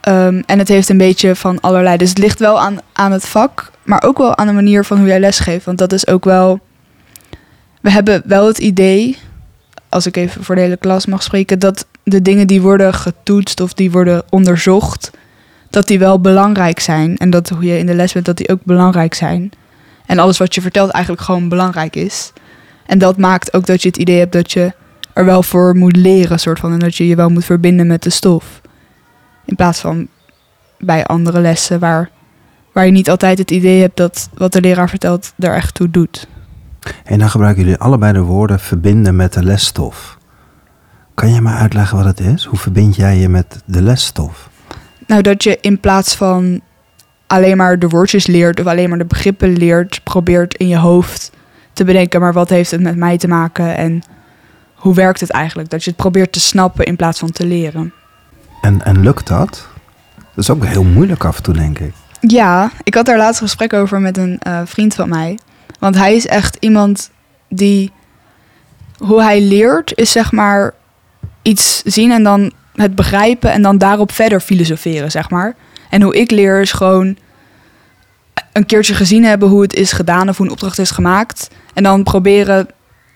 Ehm, 0.00 0.42
en 0.46 0.58
het 0.58 0.68
heeft 0.68 0.88
een 0.88 0.96
beetje 0.98 1.36
van 1.36 1.60
allerlei. 1.60 1.96
Dus 1.96 2.08
het 2.08 2.18
ligt 2.18 2.38
wel 2.38 2.60
aan, 2.60 2.78
aan 2.92 3.12
het 3.12 3.26
vak, 3.26 3.70
maar 3.82 4.02
ook 4.02 4.18
wel 4.18 4.36
aan 4.36 4.46
de 4.46 4.52
manier 4.52 4.84
van 4.84 4.98
hoe 4.98 5.06
jij 5.06 5.20
lesgeeft. 5.20 5.64
Want 5.64 5.78
dat 5.78 5.92
is 5.92 6.06
ook 6.06 6.24
wel. 6.24 6.60
We 7.80 7.90
hebben 7.90 8.22
wel 8.24 8.46
het 8.46 8.58
idee, 8.58 9.18
als 9.88 10.06
ik 10.06 10.16
even 10.16 10.44
voor 10.44 10.54
de 10.54 10.60
hele 10.60 10.76
klas 10.76 11.06
mag 11.06 11.22
spreken, 11.22 11.58
dat 11.58 11.86
de 12.02 12.22
dingen 12.22 12.46
die 12.46 12.62
worden 12.62 12.94
getoetst 12.94 13.60
of 13.60 13.74
die 13.74 13.90
worden 13.90 14.22
onderzocht, 14.30 15.10
dat 15.70 15.86
die 15.86 15.98
wel 15.98 16.20
belangrijk 16.20 16.80
zijn. 16.80 17.16
En 17.16 17.30
dat 17.30 17.48
hoe 17.48 17.64
je 17.64 17.78
in 17.78 17.86
de 17.86 17.94
les 17.94 18.12
bent, 18.12 18.24
dat 18.26 18.36
die 18.36 18.48
ook 18.48 18.64
belangrijk 18.64 19.14
zijn. 19.14 19.52
En 20.12 20.18
alles 20.18 20.38
wat 20.38 20.54
je 20.54 20.60
vertelt 20.60 20.90
eigenlijk 20.90 21.24
gewoon 21.24 21.48
belangrijk 21.48 21.96
is. 21.96 22.32
En 22.86 22.98
dat 22.98 23.16
maakt 23.16 23.54
ook 23.54 23.66
dat 23.66 23.82
je 23.82 23.88
het 23.88 23.96
idee 23.96 24.18
hebt 24.18 24.32
dat 24.32 24.52
je 24.52 24.72
er 25.12 25.24
wel 25.24 25.42
voor 25.42 25.76
moet 25.76 25.96
leren, 25.96 26.38
soort 26.38 26.58
van. 26.58 26.72
En 26.72 26.78
dat 26.78 26.96
je 26.96 27.06
je 27.06 27.16
wel 27.16 27.28
moet 27.28 27.44
verbinden 27.44 27.86
met 27.86 28.02
de 28.02 28.10
stof. 28.10 28.60
In 29.44 29.56
plaats 29.56 29.80
van 29.80 30.08
bij 30.78 31.04
andere 31.04 31.40
lessen 31.40 31.80
waar, 31.80 32.10
waar 32.72 32.86
je 32.86 32.92
niet 32.92 33.10
altijd 33.10 33.38
het 33.38 33.50
idee 33.50 33.80
hebt 33.80 33.96
dat 33.96 34.28
wat 34.34 34.52
de 34.52 34.60
leraar 34.60 34.88
vertelt 34.88 35.32
er 35.38 35.54
echt 35.54 35.74
toe 35.74 35.90
doet. 35.90 36.26
En 37.04 37.18
dan 37.18 37.30
gebruiken 37.30 37.62
jullie 37.62 37.78
allebei 37.78 38.12
de 38.12 38.20
woorden 38.20 38.60
verbinden 38.60 39.16
met 39.16 39.32
de 39.32 39.42
lesstof. 39.42 40.18
Kan 41.14 41.32
je 41.32 41.40
me 41.40 41.50
uitleggen 41.50 41.96
wat 41.96 42.06
het 42.06 42.20
is? 42.20 42.44
Hoe 42.44 42.58
verbind 42.58 42.96
jij 42.96 43.16
je 43.16 43.28
met 43.28 43.62
de 43.64 43.82
lesstof? 43.82 44.50
Nou, 45.06 45.22
dat 45.22 45.42
je 45.42 45.58
in 45.60 45.80
plaats 45.80 46.14
van 46.14 46.60
alleen 47.32 47.56
maar 47.56 47.78
de 47.78 47.88
woordjes 47.88 48.26
leert 48.26 48.60
of 48.60 48.66
alleen 48.66 48.88
maar 48.88 48.98
de 48.98 49.04
begrippen 49.04 49.56
leert, 49.56 50.00
probeert 50.04 50.54
in 50.54 50.68
je 50.68 50.76
hoofd 50.76 51.30
te 51.72 51.84
bedenken, 51.84 52.20
maar 52.20 52.32
wat 52.32 52.48
heeft 52.48 52.70
het 52.70 52.80
met 52.80 52.96
mij 52.96 53.18
te 53.18 53.28
maken 53.28 53.76
en 53.76 54.02
hoe 54.74 54.94
werkt 54.94 55.20
het 55.20 55.30
eigenlijk? 55.30 55.70
Dat 55.70 55.84
je 55.84 55.90
het 55.90 55.98
probeert 55.98 56.32
te 56.32 56.40
snappen 56.40 56.84
in 56.84 56.96
plaats 56.96 57.18
van 57.18 57.30
te 57.30 57.46
leren. 57.46 57.92
En, 58.60 58.84
en 58.84 59.00
lukt 59.00 59.26
dat? 59.26 59.68
Dat 60.16 60.44
is 60.44 60.50
ook 60.50 60.64
heel 60.64 60.84
moeilijk 60.84 61.24
af 61.24 61.36
en 61.36 61.42
toe, 61.42 61.54
denk 61.54 61.78
ik. 61.78 61.92
Ja, 62.20 62.70
ik 62.82 62.94
had 62.94 63.06
daar 63.06 63.18
laatst 63.18 63.40
een 63.40 63.46
gesprek 63.46 63.72
over 63.72 64.00
met 64.00 64.16
een 64.16 64.38
eh, 64.38 64.60
vriend 64.64 64.94
van 64.94 65.08
mij. 65.08 65.38
Want 65.78 65.94
hij 65.94 66.14
is 66.14 66.26
echt 66.26 66.56
iemand 66.60 67.10
die. 67.48 67.92
Hoe 68.96 69.22
hij 69.22 69.40
leert, 69.40 69.92
is 69.96 70.12
zeg 70.12 70.32
maar 70.32 70.74
iets 71.42 71.82
zien 71.82 72.10
en 72.10 72.22
dan 72.22 72.52
het 72.74 72.94
begrijpen 72.94 73.52
en 73.52 73.62
dan 73.62 73.78
daarop 73.78 74.12
verder 74.12 74.40
filosoferen, 74.40 75.10
zeg 75.10 75.30
maar. 75.30 75.54
En 75.90 76.02
hoe 76.02 76.16
ik 76.16 76.30
leer 76.30 76.60
is 76.60 76.72
gewoon 76.72 77.16
een 78.52 78.66
keertje 78.66 78.94
gezien 78.94 79.24
hebben 79.24 79.48
hoe 79.48 79.62
het 79.62 79.74
is 79.74 79.92
gedaan 79.92 80.28
of 80.28 80.36
hoe 80.36 80.46
een 80.46 80.52
opdracht 80.52 80.78
is 80.78 80.90
gemaakt. 80.90 81.50
En 81.74 81.82
dan 81.82 82.02
proberen 82.02 82.66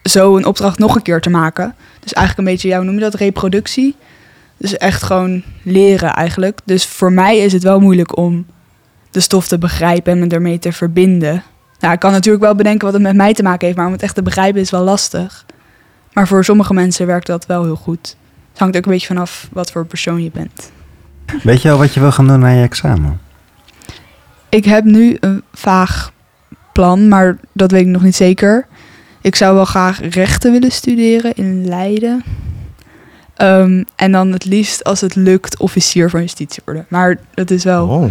zo 0.02 0.36
een 0.36 0.46
opdracht 0.46 0.78
nog 0.78 0.94
een 0.94 1.02
keer 1.02 1.20
te 1.20 1.30
maken. 1.30 1.74
Dus 2.00 2.12
eigenlijk 2.12 2.48
een 2.48 2.54
beetje, 2.54 2.68
ja, 2.68 2.76
hoe 2.76 2.84
noem 2.84 2.94
je 2.94 3.00
dat, 3.00 3.14
reproductie. 3.14 3.96
Dus 4.56 4.76
echt 4.76 5.02
gewoon 5.02 5.42
leren 5.62 6.14
eigenlijk. 6.14 6.58
Dus 6.64 6.86
voor 6.86 7.12
mij 7.12 7.38
is 7.38 7.52
het 7.52 7.62
wel 7.62 7.80
moeilijk 7.80 8.16
om 8.16 8.46
de 9.10 9.20
stof 9.20 9.48
te 9.48 9.58
begrijpen 9.58 10.12
en 10.12 10.18
me 10.18 10.26
ermee 10.26 10.58
te 10.58 10.72
verbinden. 10.72 11.42
Nou, 11.78 11.94
ik 11.94 12.00
kan 12.00 12.12
natuurlijk 12.12 12.44
wel 12.44 12.54
bedenken 12.54 12.84
wat 12.84 12.92
het 12.94 13.02
met 13.02 13.16
mij 13.16 13.34
te 13.34 13.42
maken 13.42 13.66
heeft, 13.66 13.78
maar 13.78 13.86
om 13.86 13.92
het 13.92 14.02
echt 14.02 14.14
te 14.14 14.22
begrijpen 14.22 14.60
is 14.60 14.70
wel 14.70 14.82
lastig. 14.82 15.46
Maar 16.12 16.28
voor 16.28 16.44
sommige 16.44 16.74
mensen 16.74 17.06
werkt 17.06 17.26
dat 17.26 17.46
wel 17.46 17.64
heel 17.64 17.76
goed. 17.76 18.16
Het 18.50 18.58
hangt 18.58 18.76
ook 18.76 18.84
een 18.84 18.92
beetje 18.92 19.06
vanaf 19.06 19.48
wat 19.52 19.70
voor 19.70 19.86
persoon 19.86 20.22
je 20.22 20.30
bent. 20.30 20.70
Weet 21.42 21.62
je 21.62 21.70
al 21.70 21.78
wat 21.78 21.94
je 21.94 22.00
wil 22.00 22.12
gaan 22.12 22.26
doen 22.26 22.38
na 22.38 22.48
je 22.48 22.62
examen? 22.62 23.20
Ik 24.48 24.64
heb 24.64 24.84
nu 24.84 25.16
een 25.20 25.42
vaag 25.52 26.12
plan, 26.72 27.08
maar 27.08 27.38
dat 27.52 27.70
weet 27.70 27.80
ik 27.80 27.86
nog 27.86 28.02
niet 28.02 28.16
zeker. 28.16 28.66
Ik 29.20 29.36
zou 29.36 29.54
wel 29.54 29.64
graag 29.64 30.00
rechten 30.14 30.52
willen 30.52 30.70
studeren 30.72 31.34
in 31.34 31.68
Leiden. 31.68 32.24
Ehm, 33.34 33.82
en 33.96 34.12
dan 34.12 34.32
het 34.32 34.44
liefst 34.44 34.84
als 34.84 35.00
het 35.00 35.14
lukt 35.14 35.58
officier 35.58 36.10
van 36.10 36.20
justitie 36.20 36.62
worden. 36.64 36.86
Maar 36.88 37.18
dat 37.34 37.50
is 37.50 37.64
wel 37.64 37.88
Oh, 37.88 38.10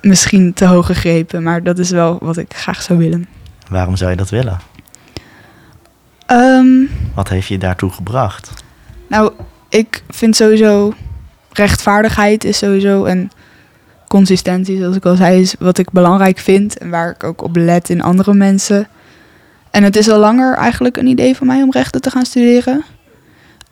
misschien 0.00 0.52
te 0.54 0.64
hoog 0.66 0.86
gegrepen. 0.86 1.42
Maar 1.42 1.62
dat 1.62 1.78
is 1.78 1.90
wel 1.90 2.18
wat 2.20 2.36
ik 2.36 2.54
graag 2.54 2.82
zou 2.82 2.98
willen. 2.98 3.26
waarom 3.68 3.96
zou 3.96 4.10
je 4.10 4.16
dat 4.16 4.30
willen? 4.30 4.58
Ehm, 6.26 6.66
Wat 7.14 7.28
heeft 7.28 7.46
je 7.48 7.58
daartoe 7.58 7.90
gebracht? 7.90 8.50
nou, 9.08 9.32
ik 9.68 10.02
vind 10.08 10.36
sowieso 10.36 10.92
rechtvaardigheid 11.52 12.44
is 12.44 12.58
sowieso 12.58 13.04
en 13.04 13.30
consistentie, 14.12 14.78
zoals 14.78 14.96
ik 14.96 15.04
al 15.04 15.16
zei, 15.16 15.40
is 15.40 15.54
wat 15.58 15.78
ik 15.78 15.90
belangrijk 15.90 16.38
vind 16.38 16.78
en 16.78 16.90
waar 16.90 17.10
ik 17.10 17.24
ook 17.24 17.42
op 17.42 17.56
let 17.56 17.88
in 17.88 18.02
andere 18.02 18.34
mensen. 18.34 18.88
En 19.70 19.82
het 19.82 19.96
is 19.96 20.10
al 20.10 20.18
langer 20.18 20.54
eigenlijk 20.54 20.96
een 20.96 21.06
idee 21.06 21.36
van 21.36 21.46
mij 21.46 21.62
om 21.62 21.70
rechten 21.70 22.00
te 22.00 22.10
gaan 22.10 22.24
studeren. 22.24 22.84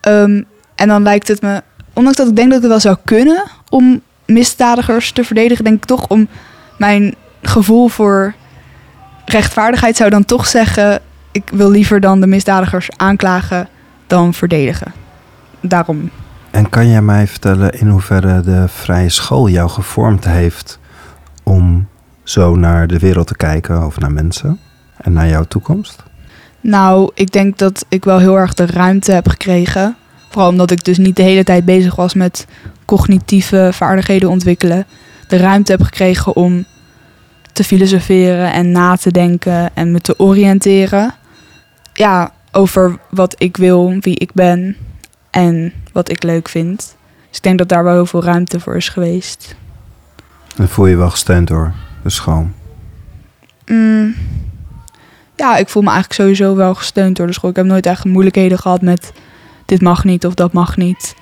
Ehm, 0.00 0.42
en 0.74 0.88
dan 0.88 1.02
lijkt 1.02 1.28
het 1.28 1.42
me, 1.42 1.62
ondanks 1.92 2.18
dat 2.18 2.28
ik 2.28 2.36
denk 2.36 2.48
dat 2.48 2.56
ik 2.56 2.62
het 2.62 2.70
wel 2.70 2.80
zou 2.80 2.96
kunnen 3.04 3.42
om 3.68 4.00
misdadigers 4.26 5.12
te 5.12 5.24
verdedigen, 5.24 5.64
denk 5.64 5.76
ik 5.76 5.84
toch 5.84 6.08
om 6.08 6.28
mijn 6.78 7.14
gevoel 7.42 7.88
voor 7.88 8.34
rechtvaardigheid 9.24 9.96
zou 9.96 10.10
dan 10.10 10.24
toch 10.24 10.46
zeggen, 10.46 11.00
ik 11.32 11.50
wil 11.52 11.70
liever 11.70 12.00
dan 12.00 12.20
de 12.20 12.26
misdadigers 12.26 12.88
aanklagen 12.96 13.68
dan 14.06 14.34
verdedigen. 14.34 14.92
Daarom. 15.60 16.10
En 16.50 16.68
kan 16.68 16.88
jij 16.88 17.02
mij 17.02 17.26
vertellen 17.26 17.72
in 17.72 17.88
hoeverre 17.88 18.40
de 18.40 18.68
vrije 18.68 19.08
school 19.08 19.48
jou 19.48 19.68
gevormd 19.68 20.24
heeft 20.24 20.78
om 21.42 21.88
zo 22.22 22.56
naar 22.56 22.86
de 22.86 22.98
wereld 22.98 23.26
te 23.26 23.36
kijken 23.36 23.86
of 23.86 23.98
naar 23.98 24.12
mensen 24.12 24.58
en 24.96 25.12
naar 25.12 25.28
jouw 25.28 25.44
toekomst? 25.44 26.02
Nou, 26.60 27.10
ik 27.14 27.32
denk 27.32 27.58
dat 27.58 27.84
ik 27.88 28.04
wel 28.04 28.18
heel 28.18 28.36
erg 28.38 28.54
de 28.54 28.66
ruimte 28.66 29.12
heb 29.12 29.28
gekregen. 29.28 29.96
Vooral 30.28 30.50
omdat 30.50 30.70
ik 30.70 30.84
dus 30.84 30.98
niet 30.98 31.16
de 31.16 31.22
hele 31.22 31.44
tijd 31.44 31.64
bezig 31.64 31.96
was 31.96 32.14
met 32.14 32.46
cognitieve 32.84 33.70
vaardigheden 33.72 34.28
ontwikkelen. 34.28 34.86
De 35.28 35.36
ruimte 35.36 35.72
heb 35.72 35.82
gekregen 35.82 36.36
om 36.36 36.64
te 37.52 37.64
filosoferen 37.64 38.52
en 38.52 38.72
na 38.72 38.96
te 38.96 39.10
denken 39.10 39.70
en 39.74 39.92
me 39.92 40.00
te 40.00 40.18
oriënteren. 40.18 41.14
Ja, 41.92 42.32
over 42.52 42.98
wat 43.10 43.34
ik 43.38 43.56
wil, 43.56 43.96
wie 44.00 44.18
ik 44.18 44.32
ben 44.32 44.76
en 45.30 45.72
wat 45.92 46.10
ik 46.10 46.22
leuk 46.22 46.48
vind. 46.48 46.96
Dus 47.28 47.36
ik 47.36 47.42
denk 47.42 47.58
dat 47.58 47.68
daar 47.68 47.84
wel 47.84 47.92
heel 47.92 48.06
veel 48.06 48.24
ruimte 48.24 48.60
voor 48.60 48.76
is 48.76 48.88
geweest. 48.88 49.56
Dan 50.56 50.68
voel 50.68 50.84
je 50.84 50.90
je 50.90 50.96
wel 50.96 51.10
gesteund 51.10 51.48
door 51.48 51.72
de 52.02 52.10
school. 52.10 52.48
Mm, 53.66 54.14
ja, 55.36 55.56
ik 55.56 55.68
voel 55.68 55.82
me 55.82 55.90
eigenlijk 55.90 56.20
sowieso 56.20 56.56
wel 56.56 56.74
gesteund 56.74 57.16
door 57.16 57.26
de 57.26 57.32
school. 57.32 57.50
Ik 57.50 57.56
heb 57.56 57.66
nooit 57.66 57.86
echt 57.86 58.04
moeilijkheden 58.04 58.58
gehad 58.58 58.82
met 58.82 59.12
dit 59.70 59.80
mag 59.80 60.04
niet 60.04 60.26
of 60.26 60.34
dat 60.34 60.52
mag 60.52 60.76
niet. 60.76 61.14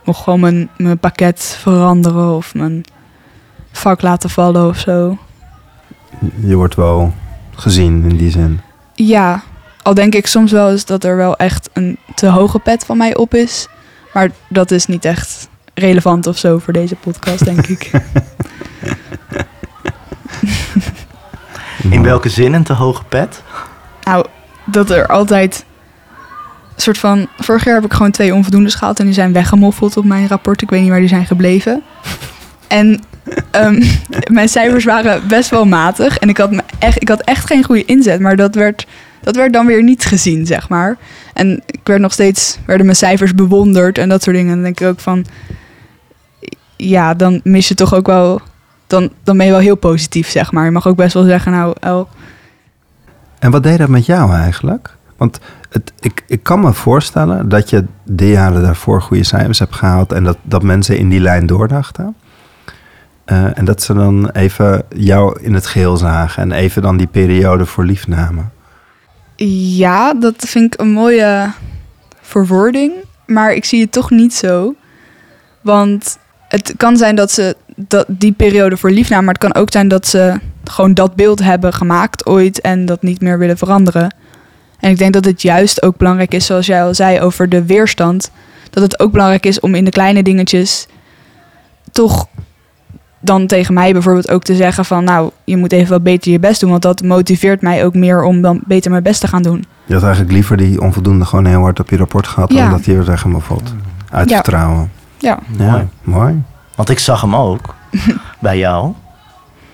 Ik 0.00 0.06
mocht 0.06 0.22
gewoon 0.22 0.40
mijn, 0.40 0.68
mijn 0.76 0.98
pakket 0.98 1.56
veranderen 1.60 2.36
of 2.36 2.54
mijn 2.54 2.84
vak 3.72 4.02
laten 4.02 4.30
vallen 4.30 4.68
of 4.68 4.78
zo. 4.78 5.18
Je 6.40 6.54
wordt 6.54 6.74
wel 6.74 7.14
gezien 7.54 8.04
in 8.08 8.16
die 8.16 8.30
zin. 8.30 8.60
Ja, 8.94 9.42
al 9.88 9.94
denk 9.94 10.14
ik 10.14 10.26
soms 10.26 10.52
wel 10.52 10.70
eens 10.70 10.84
dat 10.84 11.04
er 11.04 11.16
wel 11.16 11.36
echt 11.36 11.70
een 11.72 11.98
te 12.14 12.26
hoge 12.26 12.58
pet 12.58 12.84
van 12.84 12.96
mij 12.96 13.16
op 13.16 13.34
is. 13.34 13.68
Maar 14.12 14.30
dat 14.48 14.70
is 14.70 14.86
niet 14.86 15.04
echt 15.04 15.48
relevant 15.74 16.26
of 16.26 16.38
zo 16.38 16.58
voor 16.58 16.72
deze 16.72 16.94
podcast, 16.94 17.44
denk 17.44 17.66
ik. 17.66 17.90
In 21.90 22.02
welke 22.02 22.28
zin 22.28 22.52
een 22.52 22.62
te 22.62 22.72
hoge 22.72 23.04
pet? 23.04 23.42
Nou, 24.02 24.26
dat 24.64 24.90
er 24.90 25.06
altijd 25.06 25.64
een 26.74 26.82
soort 26.82 26.98
van. 26.98 27.28
Vorig 27.38 27.64
jaar 27.64 27.74
heb 27.74 27.84
ik 27.84 27.92
gewoon 27.92 28.10
twee 28.10 28.34
onvoldoendes 28.34 28.74
gehaald 28.74 28.98
en 28.98 29.04
die 29.04 29.14
zijn 29.14 29.32
weggemoffeld 29.32 29.96
op 29.96 30.04
mijn 30.04 30.28
rapport. 30.28 30.62
Ik 30.62 30.70
weet 30.70 30.80
niet 30.80 30.90
waar 30.90 30.98
die 30.98 31.08
zijn 31.08 31.26
gebleven. 31.26 31.82
En 32.66 33.02
ehm, 33.50 33.82
mijn 34.38 34.48
cijfers 34.48 34.84
waren 34.84 35.28
best 35.28 35.50
wel 35.50 35.64
matig 35.64 36.18
en 36.18 36.28
ik 36.28 36.36
had, 36.36 36.50
me 36.50 36.62
echt, 36.78 37.02
ik 37.02 37.08
had 37.08 37.20
echt 37.20 37.46
geen 37.46 37.64
goede 37.64 37.84
inzet, 37.84 38.20
maar 38.20 38.36
dat 38.36 38.54
werd, 38.54 38.86
dat 39.20 39.36
werd 39.36 39.52
dan 39.52 39.66
weer 39.66 39.82
niet 39.82 40.04
gezien, 40.04 40.46
zeg 40.46 40.68
maar. 40.68 40.96
En 41.34 41.62
ik 41.66 41.80
werd 41.84 42.00
nog 42.00 42.12
steeds, 42.12 42.58
werden 42.66 42.86
mijn 42.86 42.98
cijfers 42.98 43.34
bewonderd 43.34 43.98
en 43.98 44.08
dat 44.08 44.22
soort 44.22 44.36
dingen. 44.36 44.50
En 44.50 44.54
dan 44.54 44.64
denk 44.64 44.80
ik 44.80 44.86
ook 44.86 45.00
van, 45.00 45.24
ja, 46.76 47.14
dan 47.14 47.40
mis 47.44 47.68
je 47.68 47.74
toch 47.74 47.94
ook 47.94 48.06
wel, 48.06 48.40
dan, 48.86 49.10
dan 49.24 49.36
ben 49.36 49.46
je 49.46 49.52
wel 49.52 49.60
heel 49.60 49.76
positief, 49.76 50.28
zeg 50.28 50.52
maar. 50.52 50.64
Je 50.64 50.70
mag 50.70 50.86
ook 50.86 50.96
best 50.96 51.14
wel 51.14 51.24
zeggen, 51.24 51.52
nou, 51.52 51.74
El, 51.80 52.08
En 53.38 53.50
wat 53.50 53.62
deed 53.62 53.78
dat 53.78 53.88
met 53.88 54.06
jou 54.06 54.32
eigenlijk? 54.32 54.96
Want 55.16 55.40
het, 55.70 55.92
ik, 56.00 56.22
ik 56.26 56.42
kan 56.42 56.60
me 56.60 56.72
voorstellen 56.72 57.48
dat 57.48 57.70
je 57.70 57.84
de 58.04 58.28
jaren 58.28 58.62
daarvoor 58.62 59.02
goede 59.02 59.24
cijfers 59.24 59.58
hebt 59.58 59.74
gehaald 59.74 60.12
en 60.12 60.24
dat, 60.24 60.36
dat 60.42 60.62
mensen 60.62 60.98
in 60.98 61.08
die 61.08 61.20
lijn 61.20 61.46
doordachten. 61.46 62.16
Eh, 63.24 63.58
en 63.58 63.64
dat 63.64 63.82
ze 63.82 63.94
dan 63.94 64.30
even 64.30 64.82
jou 64.96 65.40
in 65.42 65.54
het 65.54 65.66
geheel 65.66 65.96
zagen 65.96 66.42
en 66.42 66.52
even 66.52 66.82
dan 66.82 66.96
die 66.96 67.06
periode 67.06 67.66
voor 67.66 67.84
lief 67.84 68.06
namen. 68.06 68.52
Ja, 69.46 70.14
dat 70.14 70.34
vind 70.48 70.74
ik 70.74 70.80
een 70.80 70.92
mooie 70.92 71.52
verwoording. 72.20 72.92
Maar 73.26 73.54
ik 73.54 73.64
zie 73.64 73.80
het 73.80 73.92
toch 73.92 74.10
niet 74.10 74.34
zo. 74.34 74.74
Want 75.60 76.18
het 76.48 76.74
kan 76.76 76.96
zijn 76.96 77.14
dat 77.14 77.30
ze 77.30 77.56
dat, 77.76 78.04
die 78.08 78.32
periode 78.32 78.76
voor 78.76 78.90
lief 78.90 79.08
namen. 79.08 79.24
Maar 79.24 79.34
het 79.34 79.42
kan 79.42 79.62
ook 79.62 79.72
zijn 79.72 79.88
dat 79.88 80.06
ze 80.06 80.40
gewoon 80.64 80.94
dat 80.94 81.14
beeld 81.14 81.42
hebben 81.42 81.72
gemaakt 81.72 82.26
ooit. 82.26 82.60
En 82.60 82.86
dat 82.86 83.02
niet 83.02 83.20
meer 83.20 83.38
willen 83.38 83.58
veranderen. 83.58 84.14
En 84.80 84.90
ik 84.90 84.98
denk 84.98 85.12
dat 85.12 85.24
het 85.24 85.42
juist 85.42 85.82
ook 85.82 85.96
belangrijk 85.96 86.34
is, 86.34 86.46
zoals 86.46 86.66
jij 86.66 86.82
al 86.82 86.94
zei, 86.94 87.20
over 87.20 87.48
de 87.48 87.64
weerstand. 87.64 88.30
Dat 88.70 88.82
het 88.82 89.00
ook 89.00 89.12
belangrijk 89.12 89.46
is 89.46 89.60
om 89.60 89.74
in 89.74 89.84
de 89.84 89.90
kleine 89.90 90.22
dingetjes 90.22 90.86
toch 91.92 92.28
dan 93.28 93.46
tegen 93.46 93.74
mij 93.74 93.92
bijvoorbeeld 93.92 94.30
ook 94.30 94.42
te 94.42 94.54
zeggen 94.54 94.84
van... 94.84 95.04
nou, 95.04 95.30
je 95.44 95.56
moet 95.56 95.72
even 95.72 95.90
wat 95.90 96.02
beter 96.02 96.32
je 96.32 96.38
best 96.38 96.60
doen. 96.60 96.70
Want 96.70 96.82
dat 96.82 97.02
motiveert 97.02 97.62
mij 97.62 97.84
ook 97.84 97.94
meer 97.94 98.22
om 98.22 98.40
dan 98.42 98.60
beter 98.66 98.90
mijn 98.90 99.02
best 99.02 99.20
te 99.20 99.28
gaan 99.28 99.42
doen. 99.42 99.64
Je 99.84 99.94
had 99.94 100.02
eigenlijk 100.02 100.32
liever 100.32 100.56
die 100.56 100.80
onvoldoende 100.80 101.24
gewoon 101.24 101.44
heel 101.44 101.60
hard 101.60 101.80
op 101.80 101.90
je 101.90 101.96
rapport 101.96 102.26
gehad 102.26 102.52
Ja. 102.52 102.60
dan 102.62 102.70
dat 102.70 102.84
hij 102.84 102.94
er 102.96 103.10
echt 103.10 103.22
helemaal 103.22 103.40
valt. 103.46 103.74
Uit 104.10 104.28
Ja. 104.28 104.34
vertrouwen. 104.34 104.90
Ja, 105.18 105.38
Ja, 105.58 105.70
Mooi. 105.70 105.88
mooi. 106.02 106.42
Want 106.74 106.88
ik 106.88 106.98
zag 106.98 107.20
hem 107.20 107.36
ook 107.36 107.74
bij 108.40 108.58
jou. 108.58 108.92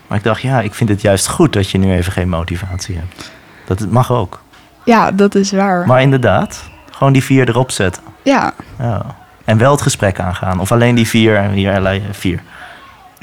Maar 0.07 0.19
ik 0.19 0.25
dacht, 0.25 0.41
ja, 0.41 0.61
ik 0.61 0.75
vind 0.75 0.89
het 0.89 1.01
juist 1.01 1.29
goed 1.29 1.53
dat 1.53 1.71
je 1.71 1.79
nu 1.79 1.93
even 1.93 2.13
geen 2.13 2.29
motivatie 2.29 2.97
hebt. 2.97 3.33
Dat 3.67 3.79
het 3.79 3.91
mag 3.91 4.13
ook. 4.13 4.43
ja 4.85 5.11
dat 5.11 5.35
is 5.35 5.53
waar. 5.53 5.87
Maar 5.87 6.03
inderdaad, 6.03 6.71
gewoon 6.91 7.13
die 7.13 7.25
vier 7.25 7.49
erop 7.49 7.71
zetten. 7.71 8.03
Ja, 8.23 8.53
Ja. 8.79 9.03
En 9.45 9.59
wel 9.59 9.71
het 9.73 9.81
gesprek 9.83 10.21
aangaan. 10.21 10.61
Of 10.61 10.73
alleen 10.73 10.95
die 10.95 11.09
vier 11.09 11.37
en 11.37 11.51
hier 11.51 11.77
alleen 11.77 12.03
vier. 12.13 12.43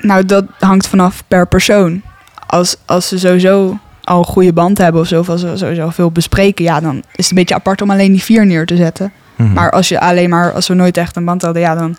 Nou 0.01 0.25
dat 0.25 0.45
hangt 0.59 0.87
vanaf 0.87 1.23
per 1.27 1.47
persoon. 1.47 2.01
Als, 2.47 2.77
als 2.85 3.07
ze 3.07 3.19
sowieso 3.19 3.77
al 4.03 4.17
een 4.17 4.25
goede 4.25 4.53
band 4.53 4.77
hebben 4.77 5.01
of 5.01 5.07
zo, 5.07 5.19
of 5.19 5.29
als 5.29 5.41
ze 5.41 5.57
sowieso 5.57 5.89
veel 5.89 6.11
bespreken, 6.11 6.65
ja, 6.65 6.79
dan 6.79 6.97
is 6.97 7.03
het 7.15 7.29
een 7.29 7.35
beetje 7.35 7.55
apart 7.55 7.81
om 7.81 7.91
alleen 7.91 8.11
die 8.11 8.23
vier 8.23 8.45
neer 8.45 8.65
te 8.65 8.75
zetten. 8.75 9.11
Mhm. 9.35 9.53
Maar 9.53 9.71
als 9.71 9.89
je 9.89 9.99
alleen 9.99 10.29
maar, 10.29 10.51
als 10.51 10.67
we 10.67 10.73
nooit 10.73 10.97
echt 10.97 11.15
een 11.15 11.25
band 11.25 11.41
hadden, 11.41 11.61
ja, 11.61 11.75
dan, 11.75 11.97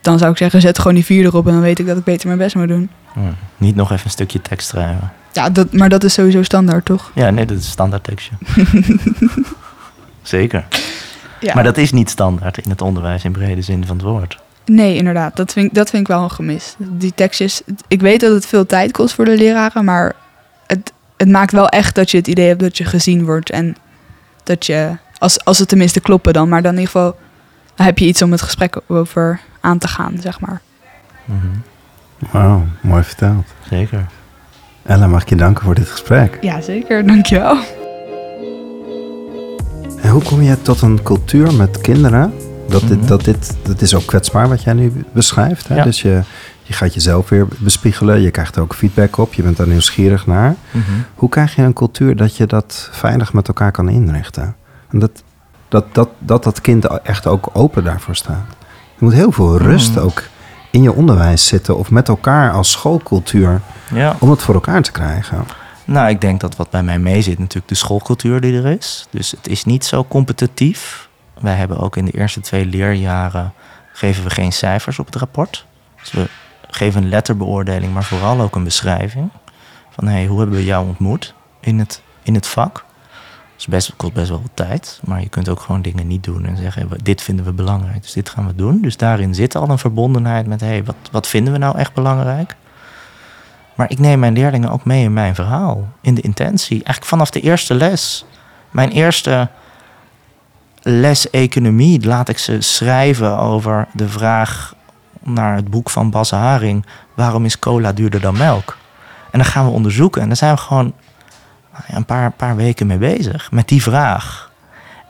dan 0.00 0.18
zou 0.18 0.30
ik 0.30 0.36
zeggen, 0.36 0.60
zet 0.60 0.78
gewoon 0.78 0.94
die 0.94 1.04
vier 1.04 1.24
erop 1.24 1.46
en 1.46 1.52
dan 1.52 1.60
weet 1.60 1.78
ik 1.78 1.86
dat 1.86 1.96
ik 1.96 2.04
beter 2.04 2.26
mijn 2.26 2.38
best 2.38 2.54
moet 2.54 2.68
doen. 2.68 2.90
Niet 3.56 3.76
nog 3.76 3.90
even 3.92 4.04
een 4.04 4.10
stukje 4.10 4.42
tekst 4.42 4.68
schrijven. 4.68 5.12
Ja, 5.32 5.50
dat, 5.50 5.72
maar 5.72 5.88
dat 5.88 6.04
is 6.04 6.12
sowieso 6.12 6.42
standaard, 6.42 6.84
toch? 6.84 7.10
Ja, 7.14 7.30
nee, 7.30 7.46
dat 7.46 7.58
is 7.58 7.70
standaard 7.70 8.04
tekstje. 8.04 8.34
Zeker. 10.22 10.64
Ja. 11.40 11.54
Maar 11.54 11.64
dat 11.64 11.76
is 11.76 11.92
niet 11.92 12.10
standaard 12.10 12.58
in 12.58 12.70
het 12.70 12.82
onderwijs 12.82 13.24
in 13.24 13.32
brede 13.32 13.62
zin 13.62 13.86
van 13.86 13.96
het 13.96 14.04
woord. 14.04 14.38
Nee, 14.68 14.96
inderdaad. 14.96 15.36
Dat 15.36 15.52
vind, 15.52 15.66
ik, 15.66 15.74
dat 15.74 15.90
vind 15.90 16.02
ik 16.02 16.08
wel 16.08 16.22
een 16.22 16.30
gemis. 16.30 16.74
Die 16.78 17.12
tekstjes. 17.14 17.62
Ik 17.88 18.00
weet 18.00 18.20
dat 18.20 18.32
het 18.32 18.46
veel 18.46 18.66
tijd 18.66 18.92
kost 18.92 19.14
voor 19.14 19.24
de 19.24 19.36
leraren, 19.36 19.84
maar 19.84 20.14
het, 20.66 20.92
het 21.16 21.28
maakt 21.28 21.52
wel 21.52 21.68
echt 21.68 21.94
dat 21.94 22.10
je 22.10 22.16
het 22.16 22.26
idee 22.26 22.46
hebt 22.48 22.60
dat 22.60 22.76
je 22.76 22.84
gezien 22.84 23.24
wordt. 23.24 23.50
En 23.50 23.76
dat 24.44 24.66
je, 24.66 24.96
als, 25.18 25.44
als 25.44 25.58
het 25.58 25.68
tenminste 25.68 26.00
kloppen 26.00 26.32
dan, 26.32 26.48
maar 26.48 26.62
dan 26.62 26.72
in 26.72 26.78
ieder 26.78 26.92
geval 26.92 27.16
dan 27.74 27.86
heb 27.86 27.98
je 27.98 28.06
iets 28.06 28.22
om 28.22 28.32
het 28.32 28.42
gesprek 28.42 28.80
over 28.86 29.40
aan 29.60 29.78
te 29.78 29.88
gaan, 29.88 30.16
zeg 30.20 30.40
maar. 30.40 30.60
Mhm. 31.24 31.46
Wauw, 32.30 32.64
mooi 32.80 33.02
verteld. 33.02 33.46
Zeker. 33.70 34.06
Ella, 34.86 35.06
mag 35.06 35.22
ik 35.22 35.28
je 35.28 35.36
danken 35.36 35.64
voor 35.64 35.74
dit 35.74 35.88
gesprek. 35.88 36.38
Ja, 36.40 36.60
zeker. 36.60 37.06
Dankjewel. 37.06 37.58
En 40.02 40.10
hoe 40.10 40.22
kom 40.22 40.42
je 40.42 40.62
tot 40.62 40.82
een 40.82 41.02
cultuur 41.02 41.54
met 41.54 41.80
kinderen? 41.80 42.32
Dat, 42.68 42.80
dit, 42.88 42.98
Mhm. 42.98 43.06
dat, 43.06 43.24
dit, 43.24 43.56
dat 43.62 43.80
is 43.80 43.94
ook 43.94 44.06
kwetsbaar 44.06 44.48
wat 44.48 44.62
jij 44.62 44.72
nu 44.72 45.04
beschrijft. 45.12 45.68
Hè? 45.68 45.74
Ja. 45.74 45.84
Dus 45.84 46.02
je, 46.02 46.22
je 46.62 46.72
gaat 46.72 46.94
jezelf 46.94 47.28
weer 47.28 47.46
bespiegelen. 47.58 48.20
Je 48.20 48.30
krijgt 48.30 48.56
er 48.56 48.62
ook 48.62 48.74
feedback 48.74 49.16
op. 49.16 49.34
Je 49.34 49.42
bent 49.42 49.56
daar 49.56 49.68
nieuwsgierig 49.68 50.26
naar. 50.26 50.54
Mhm. 50.70 50.82
Hoe 51.14 51.28
krijg 51.28 51.54
je 51.54 51.62
een 51.62 51.72
cultuur 51.72 52.16
dat 52.16 52.36
je 52.36 52.46
dat 52.46 52.88
veilig 52.92 53.32
met 53.32 53.48
elkaar 53.48 53.72
kan 53.72 53.88
inrichten? 53.88 54.56
En 54.90 54.98
dat 54.98 55.22
dat, 55.68 55.84
dat, 55.94 56.08
dat, 56.18 56.44
dat 56.44 56.60
kind 56.60 56.84
echt 56.84 57.26
ook 57.26 57.48
open 57.52 57.84
daarvoor 57.84 58.16
staat. 58.16 58.46
Er 58.98 59.04
moet 59.04 59.12
heel 59.12 59.32
veel 59.32 59.56
rust 59.58 59.90
Mhm. 59.94 59.98
ook 60.04 60.22
in 60.70 60.82
je 60.82 60.92
onderwijs 60.92 61.46
zitten. 61.46 61.76
Of 61.78 61.90
met 61.90 62.08
elkaar 62.08 62.52
als 62.52 62.70
schoolcultuur. 62.70 63.60
Ja. 63.94 64.16
Om 64.18 64.30
het 64.30 64.42
voor 64.42 64.54
elkaar 64.54 64.82
te 64.82 64.92
krijgen. 64.92 65.44
Nou, 65.84 66.08
ik 66.08 66.20
denk 66.20 66.40
dat 66.40 66.56
wat 66.56 66.70
bij 66.70 66.82
mij 66.82 66.98
mee 66.98 67.22
zit 67.22 67.38
natuurlijk 67.38 67.68
de 67.68 67.74
schoolcultuur 67.74 68.40
die 68.40 68.62
er 68.62 68.66
is. 68.66 69.06
Dus 69.10 69.30
het 69.30 69.48
is 69.48 69.64
niet 69.64 69.84
zo 69.84 70.04
competitief. 70.08 71.07
Wij 71.40 71.54
hebben 71.54 71.78
ook 71.78 71.96
in 71.96 72.04
de 72.04 72.12
eerste 72.12 72.40
twee 72.40 72.66
leerjaren 72.66 73.52
geven 73.92 74.24
we 74.24 74.30
geen 74.30 74.52
cijfers 74.52 74.98
op 74.98 75.06
het 75.06 75.14
rapport. 75.14 75.66
Dus 76.00 76.10
we 76.10 76.28
geven 76.68 77.02
een 77.02 77.08
letterbeoordeling, 77.08 77.92
maar 77.92 78.04
vooral 78.04 78.40
ook 78.40 78.54
een 78.54 78.64
beschrijving. 78.64 79.30
Van 79.90 80.08
hey, 80.08 80.26
hoe 80.26 80.38
hebben 80.38 80.56
we 80.56 80.64
jou 80.64 80.86
ontmoet 80.86 81.34
in 81.60 81.78
het, 81.78 82.02
in 82.22 82.34
het 82.34 82.46
vak? 82.46 82.84
Dus 83.56 83.66
best, 83.66 83.92
kost 83.96 84.12
best 84.12 84.28
wel 84.28 84.40
wat 84.42 84.50
tijd. 84.54 85.00
Maar 85.04 85.20
je 85.20 85.28
kunt 85.28 85.48
ook 85.48 85.60
gewoon 85.60 85.82
dingen 85.82 86.06
niet 86.06 86.24
doen 86.24 86.44
en 86.44 86.56
zeggen: 86.56 86.88
dit 87.02 87.22
vinden 87.22 87.44
we 87.44 87.52
belangrijk, 87.52 88.02
dus 88.02 88.12
dit 88.12 88.28
gaan 88.28 88.46
we 88.46 88.54
doen. 88.54 88.80
Dus 88.82 88.96
daarin 88.96 89.34
zit 89.34 89.56
al 89.56 89.68
een 89.68 89.78
verbondenheid 89.78 90.46
met: 90.46 90.60
hey, 90.60 90.84
wat, 90.84 90.96
wat 91.10 91.26
vinden 91.26 91.52
we 91.52 91.58
nou 91.58 91.78
echt 91.78 91.94
belangrijk? 91.94 92.56
Maar 93.74 93.90
ik 93.90 93.98
neem 93.98 94.18
mijn 94.18 94.32
leerlingen 94.32 94.70
ook 94.70 94.84
mee 94.84 95.02
in 95.02 95.12
mijn 95.12 95.34
verhaal, 95.34 95.88
in 96.00 96.14
de 96.14 96.20
intentie. 96.20 96.76
Eigenlijk 96.76 97.04
vanaf 97.04 97.30
de 97.30 97.40
eerste 97.40 97.74
les. 97.74 98.24
Mijn 98.70 98.90
eerste 98.90 99.48
les 100.90 101.30
economie 101.30 102.06
laat 102.06 102.28
ik 102.28 102.38
ze 102.38 102.60
schrijven 102.60 103.38
over 103.38 103.88
de 103.92 104.08
vraag 104.08 104.74
naar 105.22 105.56
het 105.56 105.70
boek 105.70 105.90
van 105.90 106.10
Bas 106.10 106.30
Haring: 106.30 106.86
waarom 107.14 107.44
is 107.44 107.58
cola 107.58 107.92
duurder 107.92 108.20
dan 108.20 108.36
melk? 108.36 108.76
En 109.30 109.38
dan 109.38 109.48
gaan 109.48 109.64
we 109.64 109.70
onderzoeken 109.70 110.22
en 110.22 110.26
daar 110.26 110.36
zijn 110.36 110.54
we 110.54 110.60
gewoon 110.60 110.92
een 111.88 112.04
paar, 112.04 112.30
paar 112.30 112.56
weken 112.56 112.86
mee 112.86 112.98
bezig 112.98 113.50
met 113.50 113.68
die 113.68 113.82
vraag. 113.82 114.52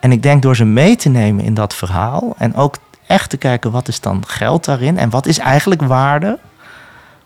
En 0.01 0.13
ik 0.13 0.23
denk 0.23 0.43
door 0.43 0.57
ze 0.57 0.65
mee 0.65 0.97
te 0.97 1.09
nemen 1.09 1.45
in 1.45 1.55
dat 1.55 1.75
verhaal 1.75 2.35
en 2.39 2.55
ook 2.55 2.77
echt 3.07 3.31
te 3.31 3.37
kijken 3.37 3.71
wat 3.71 3.89
is 3.89 4.01
dan 4.01 4.25
geld 4.27 4.65
daarin 4.65 4.99
en 4.99 5.11
wat 5.11 5.27
is 5.27 5.39
eigenlijk 5.39 5.83
waarde. 5.83 6.39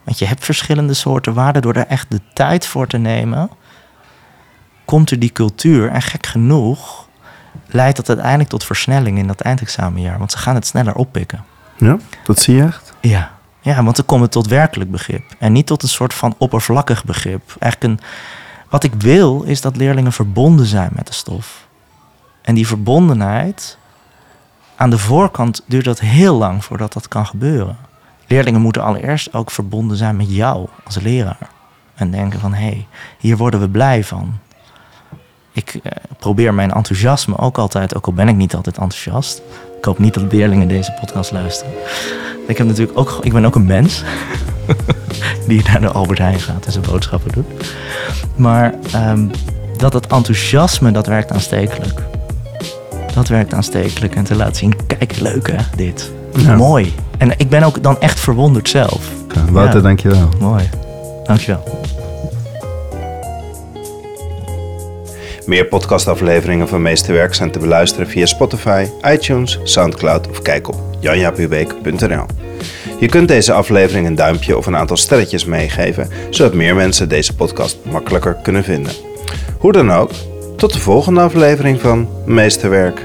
Want 0.05 0.19
je 0.19 0.27
hebt 0.27 0.45
verschillende 0.45 0.95
soorten 0.95 1.35
waarde. 1.35 1.61
Door 1.61 1.75
er 1.75 1.87
echt 1.87 2.11
de 2.11 2.21
tijd 2.33 2.67
voor 2.67 2.87
te 2.87 2.99
nemen, 2.99 3.51
komt 4.85 5.11
er 5.11 5.19
die 5.19 5.33
cultuur. 5.33 5.91
En 5.91 6.03
gek 6.03 6.27
genoeg 6.27 7.09
leidt 7.67 7.97
dat 7.97 8.09
uiteindelijk 8.09 8.51
tot 8.51 8.65
versnelling 8.65 9.19
in 9.19 9.27
dat 9.27 9.41
eindexamenjaar. 9.41 10.19
Want 10.19 10.33
ze 10.33 10.39
gaan 10.39 10.55
het 10.55 10.67
sneller 10.67 10.95
oppikken. 10.95 11.45
Ja, 11.77 11.97
dat 12.25 12.39
zie 12.39 12.57
je 12.57 12.63
echt? 12.63 12.93
Ja. 13.01 13.31
Ja, 13.61 13.85
want 13.85 13.97
dan 13.97 14.05
komt 14.05 14.23
het 14.23 14.31
tot 14.31 14.47
werkelijk 14.47 14.91
begrip. 14.91 15.25
En 15.39 15.53
niet 15.53 15.67
tot 15.67 15.83
een 15.83 15.89
soort 15.89 16.15
van 16.15 16.35
oppervlakkig 16.39 17.05
begrip. 17.05 17.57
Eigenlijk 17.59 17.93
een, 17.93 18.07
wat 18.69 18.85
ik 18.85 18.95
wil 18.95 19.43
is 19.43 19.61
dat 19.61 19.77
leerlingen 19.77 20.13
verbonden 20.13 20.67
zijn 20.67 20.91
met 20.93 21.07
de 21.07 21.13
stof. 21.13 21.67
En 22.43 22.55
die 22.55 22.67
verbondenheid, 22.67 23.79
aan 24.77 24.91
de 24.91 24.99
voorkant 24.99 25.63
duurt 25.67 25.85
dat 25.85 26.01
heel 26.01 26.37
lang 26.37 26.65
voordat 26.65 26.93
dat 26.93 27.09
kan 27.09 27.27
gebeuren. 27.27 27.77
Leerlingen 28.27 28.61
moeten 28.61 28.83
allereerst 28.83 29.35
ook 29.35 29.51
verbonden 29.51 29.97
zijn 29.97 30.17
met 30.17 30.35
jou 30.35 30.69
als 30.85 30.99
leraar. 30.99 31.51
En 31.95 32.11
denken 32.11 32.41
van, 32.41 32.55
hé, 32.55 32.65
hey, 32.65 32.87
hier 33.19 33.37
worden 33.37 33.61
we 33.61 33.69
blij 33.69 34.05
van. 34.05 34.39
Ik 35.53 35.81
eh, 35.83 35.93
probeer 36.19 36.55
mijn 36.55 36.73
enthousiasme 36.73 37.39
ook 37.39 37.59
altijd, 37.59 37.97
ook 37.97 38.07
al 38.07 38.13
ben 38.13 38.29
ik 38.29 38.37
niet 38.37 38.55
altijd 38.55 38.79
enthousiast. 38.79 39.43
Ik 39.79 39.85
hoop 39.85 39.99
niet 39.99 40.15
dat 40.15 40.33
leerlingen 40.33 40.69
deze 40.69 40.97
podcast 41.01 41.33
luisteren. 41.33 41.73
Ik, 42.47 42.59
heb 42.59 42.67
natuurlijk 42.67 42.99
ook, 42.99 43.19
ik 43.23 43.33
ben 43.33 43.45
ook 43.45 43.55
een 43.55 43.67
mens 43.67 44.03
die 45.49 45.63
naar 45.65 45.81
de 45.81 45.91
Albert 45.91 46.19
Heijn 46.19 46.41
gaat 46.41 46.67
en 46.67 46.73
zijn 46.73 46.85
boodschappen 46.85 47.33
doet. 47.33 47.47
Maar 48.37 48.75
um, 48.95 49.31
dat 49.77 49.93
het 49.93 50.07
enthousiasme, 50.07 50.91
dat 50.91 51.07
werkt 51.07 51.33
aanstekelijk. 51.33 52.03
Dat 53.15 53.29
werkt 53.29 53.55
aanstekelijk. 53.55 54.15
En 54.15 54.25
te 54.25 54.35
laten 54.35 54.57
zien, 54.57 54.87
kijk, 54.87 55.21
leuk 55.21 55.51
hè, 55.51 55.57
dit. 55.77 56.13
Ja. 56.35 56.57
Mooi. 56.57 56.95
En 57.19 57.39
ik 57.39 57.49
ben 57.49 57.63
ook 57.63 57.83
dan 57.83 58.01
echt 58.01 58.21
verwonderd 58.21 58.69
zelf. 58.69 59.11
Ja, 59.35 59.45
Wouter, 59.51 59.77
ja. 59.77 59.83
dankjewel. 59.83 60.29
Mooi. 60.41 60.69
Dankjewel. 61.25 61.81
Meer 65.47 65.67
podcastafleveringen 65.67 66.69
van 66.69 66.83
Meesterwerk 66.83 67.35
zijn 67.35 67.51
te 67.51 67.59
beluisteren 67.59 68.09
via 68.09 68.27
Spotify, 68.27 68.87
iTunes, 69.13 69.59
Soundcloud 69.63 70.29
of 70.29 70.43
kijk 70.43 70.69
op 70.69 70.77
janjapubeek.nl. 71.01 72.25
Je 72.99 73.09
kunt 73.09 73.29
deze 73.29 73.53
aflevering 73.53 74.07
een 74.07 74.15
duimpje 74.15 74.57
of 74.57 74.67
een 74.67 74.77
aantal 74.77 74.97
sterretjes 74.97 75.45
meegeven, 75.45 76.09
zodat 76.31 76.55
meer 76.55 76.75
mensen 76.75 77.09
deze 77.09 77.35
podcast 77.35 77.77
makkelijker 77.91 78.37
kunnen 78.43 78.65
vinden. 78.65 78.93
Hoe 79.59 79.73
dan 79.73 79.93
ook, 79.93 80.11
tot 80.57 80.73
de 80.73 80.81
volgende 80.81 81.21
aflevering 81.21 81.81
van 81.81 82.09
Meesterwerk. 82.27 83.01